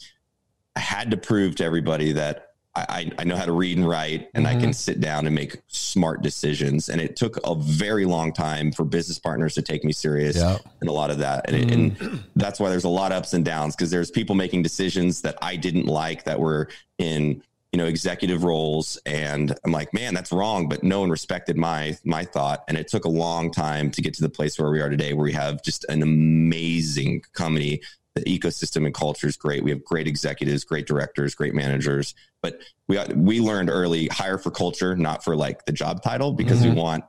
I 0.75 0.79
had 0.79 1.11
to 1.11 1.17
prove 1.17 1.55
to 1.55 1.63
everybody 1.65 2.13
that 2.13 2.54
I, 2.75 3.11
I 3.17 3.23
know 3.23 3.37
how 3.37 3.45
to 3.45 3.53
read 3.53 3.77
and 3.77 3.87
write 3.87 4.29
and 4.33 4.45
mm-hmm. 4.45 4.57
I 4.57 4.59
can 4.59 4.73
sit 4.73 4.99
down 4.99 5.25
and 5.25 5.33
make 5.33 5.61
smart 5.67 6.21
decisions. 6.21 6.89
And 6.89 6.99
it 6.99 7.15
took 7.15 7.37
a 7.45 7.55
very 7.55 8.05
long 8.05 8.33
time 8.33 8.71
for 8.71 8.83
business 8.83 9.17
partners 9.17 9.53
to 9.55 9.61
take 9.61 9.83
me 9.85 9.93
serious 9.93 10.35
yeah. 10.35 10.57
and 10.81 10.89
a 10.89 10.93
lot 10.93 11.09
of 11.09 11.17
that. 11.19 11.49
And, 11.49 11.69
mm. 11.69 12.01
and, 12.01 12.23
that's 12.35 12.59
why 12.59 12.69
there's 12.69 12.83
a 12.83 12.89
lot 12.89 13.11
of 13.11 13.19
ups 13.19 13.33
and 13.33 13.45
downs 13.45 13.75
because 13.75 13.91
there's 13.91 14.11
people 14.11 14.35
making 14.35 14.61
decisions 14.61 15.21
that 15.21 15.37
I 15.41 15.55
didn't 15.55 15.85
like 15.85 16.25
that 16.25 16.39
were 16.39 16.67
in, 16.97 17.41
you 17.71 17.77
know, 17.77 17.85
executive 17.85 18.43
roles. 18.43 18.97
And 19.05 19.55
I'm 19.63 19.71
like, 19.71 19.93
man, 19.93 20.13
that's 20.13 20.33
wrong. 20.33 20.67
But 20.67 20.83
no 20.83 20.99
one 20.99 21.09
respected 21.09 21.55
my, 21.55 21.97
my 22.03 22.25
thought. 22.25 22.65
And 22.67 22.77
it 22.77 22.89
took 22.89 23.05
a 23.05 23.09
long 23.09 23.51
time 23.51 23.89
to 23.91 24.01
get 24.01 24.13
to 24.15 24.21
the 24.21 24.29
place 24.29 24.59
where 24.59 24.69
we 24.69 24.81
are 24.81 24.89
today, 24.89 25.13
where 25.13 25.23
we 25.23 25.33
have 25.33 25.63
just 25.63 25.85
an 25.87 26.01
amazing 26.01 27.23
company 27.33 27.81
the 28.15 28.23
ecosystem 28.23 28.85
and 28.85 28.93
culture 28.93 29.27
is 29.27 29.35
great. 29.35 29.63
We 29.63 29.71
have 29.71 29.83
great 29.83 30.07
executives, 30.07 30.63
great 30.63 30.87
directors, 30.87 31.35
great 31.35 31.53
managers. 31.53 32.15
But 32.41 32.61
we 32.87 32.97
we 33.13 33.41
learned 33.41 33.69
early 33.69 34.07
hire 34.07 34.37
for 34.37 34.51
culture, 34.51 34.95
not 34.95 35.23
for 35.23 35.35
like 35.35 35.65
the 35.65 35.73
job 35.73 36.01
title, 36.01 36.31
because 36.31 36.61
mm-hmm. 36.61 36.75
we 36.75 36.81
want 36.81 37.03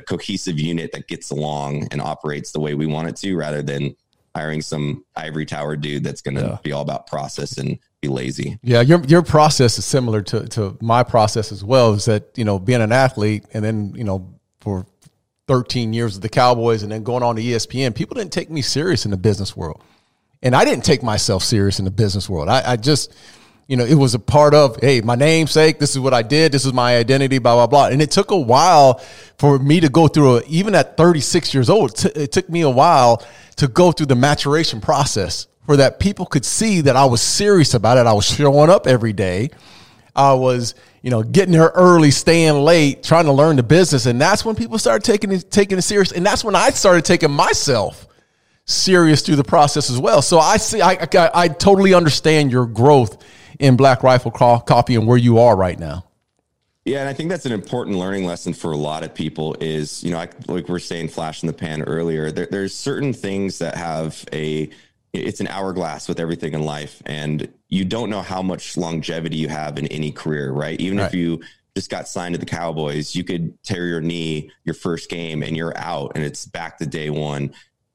a 0.00 0.04
cohesive 0.04 0.58
unit 0.58 0.92
that 0.92 1.08
gets 1.08 1.30
along 1.30 1.88
and 1.90 2.00
operates 2.00 2.52
the 2.52 2.60
way 2.60 2.74
we 2.74 2.86
want 2.86 3.08
it 3.08 3.16
to, 3.16 3.36
rather 3.36 3.62
than 3.62 3.96
hiring 4.34 4.60
some 4.60 5.04
ivory 5.16 5.46
tower 5.46 5.76
dude 5.76 6.04
that's 6.04 6.20
going 6.20 6.34
to 6.34 6.42
yeah. 6.42 6.58
be 6.62 6.72
all 6.72 6.82
about 6.82 7.06
process 7.06 7.56
and 7.56 7.78
be 8.02 8.08
lazy. 8.08 8.58
Yeah, 8.62 8.82
your 8.82 9.02
your 9.04 9.22
process 9.22 9.78
is 9.78 9.86
similar 9.86 10.20
to 10.22 10.46
to 10.48 10.76
my 10.82 11.02
process 11.04 11.52
as 11.52 11.64
well. 11.64 11.94
Is 11.94 12.04
that 12.04 12.36
you 12.36 12.44
know 12.44 12.58
being 12.58 12.82
an 12.82 12.92
athlete 12.92 13.46
and 13.54 13.64
then 13.64 13.94
you 13.96 14.04
know 14.04 14.34
for 14.60 14.86
13 15.46 15.92
years 15.94 16.14
with 16.14 16.22
the 16.22 16.28
Cowboys 16.28 16.82
and 16.82 16.92
then 16.92 17.02
going 17.02 17.22
on 17.22 17.36
to 17.36 17.42
ESPN, 17.42 17.94
people 17.94 18.14
didn't 18.14 18.32
take 18.32 18.50
me 18.50 18.62
serious 18.62 19.04
in 19.04 19.10
the 19.10 19.16
business 19.16 19.56
world. 19.56 19.82
And 20.44 20.54
I 20.54 20.64
didn't 20.66 20.84
take 20.84 21.02
myself 21.02 21.42
serious 21.42 21.78
in 21.78 21.86
the 21.86 21.90
business 21.90 22.28
world. 22.28 22.50
I, 22.50 22.72
I 22.72 22.76
just, 22.76 23.14
you 23.66 23.78
know, 23.78 23.84
it 23.84 23.94
was 23.94 24.14
a 24.14 24.18
part 24.18 24.52
of, 24.52 24.76
hey, 24.76 25.00
my 25.00 25.14
namesake, 25.14 25.78
this 25.78 25.92
is 25.92 25.98
what 25.98 26.12
I 26.12 26.20
did, 26.20 26.52
this 26.52 26.66
is 26.66 26.74
my 26.74 26.98
identity, 26.98 27.38
blah, 27.38 27.54
blah, 27.54 27.66
blah. 27.66 27.86
And 27.86 28.02
it 28.02 28.10
took 28.10 28.30
a 28.30 28.36
while 28.36 28.98
for 29.38 29.58
me 29.58 29.80
to 29.80 29.88
go 29.88 30.06
through, 30.06 30.36
a, 30.36 30.42
even 30.46 30.74
at 30.74 30.98
36 30.98 31.54
years 31.54 31.70
old, 31.70 31.96
t- 31.96 32.10
it 32.14 32.30
took 32.30 32.50
me 32.50 32.60
a 32.60 32.68
while 32.68 33.24
to 33.56 33.66
go 33.68 33.90
through 33.90 34.06
the 34.06 34.14
maturation 34.14 34.82
process 34.82 35.46
for 35.64 35.78
that 35.78 35.98
people 35.98 36.26
could 36.26 36.44
see 36.44 36.82
that 36.82 36.94
I 36.94 37.06
was 37.06 37.22
serious 37.22 37.72
about 37.72 37.96
it. 37.96 38.06
I 38.06 38.12
was 38.12 38.26
showing 38.26 38.68
up 38.68 38.86
every 38.86 39.14
day. 39.14 39.48
I 40.14 40.34
was, 40.34 40.74
you 41.00 41.10
know, 41.10 41.22
getting 41.22 41.52
there 41.52 41.72
early, 41.74 42.10
staying 42.10 42.54
late, 42.62 43.02
trying 43.02 43.24
to 43.24 43.32
learn 43.32 43.56
the 43.56 43.62
business. 43.62 44.04
And 44.04 44.20
that's 44.20 44.44
when 44.44 44.56
people 44.56 44.78
started 44.78 45.04
taking 45.04 45.32
it, 45.32 45.50
taking 45.50 45.78
it 45.78 45.82
serious. 45.82 46.12
And 46.12 46.24
that's 46.24 46.44
when 46.44 46.54
I 46.54 46.68
started 46.68 47.06
taking 47.06 47.30
myself 47.30 48.06
serious 48.66 49.22
through 49.22 49.36
the 49.36 49.44
process 49.44 49.90
as 49.90 49.98
well. 49.98 50.22
So 50.22 50.38
I 50.38 50.56
see, 50.56 50.80
I, 50.80 50.92
I, 50.92 51.30
I 51.34 51.48
totally 51.48 51.94
understand 51.94 52.50
your 52.50 52.66
growth 52.66 53.22
in 53.58 53.76
Black 53.76 54.02
Rifle 54.02 54.30
Coffee 54.30 54.94
and 54.94 55.06
where 55.06 55.18
you 55.18 55.38
are 55.38 55.56
right 55.56 55.78
now. 55.78 56.04
Yeah, 56.84 57.00
and 57.00 57.08
I 57.08 57.14
think 57.14 57.30
that's 57.30 57.46
an 57.46 57.52
important 57.52 57.96
learning 57.96 58.26
lesson 58.26 58.52
for 58.52 58.72
a 58.72 58.76
lot 58.76 59.04
of 59.04 59.14
people. 59.14 59.56
Is 59.60 60.04
you 60.04 60.10
know, 60.10 60.18
I, 60.18 60.28
like 60.48 60.68
we're 60.68 60.78
saying, 60.78 61.08
flash 61.08 61.42
in 61.42 61.46
the 61.46 61.54
pan 61.54 61.82
earlier. 61.82 62.30
There, 62.30 62.46
there's 62.50 62.74
certain 62.74 63.14
things 63.14 63.58
that 63.60 63.74
have 63.74 64.22
a 64.32 64.68
it's 65.14 65.40
an 65.40 65.46
hourglass 65.46 66.08
with 66.08 66.20
everything 66.20 66.52
in 66.52 66.62
life, 66.62 67.02
and 67.06 67.50
you 67.68 67.86
don't 67.86 68.10
know 68.10 68.20
how 68.20 68.42
much 68.42 68.76
longevity 68.76 69.36
you 69.36 69.48
have 69.48 69.78
in 69.78 69.86
any 69.86 70.12
career, 70.12 70.52
right? 70.52 70.78
Even 70.78 70.98
right. 70.98 71.06
if 71.06 71.14
you 71.14 71.40
just 71.74 71.88
got 71.88 72.06
signed 72.06 72.34
to 72.34 72.38
the 72.38 72.46
Cowboys, 72.46 73.16
you 73.16 73.24
could 73.24 73.62
tear 73.62 73.86
your 73.86 74.02
knee 74.02 74.50
your 74.64 74.74
first 74.74 75.08
game 75.08 75.42
and 75.42 75.56
you're 75.56 75.76
out, 75.78 76.12
and 76.14 76.22
it's 76.22 76.44
back 76.44 76.76
to 76.78 76.86
day 76.86 77.08
one. 77.08 77.54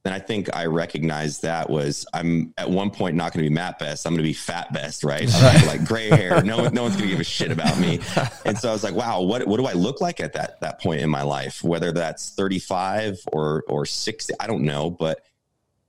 And 0.09 0.15
I 0.15 0.19
think 0.19 0.49
I 0.55 0.65
recognized 0.65 1.43
that 1.43 1.69
was 1.69 2.03
I'm 2.15 2.51
at 2.57 2.67
one 2.67 2.89
point 2.89 3.15
not 3.15 3.31
going 3.31 3.43
to 3.43 3.47
be 3.47 3.53
Mat 3.53 3.77
Best. 3.77 4.07
I'm 4.07 4.13
going 4.13 4.23
to 4.23 4.27
be 4.27 4.33
Fat 4.33 4.73
Best, 4.73 5.03
right? 5.03 5.31
right. 5.31 5.67
Like 5.67 5.85
gray 5.85 6.09
hair. 6.09 6.41
No, 6.41 6.67
no 6.69 6.81
one's 6.81 6.95
going 6.95 7.09
to 7.09 7.11
give 7.11 7.19
a 7.19 7.23
shit 7.37 7.51
about 7.51 7.77
me. 7.77 7.99
And 8.43 8.57
so 8.57 8.69
I 8.69 8.73
was 8.73 8.83
like, 8.83 8.95
wow, 8.95 9.21
what 9.21 9.45
what 9.45 9.57
do 9.57 9.67
I 9.67 9.73
look 9.73 10.01
like 10.01 10.19
at 10.19 10.33
that 10.33 10.59
that 10.61 10.81
point 10.81 11.01
in 11.01 11.11
my 11.11 11.21
life? 11.21 11.63
Whether 11.63 11.91
that's 11.91 12.31
35 12.31 13.19
or 13.31 13.63
or 13.67 13.85
60, 13.85 14.33
I 14.39 14.47
don't 14.47 14.63
know. 14.63 14.89
But 14.89 15.23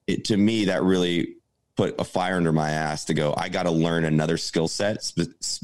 it, 0.06 0.26
to 0.26 0.36
me, 0.36 0.66
that 0.66 0.82
really 0.82 1.36
put 1.78 1.98
a 1.98 2.04
fire 2.04 2.36
under 2.36 2.52
my 2.52 2.68
ass 2.68 3.06
to 3.06 3.14
go. 3.14 3.32
I 3.38 3.48
got 3.48 3.62
to 3.62 3.70
learn 3.70 4.04
another 4.04 4.36
skill 4.36 4.68
set, 4.68 4.98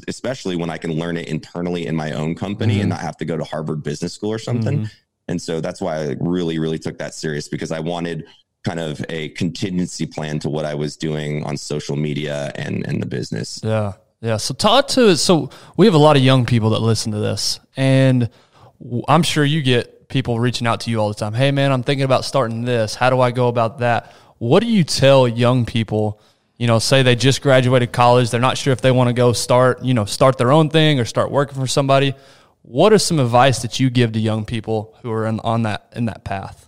especially 0.07 0.55
when 0.55 0.71
I 0.71 0.79
can 0.79 0.93
learn 0.93 1.15
it 1.15 1.27
internally 1.27 1.85
in 1.85 1.95
my 1.95 2.13
own 2.13 2.33
company 2.33 2.73
mm-hmm. 2.73 2.81
and 2.81 2.89
not 2.89 3.01
have 3.01 3.17
to 3.17 3.25
go 3.25 3.37
to 3.37 3.43
Harvard 3.43 3.83
Business 3.83 4.13
School 4.13 4.31
or 4.31 4.39
something. 4.39 4.79
Mm-hmm. 4.79 4.93
And 5.27 5.41
so 5.41 5.61
that's 5.61 5.81
why 5.81 5.97
I 5.97 6.15
really, 6.19 6.57
really 6.57 6.79
took 6.79 6.97
that 6.99 7.13
serious 7.13 7.47
because 7.47 7.71
I 7.71 7.79
wanted 7.79 8.25
kind 8.67 8.79
of 8.81 9.03
a 9.07 9.29
contingency 9.29 10.05
plan 10.05 10.39
to 10.39 10.49
what 10.49 10.65
I 10.65 10.75
was 10.75 10.97
doing 10.97 11.43
on 11.45 11.55
social 11.55 11.95
media 11.95 12.51
and, 12.55 12.85
and 12.85 13.01
the 13.01 13.05
business. 13.05 13.61
Yeah. 13.63 13.93
Yeah. 14.19 14.37
So 14.37 14.53
talk 14.53 14.89
to 14.89 15.15
so 15.15 15.49
we 15.77 15.85
have 15.85 15.95
a 15.95 15.99
lot 15.99 16.17
of 16.17 16.23
young 16.23 16.45
people 16.45 16.71
that 16.71 16.81
listen 16.81 17.13
to 17.13 17.19
this 17.19 17.61
and 17.77 18.29
I'm 19.07 19.23
sure 19.23 19.45
you 19.45 19.61
get 19.61 20.09
people 20.09 20.39
reaching 20.39 20.67
out 20.67 20.81
to 20.81 20.89
you 20.89 20.99
all 20.99 21.07
the 21.07 21.15
time. 21.15 21.33
Hey 21.33 21.51
man, 21.51 21.71
I'm 21.71 21.83
thinking 21.83 22.03
about 22.03 22.25
starting 22.25 22.63
this. 22.63 22.93
How 22.93 23.09
do 23.09 23.21
I 23.21 23.31
go 23.31 23.47
about 23.47 23.79
that? 23.79 24.13
What 24.37 24.61
do 24.61 24.67
you 24.67 24.83
tell 24.83 25.27
young 25.27 25.65
people, 25.65 26.19
you 26.57 26.67
know, 26.67 26.79
say 26.79 27.03
they 27.03 27.15
just 27.15 27.41
graduated 27.41 27.93
college, 27.93 28.31
they're 28.31 28.41
not 28.41 28.57
sure 28.57 28.73
if 28.73 28.81
they 28.81 28.91
want 28.91 29.07
to 29.07 29.13
go 29.13 29.31
start, 29.31 29.81
you 29.81 29.93
know, 29.93 30.05
start 30.05 30.37
their 30.37 30.51
own 30.51 30.69
thing 30.69 30.99
or 30.99 31.05
start 31.05 31.31
working 31.31 31.59
for 31.59 31.67
somebody. 31.67 32.13
What 32.63 32.91
are 32.91 32.99
some 32.99 33.19
advice 33.19 33.61
that 33.61 33.79
you 33.79 33.89
give 33.89 34.11
to 34.11 34.19
young 34.19 34.43
people 34.43 34.93
who 35.03 35.11
are 35.11 35.25
in, 35.25 35.39
on 35.39 35.63
that 35.63 35.87
in 35.95 36.05
that 36.05 36.25
path? 36.25 36.66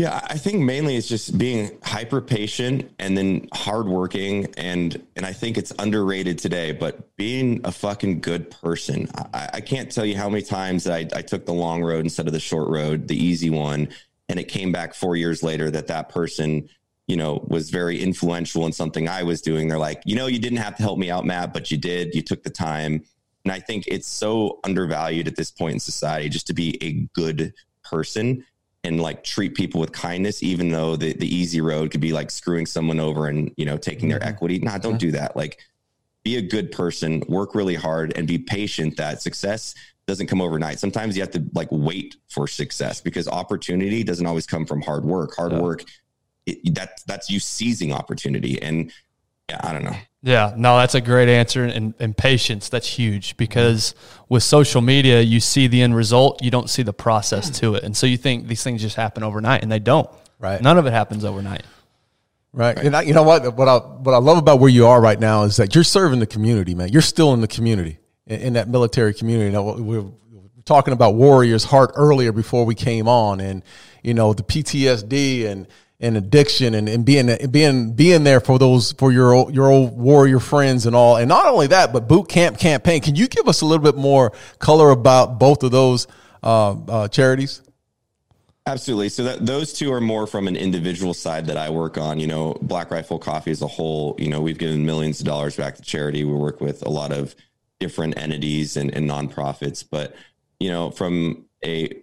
Yeah, 0.00 0.18
I 0.30 0.38
think 0.38 0.60
mainly 0.62 0.96
it's 0.96 1.08
just 1.08 1.36
being 1.36 1.76
hyper 1.82 2.22
patient 2.22 2.90
and 2.98 3.18
then 3.18 3.48
hardworking 3.52 4.46
and 4.56 4.98
and 5.14 5.26
I 5.26 5.34
think 5.34 5.58
it's 5.58 5.74
underrated 5.78 6.38
today, 6.38 6.72
but 6.72 7.14
being 7.18 7.60
a 7.64 7.70
fucking 7.70 8.22
good 8.22 8.50
person. 8.50 9.10
I, 9.34 9.50
I 9.52 9.60
can't 9.60 9.92
tell 9.92 10.06
you 10.06 10.16
how 10.16 10.30
many 10.30 10.42
times 10.42 10.88
I, 10.88 11.00
I 11.14 11.20
took 11.20 11.44
the 11.44 11.52
long 11.52 11.82
road 11.82 12.06
instead 12.06 12.26
of 12.26 12.32
the 12.32 12.40
short 12.40 12.70
road, 12.70 13.08
the 13.08 13.14
easy 13.22 13.50
one, 13.50 13.90
and 14.30 14.40
it 14.40 14.44
came 14.44 14.72
back 14.72 14.94
four 14.94 15.16
years 15.16 15.42
later 15.42 15.70
that 15.70 15.88
that 15.88 16.08
person 16.08 16.66
you 17.06 17.16
know, 17.16 17.44
was 17.48 17.68
very 17.68 18.00
influential 18.00 18.64
in 18.64 18.72
something 18.72 19.06
I 19.06 19.22
was 19.22 19.42
doing. 19.42 19.68
They're 19.68 19.76
like, 19.78 20.00
you 20.06 20.16
know, 20.16 20.28
you 20.28 20.38
didn't 20.38 20.60
have 20.60 20.76
to 20.76 20.82
help 20.82 20.98
me 20.98 21.10
out, 21.10 21.26
Mat, 21.26 21.52
but 21.52 21.70
you 21.70 21.76
did. 21.76 22.14
You 22.14 22.22
took 22.22 22.42
the 22.42 22.48
time. 22.50 23.04
And 23.44 23.52
I 23.52 23.60
think 23.60 23.84
it's 23.86 24.08
so 24.08 24.60
undervalued 24.64 25.28
at 25.28 25.36
this 25.36 25.50
point 25.50 25.74
in 25.74 25.80
society 25.80 26.30
just 26.30 26.46
to 26.46 26.54
be 26.54 26.78
a 26.82 27.06
good 27.12 27.52
person. 27.84 28.46
And 28.82 29.00
like 29.00 29.22
treat 29.24 29.54
people 29.54 29.80
with 29.80 29.92
kindness, 29.92 30.42
even 30.42 30.70
though 30.70 30.96
the, 30.96 31.12
the 31.12 31.32
easy 31.32 31.60
road 31.60 31.90
could 31.90 32.00
be 32.00 32.12
like 32.12 32.30
screwing 32.30 32.66
someone 32.66 32.98
over 32.98 33.28
and, 33.28 33.52
you 33.56 33.66
know, 33.66 33.76
taking 33.76 34.08
their 34.08 34.18
mm-hmm. 34.18 34.28
equity. 34.28 34.58
Nah, 34.58 34.78
don't 34.78 34.98
do 34.98 35.10
that. 35.12 35.36
Like 35.36 35.58
be 36.22 36.36
a 36.36 36.42
good 36.42 36.72
person, 36.72 37.22
work 37.28 37.54
really 37.54 37.74
hard 37.74 38.12
and 38.16 38.26
be 38.26 38.38
patient 38.38 38.96
that 38.96 39.22
success 39.22 39.74
doesn't 40.06 40.26
come 40.26 40.40
overnight. 40.40 40.78
Sometimes 40.78 41.16
you 41.16 41.22
have 41.22 41.30
to 41.32 41.44
like 41.54 41.68
wait 41.70 42.16
for 42.28 42.46
success 42.48 43.00
because 43.00 43.28
opportunity 43.28 44.02
doesn't 44.02 44.26
always 44.26 44.46
come 44.46 44.66
from 44.66 44.82
hard 44.82 45.04
work. 45.04 45.36
Hard 45.36 45.52
Yeah. 45.52 45.60
work, 45.60 45.84
it, 46.46 46.74
that 46.74 47.00
that's 47.06 47.30
you 47.30 47.38
seizing 47.38 47.92
opportunity. 47.92 48.60
And 48.60 48.92
yeah, 49.50 49.60
I 49.62 49.72
don't 49.72 49.84
know. 49.84 49.96
Yeah, 50.22 50.52
no, 50.56 50.76
that's 50.76 50.94
a 50.94 51.00
great 51.00 51.28
answer. 51.28 51.64
And, 51.64 51.94
and 51.98 52.16
patience, 52.16 52.68
that's 52.68 52.86
huge 52.86 53.36
because 53.36 53.94
with 54.28 54.42
social 54.42 54.82
media, 54.82 55.20
you 55.22 55.40
see 55.40 55.66
the 55.66 55.80
end 55.80 55.96
result, 55.96 56.42
you 56.42 56.50
don't 56.50 56.68
see 56.68 56.82
the 56.82 56.92
process 56.92 57.48
to 57.60 57.74
it. 57.74 57.84
And 57.84 57.96
so 57.96 58.06
you 58.06 58.18
think 58.18 58.46
these 58.46 58.62
things 58.62 58.82
just 58.82 58.96
happen 58.96 59.22
overnight, 59.22 59.62
and 59.62 59.72
they 59.72 59.78
don't. 59.78 60.10
Right. 60.38 60.60
None 60.60 60.76
of 60.78 60.86
it 60.86 60.92
happens 60.92 61.24
overnight. 61.24 61.62
Right. 62.52 62.76
And 62.78 62.96
I, 62.96 63.02
you 63.02 63.14
know 63.14 63.22
what? 63.22 63.56
What 63.56 63.68
I 63.68 63.76
what 63.76 64.12
I 64.12 64.18
love 64.18 64.36
about 64.36 64.58
where 64.58 64.70
you 64.70 64.86
are 64.86 65.00
right 65.00 65.18
now 65.18 65.44
is 65.44 65.56
that 65.56 65.74
you're 65.74 65.84
serving 65.84 66.18
the 66.18 66.26
community, 66.26 66.74
man. 66.74 66.88
You're 66.88 67.02
still 67.02 67.32
in 67.32 67.40
the 67.40 67.48
community, 67.48 67.98
in, 68.26 68.40
in 68.40 68.52
that 68.54 68.68
military 68.68 69.14
community. 69.14 69.50
Now, 69.50 69.76
we're 69.76 70.06
talking 70.64 70.92
about 70.92 71.14
Warriors 71.14 71.64
Heart 71.64 71.92
earlier 71.94 72.32
before 72.32 72.64
we 72.64 72.74
came 72.74 73.06
on, 73.06 73.40
and 73.40 73.62
you 74.02 74.14
know 74.14 74.32
the 74.32 74.42
PTSD 74.42 75.46
and 75.46 75.68
and 76.00 76.16
addiction 76.16 76.74
and, 76.74 76.88
and 76.88 77.04
being 77.04 77.30
being 77.50 77.92
being 77.92 78.24
there 78.24 78.40
for 78.40 78.58
those 78.58 78.92
for 78.92 79.12
your 79.12 79.34
old, 79.34 79.54
your 79.54 79.70
old 79.70 79.96
warrior 79.96 80.40
friends 80.40 80.86
and 80.86 80.96
all. 80.96 81.16
And 81.16 81.28
not 81.28 81.46
only 81.46 81.68
that, 81.68 81.92
but 81.92 82.08
boot 82.08 82.28
camp 82.28 82.58
campaign. 82.58 83.02
Can 83.02 83.16
you 83.16 83.28
give 83.28 83.48
us 83.48 83.60
a 83.60 83.66
little 83.66 83.84
bit 83.84 83.96
more 83.96 84.32
color 84.58 84.90
about 84.90 85.38
both 85.38 85.62
of 85.62 85.70
those 85.70 86.06
uh, 86.42 86.72
uh, 86.72 87.08
charities? 87.08 87.62
Absolutely. 88.66 89.08
So 89.08 89.24
that 89.24 89.44
those 89.44 89.72
two 89.72 89.92
are 89.92 90.00
more 90.00 90.26
from 90.26 90.46
an 90.46 90.56
individual 90.56 91.12
side 91.12 91.46
that 91.46 91.56
I 91.56 91.70
work 91.70 91.98
on. 91.98 92.18
You 92.18 92.26
know, 92.26 92.56
Black 92.62 92.90
Rifle 92.90 93.18
Coffee 93.18 93.50
as 93.50 93.62
a 93.62 93.66
whole. 93.66 94.16
You 94.18 94.28
know, 94.28 94.40
we've 94.40 94.58
given 94.58 94.86
millions 94.86 95.20
of 95.20 95.26
dollars 95.26 95.56
back 95.56 95.76
to 95.76 95.82
charity. 95.82 96.24
We 96.24 96.34
work 96.34 96.60
with 96.60 96.82
a 96.86 96.90
lot 96.90 97.12
of 97.12 97.34
different 97.78 98.18
entities 98.18 98.76
and, 98.76 98.94
and 98.94 99.08
nonprofits. 99.08 99.84
But 99.88 100.14
you 100.58 100.70
know, 100.70 100.90
from 100.90 101.46
a 101.64 102.02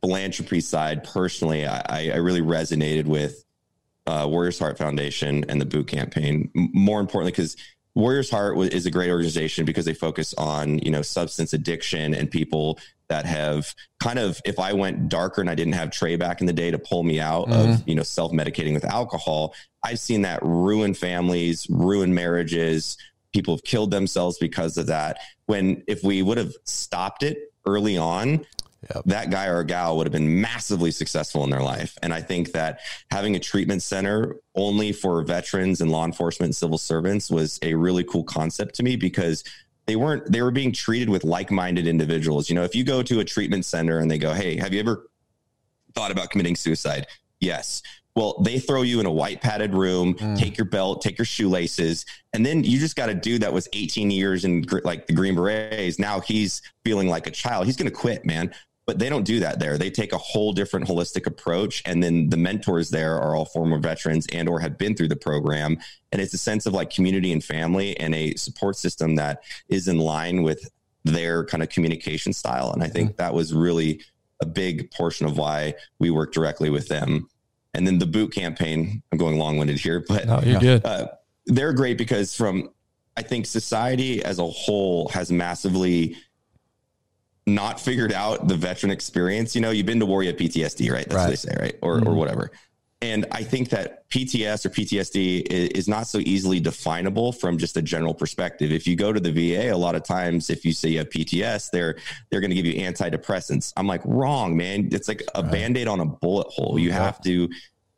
philanthropy 0.00 0.60
side, 0.60 1.04
personally, 1.04 1.66
I, 1.66 2.10
I 2.12 2.16
really 2.16 2.42
resonated 2.42 3.06
with 3.06 3.44
uh, 4.06 4.26
Warriors 4.28 4.58
Heart 4.58 4.78
Foundation 4.78 5.44
and 5.48 5.60
the 5.60 5.66
Boot 5.66 5.88
Campaign. 5.88 6.50
More 6.54 7.00
importantly, 7.00 7.32
because 7.32 7.56
Warriors 7.94 8.30
Heart 8.30 8.56
is 8.72 8.86
a 8.86 8.90
great 8.90 9.10
organization 9.10 9.64
because 9.64 9.84
they 9.84 9.94
focus 9.94 10.32
on 10.38 10.78
you 10.78 10.90
know 10.90 11.02
substance 11.02 11.52
addiction 11.52 12.14
and 12.14 12.30
people 12.30 12.78
that 13.08 13.26
have 13.26 13.74
kind 14.00 14.18
of 14.18 14.40
if 14.44 14.58
I 14.58 14.72
went 14.72 15.08
darker 15.08 15.40
and 15.40 15.50
I 15.50 15.54
didn't 15.54 15.72
have 15.72 15.90
Trey 15.90 16.16
back 16.16 16.40
in 16.40 16.46
the 16.46 16.52
day 16.52 16.70
to 16.70 16.78
pull 16.78 17.02
me 17.02 17.20
out 17.20 17.50
of 17.50 17.86
you 17.88 17.94
know 17.94 18.02
self 18.02 18.32
medicating 18.32 18.72
with 18.72 18.84
alcohol, 18.84 19.54
I've 19.82 19.98
seen 19.98 20.22
that 20.22 20.40
ruin 20.42 20.94
families, 20.94 21.66
ruin 21.68 22.14
marriages. 22.14 22.96
People 23.34 23.54
have 23.56 23.64
killed 23.64 23.90
themselves 23.90 24.38
because 24.38 24.76
of 24.78 24.86
that. 24.86 25.18
When 25.46 25.82
if 25.86 26.02
we 26.04 26.22
would 26.22 26.38
have 26.38 26.52
stopped 26.64 27.22
it 27.22 27.52
early 27.66 27.98
on, 27.98 28.46
that 29.06 29.30
guy 29.30 29.46
or 29.46 29.64
gal 29.64 29.96
would 29.96 30.06
have 30.06 30.12
been 30.12 30.40
massively 30.40 30.90
successful 30.90 31.44
in 31.44 31.50
their 31.50 31.62
life. 31.62 31.98
And 32.02 32.14
I 32.14 32.20
think 32.20 32.52
that 32.52 32.80
having 33.10 33.34
a 33.34 33.40
treatment 33.40 33.82
center 33.82 34.36
only 34.54 34.92
for 34.92 35.22
veterans 35.22 35.80
and 35.80 35.90
law 35.90 36.04
enforcement 36.04 36.48
and 36.48 36.56
civil 36.56 36.78
servants 36.78 37.30
was 37.30 37.58
a 37.62 37.74
really 37.74 38.04
cool 38.04 38.24
concept 38.24 38.74
to 38.76 38.82
me 38.82 38.96
because 38.96 39.42
they 39.86 39.96
weren't 39.96 40.30
they 40.30 40.42
were 40.42 40.50
being 40.50 40.70
treated 40.70 41.08
with 41.08 41.24
like-minded 41.24 41.86
individuals. 41.86 42.48
You 42.48 42.54
know, 42.54 42.62
if 42.62 42.74
you 42.74 42.84
go 42.84 43.02
to 43.02 43.20
a 43.20 43.24
treatment 43.24 43.64
center 43.64 43.98
and 43.98 44.10
they 44.10 44.18
go, 44.18 44.32
"Hey, 44.32 44.56
have 44.56 44.72
you 44.72 44.80
ever 44.80 45.08
thought 45.94 46.12
about 46.12 46.30
committing 46.30 46.56
suicide?" 46.56 47.06
Yes. 47.40 47.82
Well, 48.14 48.42
they 48.42 48.58
throw 48.58 48.82
you 48.82 48.98
in 48.98 49.06
a 49.06 49.12
white 49.12 49.40
padded 49.40 49.74
room, 49.74 50.14
hmm. 50.14 50.34
take 50.34 50.58
your 50.58 50.64
belt, 50.64 51.02
take 51.02 51.18
your 51.18 51.24
shoelaces, 51.24 52.04
and 52.32 52.44
then 52.44 52.64
you 52.64 52.78
just 52.78 52.96
got 52.96 53.08
a 53.08 53.14
dude 53.14 53.42
that 53.42 53.52
was 53.52 53.68
18 53.72 54.10
years 54.10 54.44
in 54.44 54.66
like 54.82 55.06
the 55.06 55.12
Green 55.12 55.36
Berets. 55.36 56.00
Now 56.00 56.20
he's 56.20 56.60
feeling 56.84 57.08
like 57.08 57.28
a 57.28 57.30
child. 57.30 57.66
He's 57.66 57.76
going 57.76 57.90
to 57.90 57.96
quit, 57.96 58.26
man. 58.26 58.52
But 58.88 58.98
they 58.98 59.10
don't 59.10 59.24
do 59.24 59.38
that 59.40 59.58
there. 59.58 59.76
They 59.76 59.90
take 59.90 60.14
a 60.14 60.18
whole 60.18 60.54
different 60.54 60.88
holistic 60.88 61.26
approach, 61.26 61.82
and 61.84 62.02
then 62.02 62.30
the 62.30 62.38
mentors 62.38 62.88
there 62.88 63.16
are 63.20 63.36
all 63.36 63.44
former 63.44 63.78
veterans 63.78 64.26
and 64.32 64.48
or 64.48 64.60
have 64.60 64.78
been 64.78 64.96
through 64.96 65.08
the 65.08 65.16
program, 65.16 65.76
and 66.10 66.22
it's 66.22 66.32
a 66.32 66.38
sense 66.38 66.64
of 66.64 66.72
like 66.72 66.88
community 66.88 67.30
and 67.30 67.44
family 67.44 67.94
and 68.00 68.14
a 68.14 68.34
support 68.36 68.76
system 68.76 69.16
that 69.16 69.42
is 69.68 69.88
in 69.88 69.98
line 69.98 70.42
with 70.42 70.70
their 71.04 71.44
kind 71.44 71.62
of 71.62 71.68
communication 71.68 72.32
style. 72.32 72.72
And 72.72 72.82
I 72.82 72.88
think 72.88 73.18
that 73.18 73.34
was 73.34 73.52
really 73.52 74.00
a 74.40 74.46
big 74.46 74.90
portion 74.90 75.26
of 75.26 75.36
why 75.36 75.74
we 75.98 76.10
work 76.10 76.32
directly 76.32 76.70
with 76.70 76.88
them. 76.88 77.28
And 77.74 77.86
then 77.86 77.98
the 77.98 78.06
boot 78.06 78.32
campaign, 78.32 79.02
I'm 79.12 79.18
going 79.18 79.38
long 79.38 79.58
winded 79.58 79.78
here, 79.78 80.02
but 80.08 80.26
No, 80.26 80.40
you're 80.40 80.60
good. 80.60 80.86
uh, 80.86 81.08
they're 81.44 81.74
great 81.74 81.98
because 81.98 82.34
from 82.34 82.70
I 83.18 83.22
think 83.22 83.44
society 83.44 84.24
as 84.24 84.38
a 84.38 84.46
whole 84.46 85.08
has 85.08 85.30
massively 85.30 86.16
not 87.54 87.80
figured 87.80 88.12
out 88.12 88.48
the 88.48 88.56
veteran 88.56 88.90
experience. 88.90 89.54
You 89.54 89.60
know, 89.60 89.70
you've 89.70 89.86
been 89.86 90.00
to 90.00 90.06
war, 90.06 90.22
you 90.22 90.30
have 90.30 90.38
PTSD, 90.38 90.90
right? 90.92 91.08
That's 91.08 91.14
what 91.14 91.28
they 91.28 91.36
say, 91.36 91.56
right? 91.58 91.78
Or 91.82 91.96
or 91.96 92.00
mm-hmm. 92.00 92.14
whatever. 92.14 92.50
And 93.00 93.26
I 93.30 93.44
think 93.44 93.68
that 93.70 94.08
PTS 94.10 94.66
or 94.66 94.70
PTSD 94.70 95.46
is, 95.52 95.68
is 95.70 95.88
not 95.88 96.08
so 96.08 96.18
easily 96.18 96.58
definable 96.58 97.30
from 97.30 97.56
just 97.56 97.76
a 97.76 97.82
general 97.82 98.12
perspective. 98.12 98.72
If 98.72 98.88
you 98.88 98.96
go 98.96 99.12
to 99.12 99.20
the 99.20 99.30
VA, 99.30 99.72
a 99.72 99.76
lot 99.76 99.94
of 99.94 100.02
times, 100.02 100.50
if 100.50 100.64
you 100.64 100.72
say 100.72 100.88
you 100.88 100.98
have 100.98 101.08
PTS, 101.08 101.70
they're 101.70 101.96
they're 102.30 102.40
going 102.40 102.50
to 102.50 102.56
give 102.56 102.66
you 102.66 102.74
antidepressants. 102.74 103.72
I'm 103.76 103.86
like, 103.86 104.02
wrong, 104.04 104.56
man. 104.56 104.88
It's 104.90 105.06
like 105.06 105.22
a 105.36 105.42
band-aid 105.44 105.86
on 105.86 106.00
a 106.00 106.06
bullet 106.06 106.48
hole. 106.48 106.78
You 106.78 106.90
have 106.90 107.22
to 107.22 107.48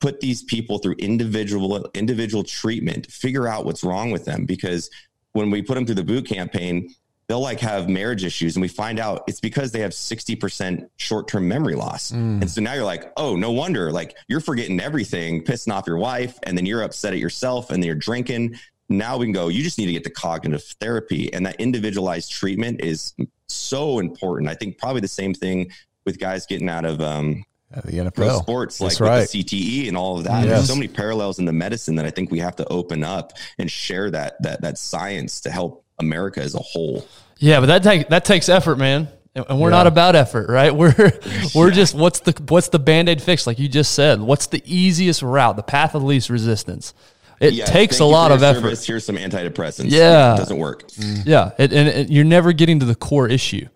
put 0.00 0.20
these 0.20 0.42
people 0.42 0.78
through 0.78 0.96
individual 0.98 1.88
individual 1.94 2.44
treatment, 2.44 3.06
figure 3.10 3.48
out 3.48 3.64
what's 3.64 3.82
wrong 3.82 4.10
with 4.10 4.26
them. 4.26 4.44
Because 4.44 4.90
when 5.32 5.50
we 5.50 5.62
put 5.62 5.76
them 5.76 5.86
through 5.86 5.94
the 5.94 6.04
boot 6.04 6.26
campaign, 6.26 6.94
they'll 7.30 7.40
like 7.40 7.60
have 7.60 7.88
marriage 7.88 8.24
issues, 8.24 8.56
and 8.56 8.60
we 8.60 8.66
find 8.66 8.98
out 8.98 9.22
it's 9.28 9.38
because 9.38 9.70
they 9.70 9.78
have 9.78 9.94
sixty 9.94 10.34
percent 10.34 10.90
short 10.96 11.28
term 11.28 11.46
memory 11.46 11.76
loss. 11.76 12.10
And 12.42 12.50
so 12.50 12.60
now 12.60 12.74
you're 12.74 12.84
like, 12.84 13.12
oh, 13.16 13.36
no 13.36 13.52
wonder. 13.52 13.92
Like 13.92 14.16
you're 14.26 14.40
forgetting 14.40 14.80
everything, 14.80 15.44
pissing 15.44 15.72
off 15.72 15.86
your 15.86 15.96
wife, 15.96 16.36
and 16.42 16.58
then 16.58 16.66
you're 16.66 16.82
upset 16.82 17.12
at 17.12 17.20
yourself, 17.20 17.70
and 17.70 17.80
then 17.80 17.86
you're 17.86 17.94
drinking. 17.94 18.56
Now 18.88 19.16
we 19.16 19.26
can 19.26 19.32
go. 19.32 19.46
You 19.46 19.62
just 19.62 19.78
need 19.78 19.86
to 19.86 19.92
get 19.92 20.02
to 20.04 20.10
cognitive 20.10 20.64
therapy, 20.80 21.32
and 21.32 21.46
that 21.46 21.54
individualized 21.60 22.32
treatment 22.32 22.80
is 22.82 23.14
so 23.46 24.00
important. 24.00 24.50
I 24.50 24.54
think 24.54 24.76
probably 24.78 25.00
the 25.00 25.06
same 25.06 25.32
thing 25.32 25.70
with 26.04 26.18
guys 26.18 26.46
getting 26.46 26.68
out 26.68 26.84
of 26.84 27.00
um, 27.00 27.44
the 27.70 28.10
pro 28.10 28.26
NFL. 28.26 28.40
sports, 28.40 28.80
like 28.80 28.90
That's 28.90 29.00
right. 29.00 29.28
the 29.28 29.44
CTE 29.44 29.86
and 29.86 29.96
all 29.96 30.18
of 30.18 30.24
that. 30.24 30.44
Yes. 30.44 30.48
There's 30.48 30.68
so 30.68 30.74
many 30.74 30.88
parallels 30.88 31.38
in 31.38 31.44
the 31.44 31.52
medicine 31.52 31.94
that 31.94 32.06
I 32.06 32.10
think 32.10 32.32
we 32.32 32.40
have 32.40 32.56
to 32.56 32.66
open 32.66 33.04
up 33.04 33.34
and 33.58 33.70
share 33.70 34.10
that 34.10 34.42
that 34.42 34.62
that 34.62 34.78
science 34.78 35.42
to 35.42 35.50
help 35.50 35.84
America 36.00 36.40
as 36.42 36.54
a 36.54 36.58
whole. 36.58 37.06
Yeah, 37.38 37.60
but 37.60 37.66
that 37.66 37.82
take, 37.82 38.08
that 38.08 38.24
takes 38.24 38.48
effort, 38.48 38.76
man. 38.76 39.08
And 39.34 39.60
we're 39.60 39.70
Yeah. 39.70 39.76
not 39.76 39.86
about 39.86 40.16
effort, 40.16 40.48
right? 40.50 40.74
We're 40.80 40.92
we're 41.54 41.70
just 41.70 41.94
what's 41.94 42.18
the 42.20 42.32
what's 42.48 42.68
the 42.68 42.80
band-aid 42.80 43.22
fix 43.22 43.46
like 43.46 43.60
you 43.60 43.68
just 43.68 43.92
said. 43.94 44.20
What's 44.20 44.48
the 44.48 44.60
easiest 44.66 45.22
route, 45.22 45.54
the 45.56 45.62
path 45.62 45.94
of 45.94 46.02
least 46.02 46.30
resistance? 46.30 46.94
It 47.40 47.54
Yeah, 47.54 47.64
takes 47.66 48.00
a 48.00 48.04
lot 48.04 48.32
of 48.32 48.42
effort. 48.42 48.60
service. 48.60 48.84
Here's 48.86 49.04
some 49.06 49.16
antidepressants. 49.16 49.86
Yeah. 49.90 50.34
it 50.34 50.38
doesn't 50.38 50.58
work. 50.58 50.88
Mm-hmm. 50.88 51.28
Yeah, 51.28 51.52
it, 51.58 51.72
and 51.72 51.88
it, 51.88 52.10
you're 52.10 52.24
never 52.24 52.52
getting 52.52 52.80
to 52.80 52.84
the 52.86 52.94
core 52.96 53.28
issue. 53.28 53.66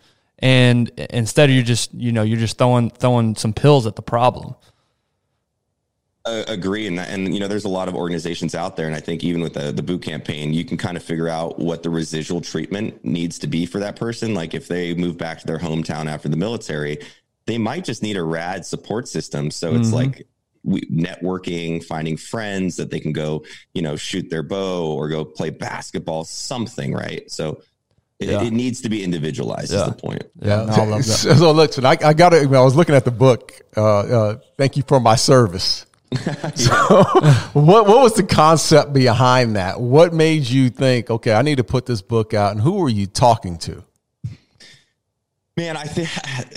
And 0.40 0.90
instead 1.10 1.50
you're 1.50 1.62
just, 1.62 1.94
you 1.94 2.10
know, 2.12 2.22
you're 2.24 2.38
just 2.38 2.58
throwing 2.58 2.90
throwing 2.90 3.36
some 3.36 3.52
pills 3.54 3.86
at 3.86 3.94
the 3.96 4.02
problem. 4.02 4.56
Uh, 6.26 6.42
agree, 6.48 6.86
and 6.86 6.98
and 6.98 7.34
you 7.34 7.38
know, 7.40 7.46
there's 7.48 7.66
a 7.66 7.68
lot 7.68 7.86
of 7.86 7.94
organizations 7.94 8.54
out 8.54 8.76
there, 8.76 8.86
and 8.86 8.94
I 8.96 9.00
think 9.00 9.22
even 9.22 9.42
with 9.42 9.52
the 9.52 9.72
the 9.72 9.82
boot 9.82 10.00
campaign, 10.00 10.54
you 10.54 10.64
can 10.64 10.78
kind 10.78 10.96
of 10.96 11.02
figure 11.02 11.28
out 11.28 11.58
what 11.58 11.82
the 11.82 11.90
residual 11.90 12.40
treatment 12.40 13.04
needs 13.04 13.38
to 13.40 13.46
be 13.46 13.66
for 13.66 13.78
that 13.80 13.96
person. 13.96 14.32
Like 14.32 14.54
if 14.54 14.66
they 14.66 14.94
move 14.94 15.18
back 15.18 15.38
to 15.40 15.46
their 15.46 15.58
hometown 15.58 16.06
after 16.06 16.30
the 16.30 16.36
military, 16.38 16.98
they 17.44 17.58
might 17.58 17.84
just 17.84 18.02
need 18.02 18.16
a 18.16 18.22
rad 18.22 18.64
support 18.64 19.06
system. 19.06 19.50
So 19.50 19.74
it's 19.74 19.90
Mhm. 19.90 19.92
like 19.92 20.26
we, 20.62 20.80
networking, 20.86 21.84
finding 21.84 22.16
friends 22.16 22.76
that 22.76 22.90
they 22.90 23.00
can 23.00 23.12
go, 23.12 23.44
you 23.74 23.82
know, 23.82 23.96
shoot 23.96 24.30
their 24.30 24.42
bow 24.42 24.86
or 24.94 25.08
go 25.10 25.26
play 25.26 25.50
basketball, 25.50 26.24
something, 26.24 26.92
right? 26.94 27.30
So. 27.30 27.60
It, 28.20 28.28
Yeah. 28.30 28.44
it 28.44 28.52
needs 28.52 28.80
to 28.82 28.88
be 28.88 29.02
individualized. 29.02 29.72
Yeah. 29.72 29.80
Is 29.80 29.86
the 29.88 29.92
point? 30.00 30.22
Yeah, 30.40 30.64
no, 30.66 30.72
I 30.72 30.84
love 30.86 30.98
that. 31.04 31.12
So, 31.12 31.34
so 31.34 31.50
listen, 31.50 31.84
I, 31.84 31.98
I 32.02 32.14
got 32.14 32.32
it. 32.32 32.46
I 32.46 32.60
was 32.62 32.76
looking 32.76 32.94
at 32.94 33.04
the 33.04 33.10
book. 33.10 33.60
Uh, 33.76 33.82
uh, 33.98 34.38
thank 34.56 34.76
you 34.76 34.84
for 34.86 35.00
my 35.00 35.16
service. 35.16 35.84
so, 36.54 36.74
what 37.54 37.86
what 37.86 38.02
was 38.02 38.14
the 38.14 38.22
concept 38.22 38.92
behind 38.92 39.56
that? 39.56 39.80
What 39.80 40.14
made 40.14 40.48
you 40.48 40.70
think, 40.70 41.10
okay, 41.10 41.32
I 41.32 41.42
need 41.42 41.56
to 41.56 41.64
put 41.64 41.86
this 41.86 42.02
book 42.02 42.34
out? 42.34 42.52
And 42.52 42.60
who 42.60 42.74
were 42.74 42.88
you 42.88 43.06
talking 43.06 43.58
to? 43.58 43.82
Man, 45.56 45.76
I 45.76 45.84
think, 45.84 46.08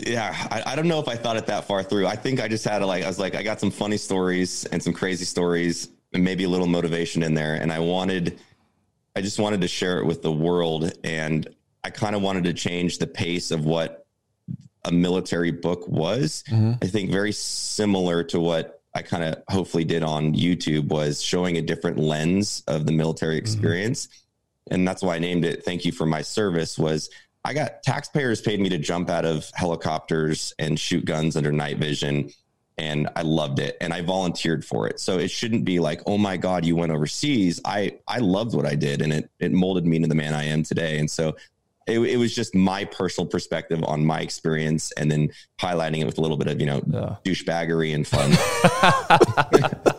yeah, 0.07 0.35
I, 0.51 0.71
I 0.71 0.75
don't 0.75 0.87
know 0.87 0.99
if 0.99 1.07
I 1.07 1.15
thought 1.15 1.37
it 1.37 1.45
that 1.47 1.65
far 1.65 1.83
through. 1.83 2.07
I 2.07 2.15
think 2.15 2.41
I 2.41 2.47
just 2.47 2.65
had 2.65 2.79
to 2.79 2.85
like, 2.85 3.03
I 3.03 3.07
was 3.07 3.19
like, 3.19 3.35
I 3.35 3.43
got 3.43 3.59
some 3.59 3.71
funny 3.71 3.97
stories 3.97 4.65
and 4.65 4.81
some 4.81 4.93
crazy 4.93 5.25
stories 5.25 5.89
and 6.13 6.23
maybe 6.23 6.45
a 6.45 6.49
little 6.49 6.67
motivation 6.67 7.21
in 7.21 7.33
there. 7.33 7.55
And 7.55 7.71
I 7.71 7.79
wanted, 7.79 8.39
I 9.15 9.21
just 9.21 9.39
wanted 9.39 9.61
to 9.61 9.67
share 9.67 9.99
it 9.99 10.05
with 10.05 10.23
the 10.23 10.31
world. 10.31 10.91
And 11.03 11.47
I 11.83 11.89
kind 11.89 12.15
of 12.15 12.21
wanted 12.21 12.45
to 12.45 12.53
change 12.53 12.97
the 12.97 13.07
pace 13.07 13.51
of 13.51 13.65
what 13.65 14.05
a 14.83 14.91
military 14.91 15.51
book 15.51 15.87
was. 15.87 16.43
Mm-hmm. 16.49 16.73
I 16.81 16.87
think 16.87 17.11
very 17.11 17.33
similar 17.33 18.23
to 18.25 18.39
what 18.39 18.76
I 18.97 19.03
kind 19.03 19.23
of 19.23 19.43
hopefully 19.47 19.85
did 19.85 20.03
on 20.03 20.33
YouTube 20.33 20.87
was 20.87 21.21
showing 21.21 21.57
a 21.57 21.61
different 21.61 21.99
lens 21.99 22.63
of 22.67 22.85
the 22.85 22.91
military 22.91 23.35
mm-hmm. 23.35 23.43
experience. 23.43 24.09
And 24.71 24.87
that's 24.87 25.03
why 25.03 25.15
I 25.15 25.19
named 25.19 25.45
it 25.45 25.63
Thank 25.63 25.85
You 25.85 25.91
for 25.91 26.05
My 26.05 26.21
Service 26.23 26.77
was 26.77 27.09
I 27.45 27.53
got 27.53 27.83
taxpayers 27.83 28.41
paid 28.41 28.59
me 28.59 28.69
to 28.69 28.77
jump 28.77 29.09
out 29.09 29.23
of 29.23 29.49
helicopters 29.53 30.53
and 30.59 30.77
shoot 30.77 31.05
guns 31.05 31.37
under 31.37 31.51
night 31.51 31.77
vision 31.77 32.31
and 32.77 33.09
I 33.15 33.21
loved 33.21 33.59
it 33.59 33.77
and 33.81 33.93
I 33.93 34.01
volunteered 34.01 34.65
for 34.65 34.87
it. 34.87 34.99
So 34.99 35.17
it 35.17 35.29
shouldn't 35.29 35.63
be 35.63 35.79
like, 35.79 36.01
"Oh 36.05 36.17
my 36.17 36.37
god, 36.37 36.65
you 36.65 36.75
went 36.75 36.91
overseas." 36.91 37.61
I 37.63 37.97
I 38.07 38.19
loved 38.19 38.53
what 38.53 38.65
I 38.65 38.75
did 38.75 39.01
and 39.01 39.13
it 39.13 39.29
it 39.39 39.51
molded 39.51 39.85
me 39.85 39.95
into 39.95 40.07
the 40.07 40.15
man 40.15 40.33
I 40.33 40.45
am 40.45 40.63
today. 40.63 40.99
And 40.99 41.09
so 41.09 41.35
it, 41.87 41.99
it 41.99 42.17
was 42.17 42.33
just 42.35 42.53
my 42.55 42.85
personal 42.85 43.27
perspective 43.27 43.83
on 43.83 44.05
my 44.05 44.19
experience 44.21 44.91
and 44.93 45.09
then 45.11 45.29
highlighting 45.59 46.01
it 46.01 46.05
with 46.05 46.17
a 46.17 46.21
little 46.21 46.37
bit 46.37 46.47
of, 46.47 46.59
you 46.59 46.65
know, 46.65 46.81
Yeah. 46.87 47.15
douchebaggery 47.23 47.93
and 47.95 48.05
fun. 48.07 48.31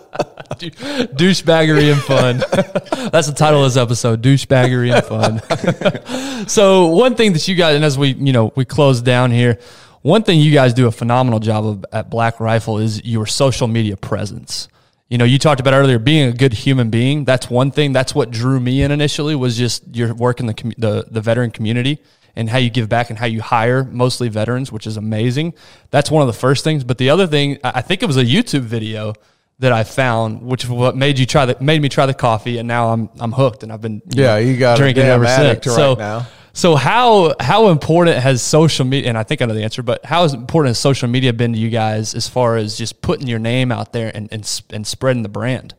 douchebaggery 0.59 1.93
and 1.93 2.03
fun. 2.03 2.39
That's 3.11 3.27
the 3.29 3.35
title 3.35 3.65
of 3.65 3.73
this 3.73 3.81
episode: 3.81 4.23
douchebaggery 4.23 4.95
and 4.95 5.05
fun. 5.05 6.49
so 6.49 6.87
one 6.89 7.15
thing 7.15 7.33
that 7.35 7.47
you 7.49 7.55
guys, 7.55 7.77
and 7.77 7.85
as 7.85 7.97
we 7.99 8.09
you 8.15 8.33
know 8.33 8.53
we 8.57 8.65
close 8.65 9.01
down 9.01 9.31
here, 9.31 9.59
one 10.03 10.23
thing 10.23 10.41
you 10.41 10.53
guys 10.53 10.75
do 10.75 10.87
a 10.87 10.93
phenomenal 10.93 11.39
job 11.41 11.65
of 11.67 11.85
at 11.93 12.11
Black 12.11 12.41
Rifle 12.41 12.79
is 12.79 13.05
your 13.05 13.27
social 13.27 13.69
media 13.69 13.97
presence. 13.97 14.69
You 15.09 15.17
know, 15.17 15.25
you 15.25 15.39
talked 15.39 15.61
about 15.61 15.73
earlier 15.73 15.99
being 15.99 16.29
a 16.29 16.33
good 16.33 16.53
human 16.53 16.91
being. 16.91 17.25
That's 17.25 17.49
one 17.49 17.71
thing. 17.71 17.93
That's 17.93 18.15
what 18.15 18.31
drew 18.31 18.61
me 18.61 18.83
in 18.83 18.91
initially 18.91 19.35
was 19.35 19.57
just 19.57 19.85
your 19.97 20.15
work 20.15 20.41
in 20.41 20.47
the 20.47 20.75
the, 20.77 21.07
the 21.11 21.21
veteran 21.21 21.51
community 21.51 21.99
and 22.37 22.49
how 22.49 22.59
you 22.59 22.71
give 22.71 22.89
back 22.89 23.11
and 23.11 23.19
how 23.19 23.27
you 23.27 23.41
hire 23.41 23.85
mostly 23.85 24.29
veterans, 24.29 24.71
which 24.71 24.87
is 24.87 24.97
amazing. 24.97 25.55
That's 25.91 26.11
one 26.11 26.23
of 26.23 26.27
the 26.27 26.39
first 26.39 26.63
things. 26.63 26.85
But 26.85 26.99
the 26.99 27.11
other 27.11 27.27
thing, 27.27 27.59
I 27.65 27.81
think 27.81 28.03
it 28.03 28.07
was 28.07 28.17
a 28.17 28.25
YouTube 28.25 28.61
video 28.61 29.15
that 29.59 29.73
I 29.73 29.83
found, 29.83 30.43
which 30.43 30.63
is 30.65 30.71
what 30.71 30.97
made 30.97 31.19
you 31.19 31.27
try 31.27 31.47
the 31.47 31.57
made 31.61 31.83
me 31.83 31.89
try 31.89 32.07
the 32.07 32.15
coffee, 32.15 32.59
and 32.59 32.69
now 32.69 32.93
I'm 32.93 33.11
I'm 33.19 33.33
hooked, 33.33 33.63
and 33.63 33.73
I've 33.73 33.81
been 33.81 34.03
you 34.15 34.23
Yeah, 34.23 34.37
you 34.37 34.57
got 34.57 34.77
drinking 34.77 35.05
ever 35.05 35.27
since. 35.27 35.67
right 35.67 35.75
so 35.75 35.95
now. 35.95 36.27
So 36.59 36.75
how 36.75 37.37
how 37.39 37.69
important 37.69 38.19
has 38.19 38.43
social 38.43 38.85
media? 38.85 39.09
And 39.09 39.17
I 39.17 39.23
think 39.23 39.41
I 39.41 39.47
know 39.47 39.55
the 39.55 39.63
answer, 39.63 39.85
but 39.85 40.05
how 40.05 40.25
important 40.25 40.71
has 40.71 40.79
social 40.81 41.09
media 41.09 41.33
been 41.33 41.53
to 41.53 41.59
you 41.59 41.71
guys 41.71 42.17
as 42.17 42.29
far 42.29 42.57
as 42.57 42.77
just 42.77 43.01
putting 43.01 43.29
your 43.29 43.39
name 43.39 43.71
out 43.71 43.93
there 43.93 44.11
and 44.13 44.29
and, 44.33 44.63
and 44.71 44.85
spreading 44.85 45.23
the 45.23 45.29
brand? 45.29 45.77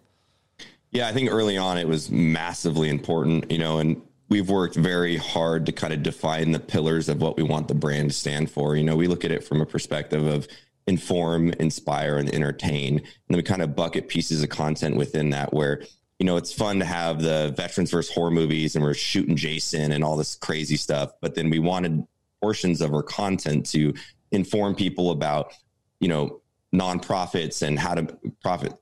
Yeah, 0.91 1.09
I 1.09 1.11
think 1.11 1.29
early 1.31 1.57
on 1.57 1.77
it 1.77 1.85
was 1.85 2.09
massively 2.09 2.87
important, 2.87 3.51
you 3.51 3.57
know, 3.57 3.79
and 3.79 4.01
we've 4.29 4.49
worked 4.49 4.75
very 4.75 5.17
hard 5.17 5.65
to 5.65 5.73
kind 5.73 5.91
of 5.91 6.01
define 6.01 6.51
the 6.51 6.61
pillars 6.61 7.09
of 7.09 7.21
what 7.21 7.35
we 7.35 7.43
want 7.43 7.67
the 7.67 7.75
brand 7.75 8.11
to 8.11 8.15
stand 8.15 8.49
for. 8.49 8.77
You 8.77 8.85
know, 8.85 8.95
we 8.95 9.07
look 9.07 9.25
at 9.25 9.31
it 9.31 9.43
from 9.43 9.59
a 9.59 9.65
perspective 9.65 10.25
of 10.25 10.47
inform, 10.87 11.49
inspire, 11.59 12.17
and 12.17 12.33
entertain. 12.33 12.99
And 12.99 13.05
then 13.27 13.37
we 13.37 13.43
kind 13.43 13.61
of 13.61 13.75
bucket 13.75 14.07
pieces 14.07 14.41
of 14.43 14.49
content 14.49 14.95
within 14.95 15.31
that 15.31 15.53
where, 15.53 15.83
you 16.19 16.25
know, 16.25 16.35
it's 16.35 16.51
fun 16.51 16.79
to 16.79 16.85
have 16.85 17.21
the 17.21 17.53
veterans 17.55 17.91
versus 17.91 18.13
horror 18.13 18.29
movies 18.29 18.75
and 18.75 18.83
we're 18.83 18.93
shooting 18.93 19.37
Jason 19.37 19.93
and 19.93 20.03
all 20.03 20.17
this 20.17 20.35
crazy 20.35 20.75
stuff. 20.75 21.13
But 21.21 21.33
then 21.33 21.49
we 21.49 21.59
wanted 21.59 22.05
portions 22.41 22.81
of 22.81 22.93
our 22.93 23.03
content 23.03 23.65
to 23.67 23.93
inform 24.31 24.75
people 24.75 25.11
about, 25.11 25.53
you 26.01 26.09
know, 26.09 26.41
nonprofits 26.73 27.65
and 27.65 27.79
how 27.79 27.95
to 27.95 28.17
profit 28.43 28.73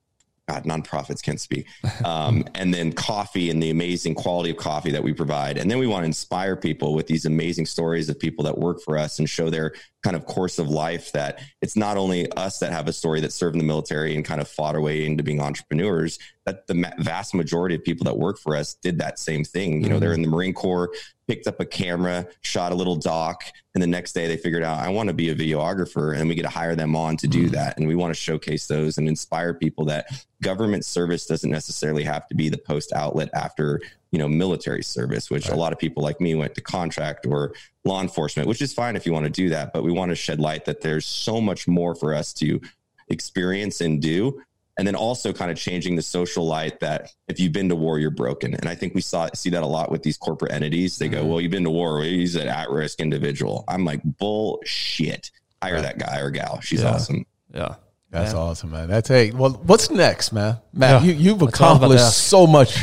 God, 0.47 0.63
nonprofits 0.63 1.21
can't 1.21 1.41
speak. 1.41 1.67
Um, 2.05 2.45
and 2.55 2.73
then 2.73 2.93
coffee 2.93 3.49
and 3.49 3.61
the 3.61 3.69
amazing 3.69 4.15
quality 4.15 4.51
of 4.51 4.57
coffee 4.57 4.91
that 4.91 5.03
we 5.03 5.13
provide. 5.13 5.57
And 5.57 5.69
then 5.69 5.77
we 5.77 5.87
want 5.87 6.03
to 6.03 6.05
inspire 6.05 6.55
people 6.55 6.93
with 6.93 7.07
these 7.07 7.25
amazing 7.25 7.65
stories 7.65 8.07
of 8.07 8.17
people 8.19 8.45
that 8.45 8.57
work 8.57 8.81
for 8.81 8.97
us 8.97 9.19
and 9.19 9.29
show 9.29 9.49
their 9.49 9.73
kind 10.03 10.15
of 10.15 10.25
course 10.25 10.57
of 10.57 10.69
life 10.69 11.11
that 11.11 11.39
it's 11.61 11.75
not 11.75 11.97
only 11.97 12.31
us 12.33 12.59
that 12.59 12.71
have 12.71 12.87
a 12.87 12.93
story 12.93 13.19
that 13.21 13.33
served 13.33 13.55
in 13.55 13.59
the 13.59 13.65
military 13.65 14.15
and 14.15 14.23
kind 14.23 14.39
of 14.39 14.47
fought 14.47 14.75
our 14.75 14.81
way 14.81 15.05
into 15.05 15.23
being 15.23 15.41
entrepreneurs, 15.41 16.17
that 16.45 16.67
the 16.67 16.93
vast 16.99 17.33
majority 17.33 17.75
of 17.75 17.83
people 17.83 18.05
that 18.05 18.17
work 18.17 18.37
for 18.37 18.55
us 18.55 18.75
did 18.75 18.99
that 18.99 19.19
same 19.19 19.43
thing. 19.43 19.83
You 19.83 19.89
know, 19.89 19.99
they're 19.99 20.13
in 20.13 20.21
the 20.21 20.29
Marine 20.29 20.53
Corps, 20.53 20.91
picked 21.27 21.47
up 21.47 21.59
a 21.59 21.65
camera, 21.65 22.27
shot 22.41 22.71
a 22.71 22.75
little 22.75 22.95
doc, 22.95 23.43
and 23.73 23.81
the 23.81 23.87
next 23.87 24.13
day 24.13 24.27
they 24.27 24.37
figured 24.37 24.63
out, 24.63 24.79
I 24.79 24.89
want 24.89 25.07
to 25.07 25.13
be 25.13 25.29
a 25.29 25.35
videographer. 25.35 26.17
And 26.17 26.27
we 26.27 26.35
get 26.35 26.43
to 26.43 26.49
hire 26.49 26.75
them 26.75 26.95
on 26.95 27.17
to 27.17 27.27
do 27.27 27.43
mm-hmm. 27.43 27.53
that. 27.53 27.77
And 27.77 27.87
we 27.87 27.95
want 27.95 28.13
to 28.13 28.19
showcase 28.19 28.67
those 28.67 28.97
and 28.97 29.07
inspire 29.07 29.53
people 29.53 29.85
that 29.85 30.25
government 30.41 30.85
service 30.85 31.25
doesn't 31.25 31.51
necessarily 31.51 32.03
have 32.03 32.27
to 32.27 32.35
be 32.35 32.49
the 32.49 32.57
post 32.57 32.93
outlet 32.93 33.29
after 33.33 33.81
you 34.11 34.19
know 34.19 34.27
military 34.27 34.83
service 34.83 35.29
which 35.29 35.49
a 35.49 35.55
lot 35.55 35.73
of 35.73 35.79
people 35.79 36.01
like 36.01 36.21
me 36.21 36.33
went 36.33 36.55
to 36.55 36.61
contract 36.61 37.25
or 37.25 37.53
law 37.83 38.01
enforcement 38.01 38.47
which 38.47 38.61
is 38.61 38.73
fine 38.73 38.95
if 38.95 39.05
you 39.05 39.11
want 39.11 39.25
to 39.25 39.29
do 39.29 39.49
that 39.49 39.73
but 39.73 39.83
we 39.83 39.91
want 39.91 40.09
to 40.09 40.15
shed 40.15 40.39
light 40.39 40.63
that 40.63 40.79
there's 40.79 41.05
so 41.05 41.41
much 41.41 41.67
more 41.67 41.93
for 41.93 42.13
us 42.13 42.31
to 42.31 42.61
experience 43.09 43.81
and 43.81 44.01
do 44.01 44.41
and 44.77 44.85
then 44.87 44.95
also 44.95 45.33
kind 45.33 45.49
of 45.49 45.57
changing 45.57 45.95
the 45.95 46.01
social 46.01 46.45
light 46.45 46.79
that 46.79 47.11
if 47.27 47.39
you've 47.39 47.51
been 47.53 47.67
to 47.69 47.75
war 47.75 47.99
you're 47.99 48.11
broken 48.11 48.53
and 48.53 48.67
i 48.69 48.75
think 48.75 48.93
we 48.93 49.01
saw 49.01 49.27
see 49.33 49.49
that 49.49 49.63
a 49.63 49.67
lot 49.67 49.89
with 49.91 50.03
these 50.03 50.17
corporate 50.17 50.51
entities 50.51 50.97
they 50.97 51.07
go 51.09 51.19
mm-hmm. 51.19 51.29
well 51.29 51.41
you've 51.41 51.51
been 51.51 51.63
to 51.63 51.69
war 51.69 51.95
well, 51.95 52.03
he's 52.03 52.35
an 52.35 52.47
at-risk 52.47 52.99
individual 52.99 53.63
i'm 53.67 53.83
like 53.85 54.01
bullshit 54.03 55.31
hire 55.63 55.81
that 55.81 55.97
guy 55.97 56.19
or 56.19 56.29
gal 56.29 56.59
she's 56.61 56.81
Yeah. 56.81 56.91
awesome 56.93 57.25
Yeah, 57.53 57.75
That's 58.11 58.33
Man. 58.33 58.41
awesome, 58.41 58.71
man. 58.71 58.87
That's 58.87 59.09
hey. 59.09 59.31
Well, 59.31 59.51
what's 59.65 59.89
next, 59.89 60.31
man? 60.31 60.57
Mat, 60.73 61.01
Yeah, 61.03 61.07
you, 61.07 61.13
you've 61.13 61.39
that's 61.39 61.59
all 61.61 61.69
I 61.69 61.71
was 61.71 61.77
about 61.77 61.87
to 61.87 61.93
accomplished 61.95 62.17
so 62.17 62.45
much 62.47 62.77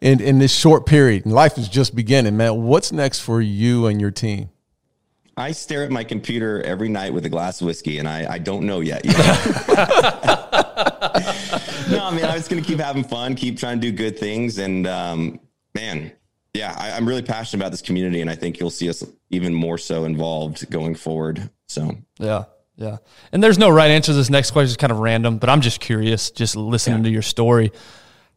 in 0.00 0.20
in 0.20 0.38
this 0.38 0.54
short 0.54 0.86
period, 0.86 1.24
and 1.24 1.34
life 1.34 1.58
is 1.58 1.68
just 1.68 1.94
beginning, 1.94 2.36
man. 2.36 2.62
What's 2.62 2.92
next 2.92 3.20
for 3.20 3.40
you 3.40 3.86
and 3.86 4.00
your 4.00 4.10
team? 4.10 4.50
I 5.36 5.52
stare 5.52 5.84
at 5.84 5.90
my 5.90 6.04
computer 6.04 6.62
every 6.62 6.88
night 6.88 7.12
with 7.14 7.24
a 7.24 7.28
glass 7.28 7.60
of 7.60 7.66
whiskey, 7.66 7.98
and 7.98 8.06
I, 8.08 8.34
I 8.34 8.38
don't 8.38 8.64
know 8.66 8.80
yet. 8.80 9.04
you 9.04 9.12
know? 9.18 10.48
no, 11.90 12.04
I 12.04 12.10
mean, 12.14 12.24
I 12.24 12.34
was 12.34 12.48
going 12.48 12.62
to 12.62 12.68
keep 12.68 12.78
having 12.78 13.04
fun, 13.04 13.34
keep 13.34 13.58
trying 13.58 13.80
to 13.80 13.90
do 13.90 13.96
good 13.96 14.18
things. 14.18 14.58
And 14.58 14.86
um, 14.86 15.40
man, 15.74 16.12
yeah, 16.54 16.74
I, 16.76 16.92
I'm 16.92 17.06
really 17.06 17.22
passionate 17.22 17.62
about 17.62 17.70
this 17.70 17.82
community, 17.82 18.20
and 18.20 18.30
I 18.30 18.34
think 18.34 18.58
you'll 18.58 18.70
see 18.70 18.88
us 18.88 19.04
even 19.30 19.54
more 19.54 19.78
so 19.78 20.04
involved 20.04 20.68
going 20.70 20.94
forward. 20.94 21.50
So, 21.68 21.96
Yeah. 22.18 22.44
Yeah. 22.76 22.96
And 23.30 23.44
there's 23.44 23.58
no 23.58 23.68
right 23.68 23.90
answer 23.90 24.12
to 24.12 24.16
this 24.16 24.30
next 24.30 24.52
question. 24.52 24.68
It's 24.68 24.76
kind 24.78 24.90
of 24.90 25.00
random, 25.00 25.36
but 25.36 25.50
I'm 25.50 25.60
just 25.60 25.80
curious, 25.80 26.30
just 26.30 26.56
listening 26.56 27.02
to 27.02 27.10
your 27.10 27.20
story. 27.20 27.72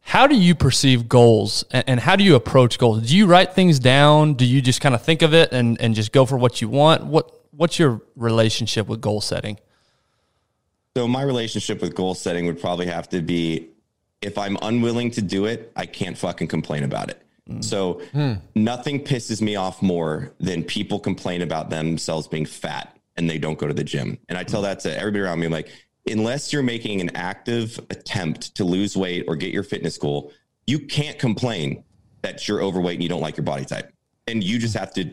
How 0.02 0.26
do 0.26 0.36
you 0.36 0.54
perceive 0.54 1.08
goals 1.08 1.64
and, 1.70 1.84
and 1.88 2.00
how 2.00 2.14
do 2.14 2.24
you 2.24 2.34
approach 2.34 2.78
goals? 2.78 3.08
Do 3.08 3.16
you 3.16 3.24
write 3.24 3.54
things 3.54 3.78
down? 3.78 4.34
Do 4.34 4.44
you 4.44 4.60
just 4.60 4.82
kind 4.82 4.94
of 4.94 5.00
think 5.00 5.22
of 5.22 5.32
it 5.32 5.52
and, 5.52 5.80
and 5.80 5.94
just 5.94 6.12
go 6.12 6.26
for 6.26 6.36
what 6.36 6.60
you 6.60 6.68
want? 6.68 7.06
What 7.06 7.32
what's 7.52 7.78
your 7.78 8.02
relationship 8.16 8.86
with 8.86 9.00
goal 9.00 9.22
setting? 9.22 9.58
So 10.96 11.08
my 11.08 11.22
relationship 11.22 11.80
with 11.80 11.94
goal 11.94 12.14
setting 12.14 12.46
would 12.46 12.60
probably 12.60 12.86
have 12.86 13.08
to 13.10 13.20
be 13.20 13.68
if 14.24 14.38
I'm 14.38 14.56
unwilling 14.62 15.10
to 15.12 15.22
do 15.22 15.44
it, 15.44 15.70
I 15.76 15.86
can't 15.86 16.16
fucking 16.16 16.48
complain 16.48 16.82
about 16.82 17.10
it. 17.10 17.22
Mm. 17.48 17.62
So 17.62 18.00
hmm. 18.12 18.34
nothing 18.54 19.04
pisses 19.04 19.42
me 19.42 19.56
off 19.56 19.82
more 19.82 20.32
than 20.40 20.64
people 20.64 20.98
complain 20.98 21.42
about 21.42 21.68
themselves 21.68 22.26
being 22.26 22.46
fat 22.46 22.96
and 23.16 23.28
they 23.28 23.38
don't 23.38 23.58
go 23.58 23.66
to 23.66 23.74
the 23.74 23.84
gym. 23.84 24.18
And 24.28 24.38
I 24.38 24.44
tell 24.44 24.60
hmm. 24.60 24.64
that 24.64 24.80
to 24.80 24.98
everybody 24.98 25.22
around 25.22 25.40
me, 25.40 25.46
I'm 25.46 25.52
like, 25.52 25.68
unless 26.06 26.52
you're 26.52 26.62
making 26.62 27.00
an 27.00 27.14
active 27.14 27.78
attempt 27.90 28.54
to 28.56 28.64
lose 28.64 28.96
weight 28.96 29.24
or 29.28 29.36
get 29.36 29.52
your 29.52 29.62
fitness 29.62 29.98
goal, 29.98 30.32
you 30.66 30.78
can't 30.78 31.18
complain 31.18 31.84
that 32.22 32.48
you're 32.48 32.62
overweight 32.62 32.94
and 32.94 33.02
you 33.02 33.08
don't 33.08 33.20
like 33.20 33.36
your 33.36 33.44
body 33.44 33.66
type. 33.66 33.92
And 34.26 34.42
you 34.42 34.58
just 34.58 34.74
hmm. 34.74 34.80
have 34.80 34.94
to, 34.94 35.10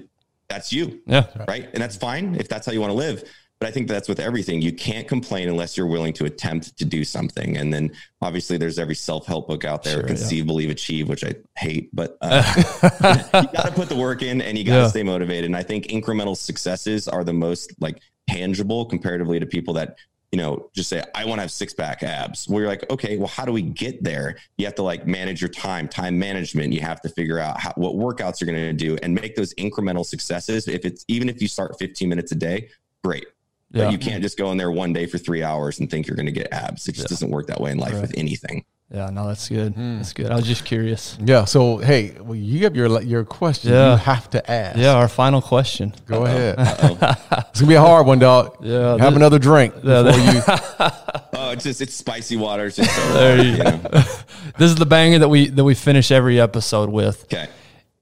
that's 0.48 0.72
you 0.72 1.02
Yeah. 1.06 1.28
right? 1.48 1.70
And 1.74 1.84
that's 1.84 1.98
fine 1.98 2.36
if 2.36 2.48
that's 2.48 2.66
how 2.66 2.72
you 2.72 2.80
want 2.80 2.92
to 2.92 2.98
live. 2.98 3.30
But 3.62 3.68
I 3.68 3.72
think 3.74 3.88
that's 3.88 4.10
with 4.10 4.20
everything. 4.20 4.60
You 4.60 4.74
can't 4.74 5.08
complain 5.08 5.48
unless 5.48 5.78
you're 5.78 5.86
willing 5.86 6.14
to 6.14 6.26
attempt 6.26 6.76
to 6.80 6.84
do 6.84 7.04
something. 7.04 7.58
And 7.58 7.72
then 7.72 7.92
obviously 8.20 8.58
there's 8.58 8.80
every 8.80 8.96
self 8.96 9.28
help 9.28 9.48
book 9.48 9.66
out 9.66 9.84
there, 9.84 9.98
Sure, 10.00 10.04
conceive, 10.08 10.48
believe, 10.48 10.72
achieve, 10.72 11.08
which 11.08 11.24
I 11.24 11.36
hate. 11.56 11.96
But 11.96 12.18
uh, 12.22 12.42
you 12.56 13.48
got 13.54 13.68
to 13.68 13.72
put 13.76 13.88
the 13.88 13.96
work 13.96 14.24
in 14.24 14.42
and 14.42 14.58
you 14.58 14.64
got 14.64 14.78
to 14.78 14.82
Yeah. 14.82 14.88
stay 14.88 15.04
motivated. 15.04 15.46
And 15.46 15.56
I 15.56 15.62
think 15.62 15.86
incremental 15.90 16.36
successes 16.36 17.08
are 17.08 17.24
the 17.24 17.34
most 17.34 17.72
like 17.80 18.02
tangible 18.28 18.84
comparatively 18.86 19.40
to 19.40 19.46
people 19.46 19.76
that 19.76 19.96
you 20.32 20.40
know 20.40 20.72
just 20.74 20.90
say 20.90 21.04
I 21.14 21.26
want 21.26 21.38
to 21.38 21.42
have 21.44 21.52
six 21.52 21.72
pack 21.72 22.02
abs. 22.02 22.48
Well, 22.50 22.62
you're 22.62 22.68
like, 22.68 22.90
okay, 22.90 23.18
well, 23.18 23.28
how 23.28 23.46
do 23.46 23.52
we 23.52 23.62
get 23.62 24.04
there? 24.04 24.38
You 24.58 24.66
have 24.66 24.74
to 24.76 24.82
like 24.84 25.06
manage 25.06 25.40
your 25.40 25.52
time, 25.52 25.88
time 25.88 26.18
management. 26.18 26.74
You 26.74 26.82
have 26.82 27.00
to 27.02 27.10
figure 27.10 27.38
out 27.38 27.60
how, 27.60 27.74
what 27.76 27.94
workouts 27.94 28.42
you're 28.42 28.52
going 28.52 28.60
to 28.60 28.74
do 28.74 28.98
and 29.04 29.14
make 29.14 29.36
those 29.36 29.54
incremental 29.54 30.04
successes. 30.04 30.68
If 30.68 30.84
it's 30.84 31.06
even 31.08 31.30
if 31.30 31.44
you 31.44 31.48
start 31.48 31.78
15 31.78 32.10
minutes 32.10 32.32
a 32.32 32.36
day, 32.36 32.70
great. 33.04 33.26
Yeah. 33.74 33.86
But 33.86 33.92
you 33.94 33.98
can't 33.98 34.22
just 34.22 34.38
go 34.38 34.52
in 34.52 34.58
there 34.58 34.70
one 34.72 34.92
day 34.94 35.06
for 35.06 35.18
three 35.18 35.44
hours 35.44 35.80
and 35.80 35.90
think 35.90 36.06
you're 36.08 36.18
going 36.18 36.26
to 36.26 36.32
get 36.34 36.52
abs. 36.52 36.88
It 36.88 36.94
just 36.96 37.08
doesn't 37.08 37.30
work 37.32 37.48
that 37.48 37.60
way 37.62 37.72
in 37.72 37.78
life 37.78 37.94
Right. 37.94 38.02
with 38.02 38.14
anything. 38.18 38.66
Yeah, 38.94 39.10
no, 39.10 39.26
that's 39.26 39.48
good. 39.48 39.74
Hmm. 39.74 39.98
That's 40.00 40.12
good. 40.12 40.30
I 40.30 40.36
was 40.36 40.46
just 40.46 40.66
curious. 40.66 41.18
Yeah. 41.24 41.46
So 41.46 41.78
hey, 41.78 42.14
well, 42.20 42.36
you 42.36 42.66
have 42.66 42.76
your 42.76 43.02
your 43.02 43.24
question. 43.24 43.72
Yeah. 43.72 43.92
You 43.94 43.98
have 44.00 44.30
to 44.32 44.52
ask. 44.52 44.78
Yeah, 44.78 44.96
our 44.96 45.08
final 45.08 45.42
question. 45.42 45.94
Go 46.06 46.26
ahead. 46.26 46.56
Uh-oh. 46.60 46.98
It's 47.52 47.62
gonna 47.62 47.70
be 47.70 47.76
a 47.76 47.80
hard 47.80 48.06
one, 48.06 48.20
dog. 48.20 48.58
Yeah, 48.62 48.98
Have 48.98 49.00
this- 49.00 49.16
another 49.16 49.40
drink 49.40 49.74
Yeah, 49.82 50.04
before 50.04 50.20
you. 50.34 50.42
oh, 51.36 51.52
it's 51.52 51.64
just 51.64 51.80
it's 51.82 51.94
spicy 51.96 52.36
water. 52.36 52.66
It's 52.66 52.76
just 52.76 52.94
so 52.94 53.14
There 53.14 53.36
hard, 53.38 53.46
you 53.48 53.52
you 53.54 53.58
know? 53.64 53.80
This 54.58 54.70
is 54.72 54.76
the 54.76 54.86
banger 54.86 55.20
that 55.20 55.30
we 55.30 55.48
that 55.48 55.64
we 55.64 55.74
finish 55.74 56.12
every 56.12 56.42
episode 56.42 56.90
with. 56.90 57.24
Okay. 57.32 57.48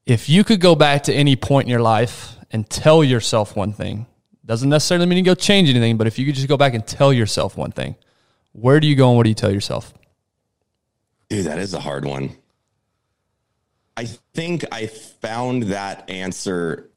If 0.08 0.28
you 0.28 0.44
could 0.44 0.60
go 0.60 0.74
back 0.74 1.04
to 1.04 1.14
any 1.14 1.36
point 1.36 1.66
in 1.66 1.70
your 1.70 1.82
life 1.82 2.36
and 2.50 2.68
tell 2.68 3.04
yourself 3.04 3.56
one 3.56 3.74
thing 3.74 4.08
Doesn't 4.50 4.70
necessarily 4.70 5.06
mean 5.06 5.20
you 5.20 5.24
go 5.24 5.36
change 5.36 5.70
anything, 5.70 5.96
but 5.96 6.08
if 6.08 6.18
you 6.18 6.26
could 6.26 6.34
just 6.34 6.48
go 6.48 6.58
back 6.58 6.74
and 6.74 6.84
tell 6.86 7.14
yourself 7.14 7.56
one 7.56 7.72
thing, 7.72 7.96
where 8.54 8.80
do 8.80 8.88
you 8.88 8.96
go 8.96 9.10
and 9.10 9.16
what 9.16 9.24
do 9.26 9.30
you 9.30 9.36
tell 9.36 9.52
yourself? 9.54 9.94
Dude, 11.30 11.46
that 11.46 11.60
is 11.60 11.76
a 11.76 11.80
hard 11.80 12.04
one. 12.04 12.32
I 13.96 14.06
think 14.34 14.66
I 14.72 14.88
found 14.88 15.64
that 15.64 16.10
answer 16.10 16.90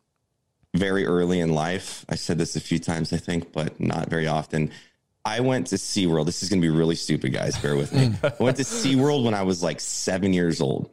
very 0.74 1.04
early 1.04 1.40
in 1.40 1.52
life. 1.52 2.06
I 2.08 2.14
said 2.14 2.38
this 2.38 2.56
a 2.56 2.60
few 2.60 2.78
times, 2.78 3.12
I 3.12 3.18
think, 3.18 3.52
but 3.52 3.78
not 3.78 4.08
very 4.08 4.26
often. 4.26 4.70
I 5.22 5.40
went 5.40 5.66
to 5.66 5.74
SeaWorld. 5.76 6.24
This 6.24 6.42
is 6.42 6.48
going 6.48 6.62
to 6.62 6.66
be 6.66 6.74
really 6.74 6.94
stupid, 6.94 7.34
guys. 7.34 7.58
Bear 7.58 7.76
with 7.76 7.92
me. 7.92 8.12
I 8.22 8.32
went 8.42 8.56
to 8.56 8.62
SeaWorld 8.62 9.24
when 9.24 9.34
I 9.34 9.42
was 9.42 9.62
like 9.62 9.78
seven 9.78 10.32
years 10.32 10.62
old. 10.62 10.88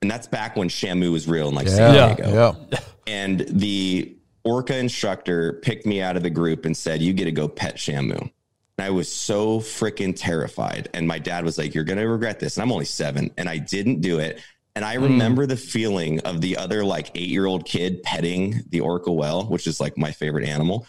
And 0.00 0.08
that's 0.08 0.28
back 0.28 0.54
when 0.54 0.68
Shamu 0.68 1.10
was 1.10 1.26
real 1.26 1.48
in 1.48 1.56
like 1.56 1.66
San 1.66 1.92
Yeah, 1.92 2.14
Diego. 2.14 2.56
yeah. 2.70 2.78
And 3.08 3.40
the 3.48 4.14
orca 4.44 4.76
instructor 4.76 5.54
picked 5.54 5.86
me 5.86 6.00
out 6.00 6.16
of 6.16 6.22
the 6.22 6.30
group 6.30 6.64
and 6.64 6.76
said, 6.76 7.02
You 7.02 7.12
get 7.12 7.24
to 7.24 7.32
go 7.32 7.48
pet 7.48 7.76
Shamu. 7.76 8.20
And 8.20 8.84
I 8.86 8.90
was 8.90 9.10
so 9.10 9.60
freaking 9.60 10.14
terrified. 10.16 10.88
And 10.94 11.06
my 11.06 11.18
dad 11.18 11.44
was 11.44 11.58
like, 11.58 11.74
You're 11.74 11.84
going 11.84 11.98
to 11.98 12.08
regret 12.08 12.40
this. 12.40 12.56
And 12.56 12.62
I'm 12.62 12.72
only 12.72 12.84
seven. 12.84 13.30
And 13.36 13.48
I 13.48 13.58
didn't 13.58 14.00
do 14.00 14.18
it. 14.18 14.40
And 14.76 14.84
I 14.84 14.96
hmm. 14.96 15.04
remember 15.04 15.46
the 15.46 15.56
feeling 15.56 16.20
of 16.20 16.40
the 16.40 16.56
other 16.56 16.84
like 16.84 17.10
eight 17.14 17.28
year 17.28 17.46
old 17.46 17.64
kid 17.64 18.02
petting 18.02 18.62
the 18.70 18.80
orca 18.80 19.12
whale, 19.12 19.44
which 19.44 19.66
is 19.66 19.80
like 19.80 19.96
my 19.96 20.12
favorite 20.12 20.48
animal. 20.48 20.86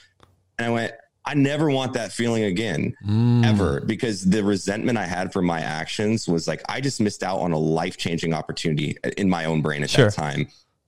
And 0.57 0.67
I 0.67 0.69
went, 0.69 0.93
I 1.27 1.33
never 1.33 1.71
want 1.71 1.93
that 1.93 2.11
feeling 2.11 2.43
again, 2.43 2.95
hmm. 3.03 3.43
ever, 3.43 3.81
because 3.81 4.23
the 4.23 4.43
resentment 4.43 4.97
I 4.97 5.05
had 5.05 5.33
for 5.33 5.41
my 5.41 5.59
actions 5.59 6.27
was 6.27 6.47
like, 6.47 6.61
I 6.69 6.81
just 6.81 7.01
missed 7.01 7.23
out 7.23 7.39
on 7.39 7.51
a 7.51 7.57
life 7.57 7.97
changing 7.97 8.33
opportunity 8.33 8.95
in 9.17 9.27
my 9.27 9.45
own 9.45 9.61
brain 9.61 9.81
at 9.81 9.89
Sure. 9.89 10.05
that 10.05 10.13
time. 10.13 10.47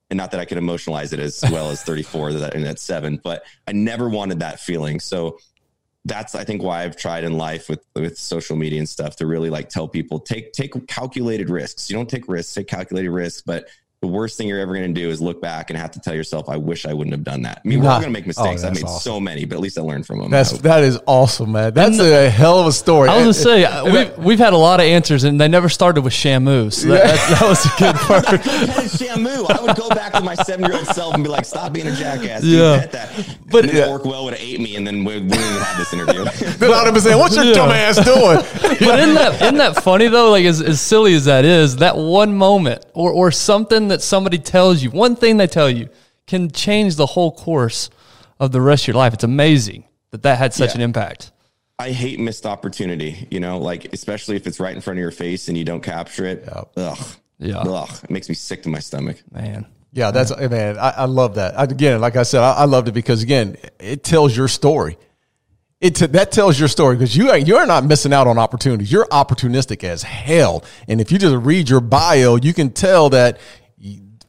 And 0.09 0.17
not 0.17 0.31
that 0.31 0.39
I 0.39 0.45
could 0.45 0.57
emotionalize 0.57 1.11
it 1.11 1.19
as 1.19 1.43
well 1.51 1.69
as 1.69 1.83
34 1.83 2.33
that 2.33 2.55
and 2.55 2.65
at 2.65 2.79
seven, 2.79 3.19
but 3.23 3.43
I 3.67 3.73
never 3.73 4.09
wanted 4.09 4.39
that 4.39 4.59
feeling. 4.59 4.99
So 4.99 5.37
that's 6.05 6.35
I 6.35 6.45
think 6.45 6.63
why 6.63 6.83
I've 6.83 6.95
tried 6.95 7.25
in 7.25 7.37
life 7.37 7.67
with 7.67 7.85
with 7.93 8.17
social 8.17 8.55
media 8.55 8.79
and 8.79 8.87
stuff 8.87 9.17
to 9.17 9.25
really 9.27 9.49
like 9.49 9.67
tell 9.67 9.87
people 9.87 10.19
take 10.19 10.53
take 10.53 10.87
calculated 10.87 11.49
risks. 11.49 11.89
You 11.89 11.97
don't 11.97 12.09
take 12.09 12.29
risks, 12.29 12.53
take 12.53 12.67
calculated 12.67 13.11
risks, 13.11 13.41
but 13.45 13.67
the 14.01 14.07
worst 14.07 14.37
thing 14.37 14.47
you're 14.47 14.59
ever 14.59 14.75
going 14.75 14.93
to 14.93 15.01
do 15.01 15.09
is 15.09 15.19
look 15.19 15.41
back 15.41 15.71
and 15.71 15.79
have 15.79 15.89
to 15.91 15.99
tell 15.99 16.13
yourself, 16.13 16.49
"I 16.49 16.57
wish 16.57 16.85
I 16.85 16.93
wouldn't 16.93 17.15
have 17.15 17.23
done 17.23 17.41
that." 17.41 17.61
I 17.65 17.67
mean, 17.67 17.81
we're 17.81 17.89
all 17.89 17.99
going 17.99 18.13
to 18.13 18.17
make 18.19 18.27
mistakes. 18.27 18.63
Oh, 18.63 18.67
I've 18.67 18.75
made 18.75 18.83
awesome. 18.83 18.99
so 19.13 19.19
many, 19.19 19.45
but 19.45 19.55
at 19.55 19.61
least 19.61 19.79
I 19.79 19.81
learned 19.81 20.05
from 20.05 20.19
them. 20.19 20.29
That's 20.29 20.51
I 20.51 20.55
hope. 20.57 20.61
that 20.63 20.83
is 20.83 20.99
awesome, 21.07 21.51
man. 21.53 21.73
That's 21.73 21.97
a 21.99 22.29
hell 22.29 22.59
of 22.59 22.67
a 22.67 22.71
story. 22.71 23.09
I 23.09 23.15
was 23.15 23.23
gonna 23.23 23.33
say 23.33 23.65
uh, 23.65 23.85
we've 23.91 24.17
we've 24.19 24.39
had 24.39 24.53
a 24.53 24.57
lot 24.57 24.79
of 24.79 24.85
answers, 24.85 25.23
and 25.23 25.41
they 25.41 25.47
never 25.47 25.67
started 25.67 26.01
with 26.03 26.13
Shamu, 26.13 26.71
so 26.71 26.89
that, 26.89 27.03
that, 27.05 27.39
that 27.39 27.47
was 27.49 27.65
a 27.65 27.69
good 27.79 27.95
part. 28.01 28.25
Petted 28.25 28.91
Shamu. 28.91 29.49
I 29.49 29.63
would 29.63 29.75
go 29.75 29.89
back 29.89 30.13
to 30.13 30.21
my 30.21 30.35
seven 30.35 30.65
year 30.65 30.75
old 30.75 30.85
self 30.87 31.15
and 31.15 31.23
be 31.23 31.29
like, 31.31 31.45
"Stop 31.45 31.73
being 31.73 31.87
a 31.87 31.95
jackass." 31.95 32.41
Dude, 32.41 32.51
Yeah. 32.59 32.85
that. 32.85 33.09
But- 33.15 33.37
But 33.49 33.65
then 33.67 33.75
Yeah. 33.77 33.87
Orc 33.87 34.05
well 34.05 34.25
would 34.25 34.33
have 34.35 34.43
ate 34.47 34.59
me, 34.59 34.75
and 34.75 34.85
then 34.85 35.05
we 35.05 35.15
we 35.15 35.21
wouldn't 35.21 35.33
even 35.41 35.61
have 35.63 35.77
this 35.79 35.91
interview. 35.93 36.23
then 36.59 36.71
I'd 36.71 36.85
have 36.85 36.93
been 36.93 37.01
saying, 37.01 37.17
"What's 37.17 37.35
your 37.35 37.45
Yeah. 37.45 37.53
dumb 37.53 37.71
ass 37.71 37.95
doing?" 37.95 38.77
But 38.87 38.99
isn't 38.99 39.15
that 39.15 39.41
isn't 39.41 39.57
that 39.57 39.81
funny 39.81 40.07
though? 40.07 40.29
Like 40.29 40.45
as, 40.45 40.61
as 40.61 40.79
silly 40.79 41.15
as 41.15 41.25
that 41.25 41.45
is, 41.45 41.77
that 41.77 41.97
one 41.97 42.35
moment 42.35 42.85
or 42.93 43.11
or 43.11 43.31
something 43.31 43.86
that 43.89 44.01
somebody 44.01 44.37
tells 44.37 44.81
you, 44.83 44.89
one 44.91 45.15
thing 45.15 45.37
they 45.37 45.47
tell 45.47 45.69
you, 45.69 45.89
can 46.25 46.51
change 46.51 46.95
the 46.95 47.05
whole 47.05 47.31
course 47.31 47.89
of 48.39 48.51
the 48.51 48.61
rest 48.61 48.83
of 48.83 48.87
your 48.89 48.95
life. 48.97 49.13
It's 49.13 49.23
amazing 49.23 49.85
that 50.11 50.23
that 50.23 50.37
had 50.37 50.53
such 50.53 50.69
Yeah. 50.71 50.75
an 50.75 50.81
impact. 50.81 51.31
I 51.79 51.91
hate 51.91 52.19
missed 52.19 52.45
opportunity, 52.45 53.27
you 53.29 53.39
know, 53.39 53.59
like 53.59 53.93
especially 53.93 54.35
if 54.35 54.47
it's 54.47 54.59
right 54.59 54.75
in 54.75 54.81
front 54.81 54.97
of 54.97 55.01
your 55.01 55.11
face 55.11 55.47
and 55.47 55.57
you 55.57 55.63
don't 55.63 55.81
capture 55.81 56.25
it. 56.25 56.47
Ugh. 56.75 56.97
Yeah. 57.39 57.57
Ugh. 57.59 57.89
It 58.03 58.09
makes 58.09 58.27
me 58.29 58.35
sick 58.35 58.63
to 58.63 58.69
my 58.69 58.79
stomach. 58.79 59.17
Man, 59.31 59.65
Yeah, 59.93 60.09
that's 60.11 60.35
man. 60.35 60.77
I, 60.79 60.89
I 60.89 61.05
love 61.05 61.35
that. 61.35 61.57
I, 61.57 61.63
again, 61.63 62.01
like 62.01 62.15
I 62.15 62.23
said, 62.23 62.41
I, 62.41 62.53
I 62.53 62.63
loved 62.65 62.87
it 62.87 62.93
because 62.93 63.21
again, 63.21 63.57
it 63.79 64.03
tells 64.03 64.35
your 64.35 64.47
story. 64.47 64.97
It 65.79 65.93
t- 65.93 66.07
that 66.07 66.31
tells 66.31 66.57
your 66.59 66.67
story 66.67 66.95
because 66.95 67.15
you 67.15 67.31
ain't- 67.31 67.47
you're 67.47 67.67
not 67.67 67.83
missing 67.85 68.11
out 68.11 68.25
on 68.25 68.39
opportunities. 68.39 68.91
You're 68.91 69.05
opportunistic 69.05 69.83
as 69.83 70.01
hell, 70.01 70.63
and 70.87 70.99
if 70.99 71.11
you 71.11 71.19
just 71.19 71.35
read 71.45 71.69
your 71.69 71.81
bio, 71.81 72.35
you 72.37 72.51
can 72.55 72.71
tell 72.71 73.11
that 73.11 73.37
y- 73.37 73.39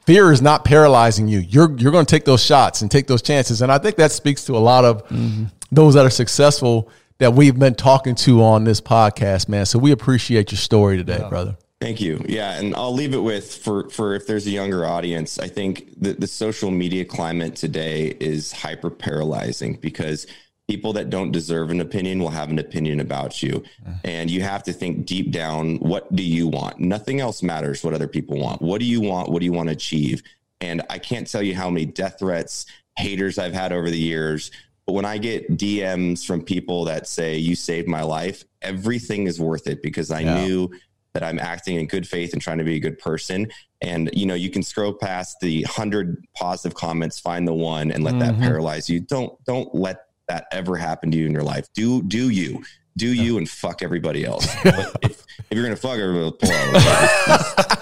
fear 0.09 0.33
is 0.33 0.41
not 0.41 0.65
paralyzing 0.65 1.29
you. 1.29 1.41
You're 1.41 1.71
you're 1.79 1.93
going 1.93 2.07
to 2.07 2.11
take 2.11 2.25
those 2.25 2.43
shots 2.43 2.81
and 2.81 2.91
take 2.91 3.07
those 3.09 3.21
chances, 3.21 3.61
and 3.61 3.71
I 3.71 3.77
think 3.77 3.97
that 3.97 4.11
speaks 4.11 4.43
to 4.47 4.57
a 4.57 4.59
lot 4.59 4.87
of 4.87 5.07
mm-hmm. 5.09 5.45
those 5.71 5.95
that 5.95 6.07
are 6.07 6.11
successful 6.11 6.89
that 7.19 7.35
we've 7.35 7.59
been 7.59 7.75
talking 7.75 8.15
to 8.15 8.43
on 8.43 8.65
this 8.65 8.81
podcast, 8.81 9.51
man. 9.51 9.67
So 9.67 9.79
we 9.79 9.91
appreciate 9.93 10.51
your 10.51 10.57
story 10.57 10.97
today, 10.97 11.23
brother. 11.29 11.59
Thank 11.83 12.01
you. 12.01 12.25
Yeah, 12.27 12.59
and 12.59 12.75
I'll 12.75 12.95
leave 12.95 13.13
it 13.13 13.19
with 13.19 13.55
for 13.55 13.91
for 13.91 14.15
if 14.15 14.27
there's 14.27 14.47
a 14.47 14.51
younger 14.51 14.87
audience, 14.87 15.39
I 15.39 15.49
think 15.49 16.01
the 16.01 16.15
the 16.15 16.27
social 16.27 16.71
media 16.71 17.05
climate 17.05 17.55
today 17.55 18.17
is 18.19 18.51
hyper 18.51 18.89
paralyzing 18.89 19.75
because 19.75 20.27
people 20.69 20.93
that 20.93 21.09
don't 21.09 21.33
deserve 21.33 21.71
an 21.71 21.81
opinion 21.81 22.19
will 22.19 22.29
have 22.29 22.51
an 22.51 22.59
opinion 22.59 23.01
about 23.01 23.43
you. 23.43 23.65
Uh-huh. 23.87 23.97
And 24.05 24.31
you 24.31 24.43
have 24.43 24.63
to 24.65 24.73
think 24.73 25.07
deep 25.07 25.33
down, 25.33 25.77
what 25.79 26.15
do 26.15 26.23
you 26.23 26.47
want? 26.47 26.79
Nothing 26.79 27.21
else 27.21 27.43
matters 27.43 27.83
what 27.83 27.95
other 27.95 28.07
people 28.07 28.39
want. 28.39 28.61
What 28.61 28.79
do 28.79 28.85
you 28.85 29.01
want? 29.01 29.31
What 29.31 29.41
do 29.41 29.47
you 29.47 29.53
want 29.53 29.71
to 29.71 29.73
achieve? 29.73 30.23
And 30.61 30.83
I 30.91 30.99
can't 30.99 31.27
tell 31.27 31.43
you 31.43 31.55
how 31.55 31.71
many 31.71 31.87
death 31.87 32.19
threats, 32.19 32.67
haters 32.99 33.39
I've 33.39 33.55
had 33.55 33.73
over 33.73 33.91
the 33.91 33.99
years. 33.99 34.51
But 34.87 34.93
when 34.93 35.07
I 35.07 35.17
get 35.17 35.57
DMs 35.57 36.27
from 36.27 36.43
people 36.43 36.85
that 36.85 37.07
say, 37.07 37.39
You 37.39 37.55
saved 37.57 37.89
my 37.89 38.03
life, 38.03 38.45
everything 38.61 39.27
is 39.27 39.41
worth 39.41 39.67
it 39.67 39.83
because 39.83 40.11
I 40.11 40.21
Yeah. 40.21 40.45
knew 40.45 40.71
that 41.15 41.23
I'm 41.23 41.39
acting 41.39 41.77
in 41.77 41.87
good 41.87 42.07
faith 42.07 42.35
and 42.35 42.43
trying 42.43 42.59
to 42.59 42.65
be 42.65 42.77
a 42.77 42.81
good 42.81 42.99
person. 42.99 43.51
And 43.81 44.11
you 44.13 44.27
know, 44.27 44.35
you 44.35 44.51
can 44.51 44.63
scroll 44.63 44.93
past 44.93 45.41
the 45.41 45.63
hundred 45.63 46.27
positive 46.35 46.77
comments, 46.77 47.19
find 47.19 47.49
the 47.49 47.55
one, 47.55 47.91
and 47.91 48.05
let 48.05 48.19
that 48.19 48.35
mm-hmm. 48.35 48.43
paralyze 48.43 48.91
you. 48.91 49.01
Don't 49.01 49.43
don't 49.45 49.75
let 49.75 50.08
that 50.29 50.47
ever 50.53 50.77
happened 50.77 51.13
to 51.13 51.19
you 51.19 51.27
in 51.27 51.33
your 51.33 51.43
life. 51.43 51.67
Do 51.75 52.03
do 52.03 52.29
you 52.31 52.63
do 52.97 53.07
you 53.13 53.39
and 53.39 53.49
fuck 53.49 53.83
everybody 53.83 54.25
else. 54.25 54.47
If, 55.03 55.25
if 55.51 55.57
you're 55.57 55.65
gonna 55.65 55.77
fuck 55.77 55.99
everybody, 55.99 56.37
pull 56.41 56.51
out. 56.53 57.79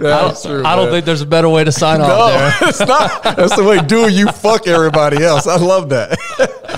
That's 0.00 0.42
true. 0.42 0.64
I 0.64 0.76
don't 0.76 0.90
think 0.90 1.04
there's 1.04 1.20
a 1.20 1.26
better 1.26 1.48
way 1.48 1.64
to 1.64 1.72
sign 1.72 2.00
off 2.00 2.32
there. 2.32 2.50
No, 2.60 2.68
it's 2.68 2.80
not. 2.80 3.22
That's 3.22 3.56
the 3.56 3.64
way. 3.64 3.80
Do 3.80 4.10
you 4.10 4.26
fuck 4.32 4.66
everybody 4.66 5.22
else? 5.22 5.46
I 5.46 5.56
love 5.56 5.88
that. 5.90 6.18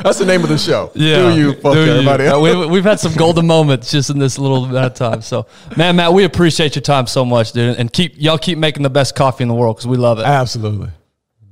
That's 0.03 0.19
the 0.19 0.27
name 0.27 0.43
of 0.43 0.49
the 0.49 0.59
show. 0.59 0.91
Yeah. 0.95 1.31
do 1.31 1.37
you 1.41 1.53
fuck 1.55 1.75
Do 1.75 1.85
everybody 1.85 2.27
Uh, 2.27 2.33
else? 2.35 2.43
we, 2.43 2.67
we've 2.67 2.85
had 2.85 3.01
some 3.01 3.15
golden 3.15 3.47
moments 3.47 3.91
just 3.91 4.11
in 4.11 4.19
this 4.19 4.39
little 4.39 4.65
amount 4.65 4.87
of 4.87 4.95
time. 4.95 5.23
So, 5.23 5.47
man, 5.77 5.97
Mat, 5.97 6.13
we 6.13 6.25
appreciate 6.25 6.75
your 6.75 6.83
time 6.83 7.07
so 7.07 7.25
much, 7.25 7.53
dude, 7.53 7.79
and 7.79 7.93
keep 7.93 8.15
y'all 8.17 8.39
keep 8.39 8.59
making 8.59 8.83
the 8.83 8.91
best 8.91 9.15
coffee 9.15 9.43
in 9.43 9.49
the 9.49 9.55
world 9.55 9.77
because 9.77 9.87
we 9.87 9.97
love 9.97 10.19
it. 10.19 10.27
Absolutely. 10.27 10.89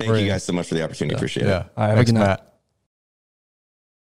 Thank 0.00 0.20
you 0.20 0.28
guys 0.28 0.44
so 0.44 0.52
much 0.52 0.68
for 0.68 0.74
the 0.74 0.82
opportunity. 0.82 1.14
Appreciate 1.16 1.46
it. 1.46 1.50
Yeah. 1.50 1.56
All 1.56 1.64
right, 1.76 1.88
have 1.88 1.90
a 1.90 1.94
Thanks, 1.96 2.10
good 2.12 2.18
night. 2.18 2.26
Mat. 2.26 2.49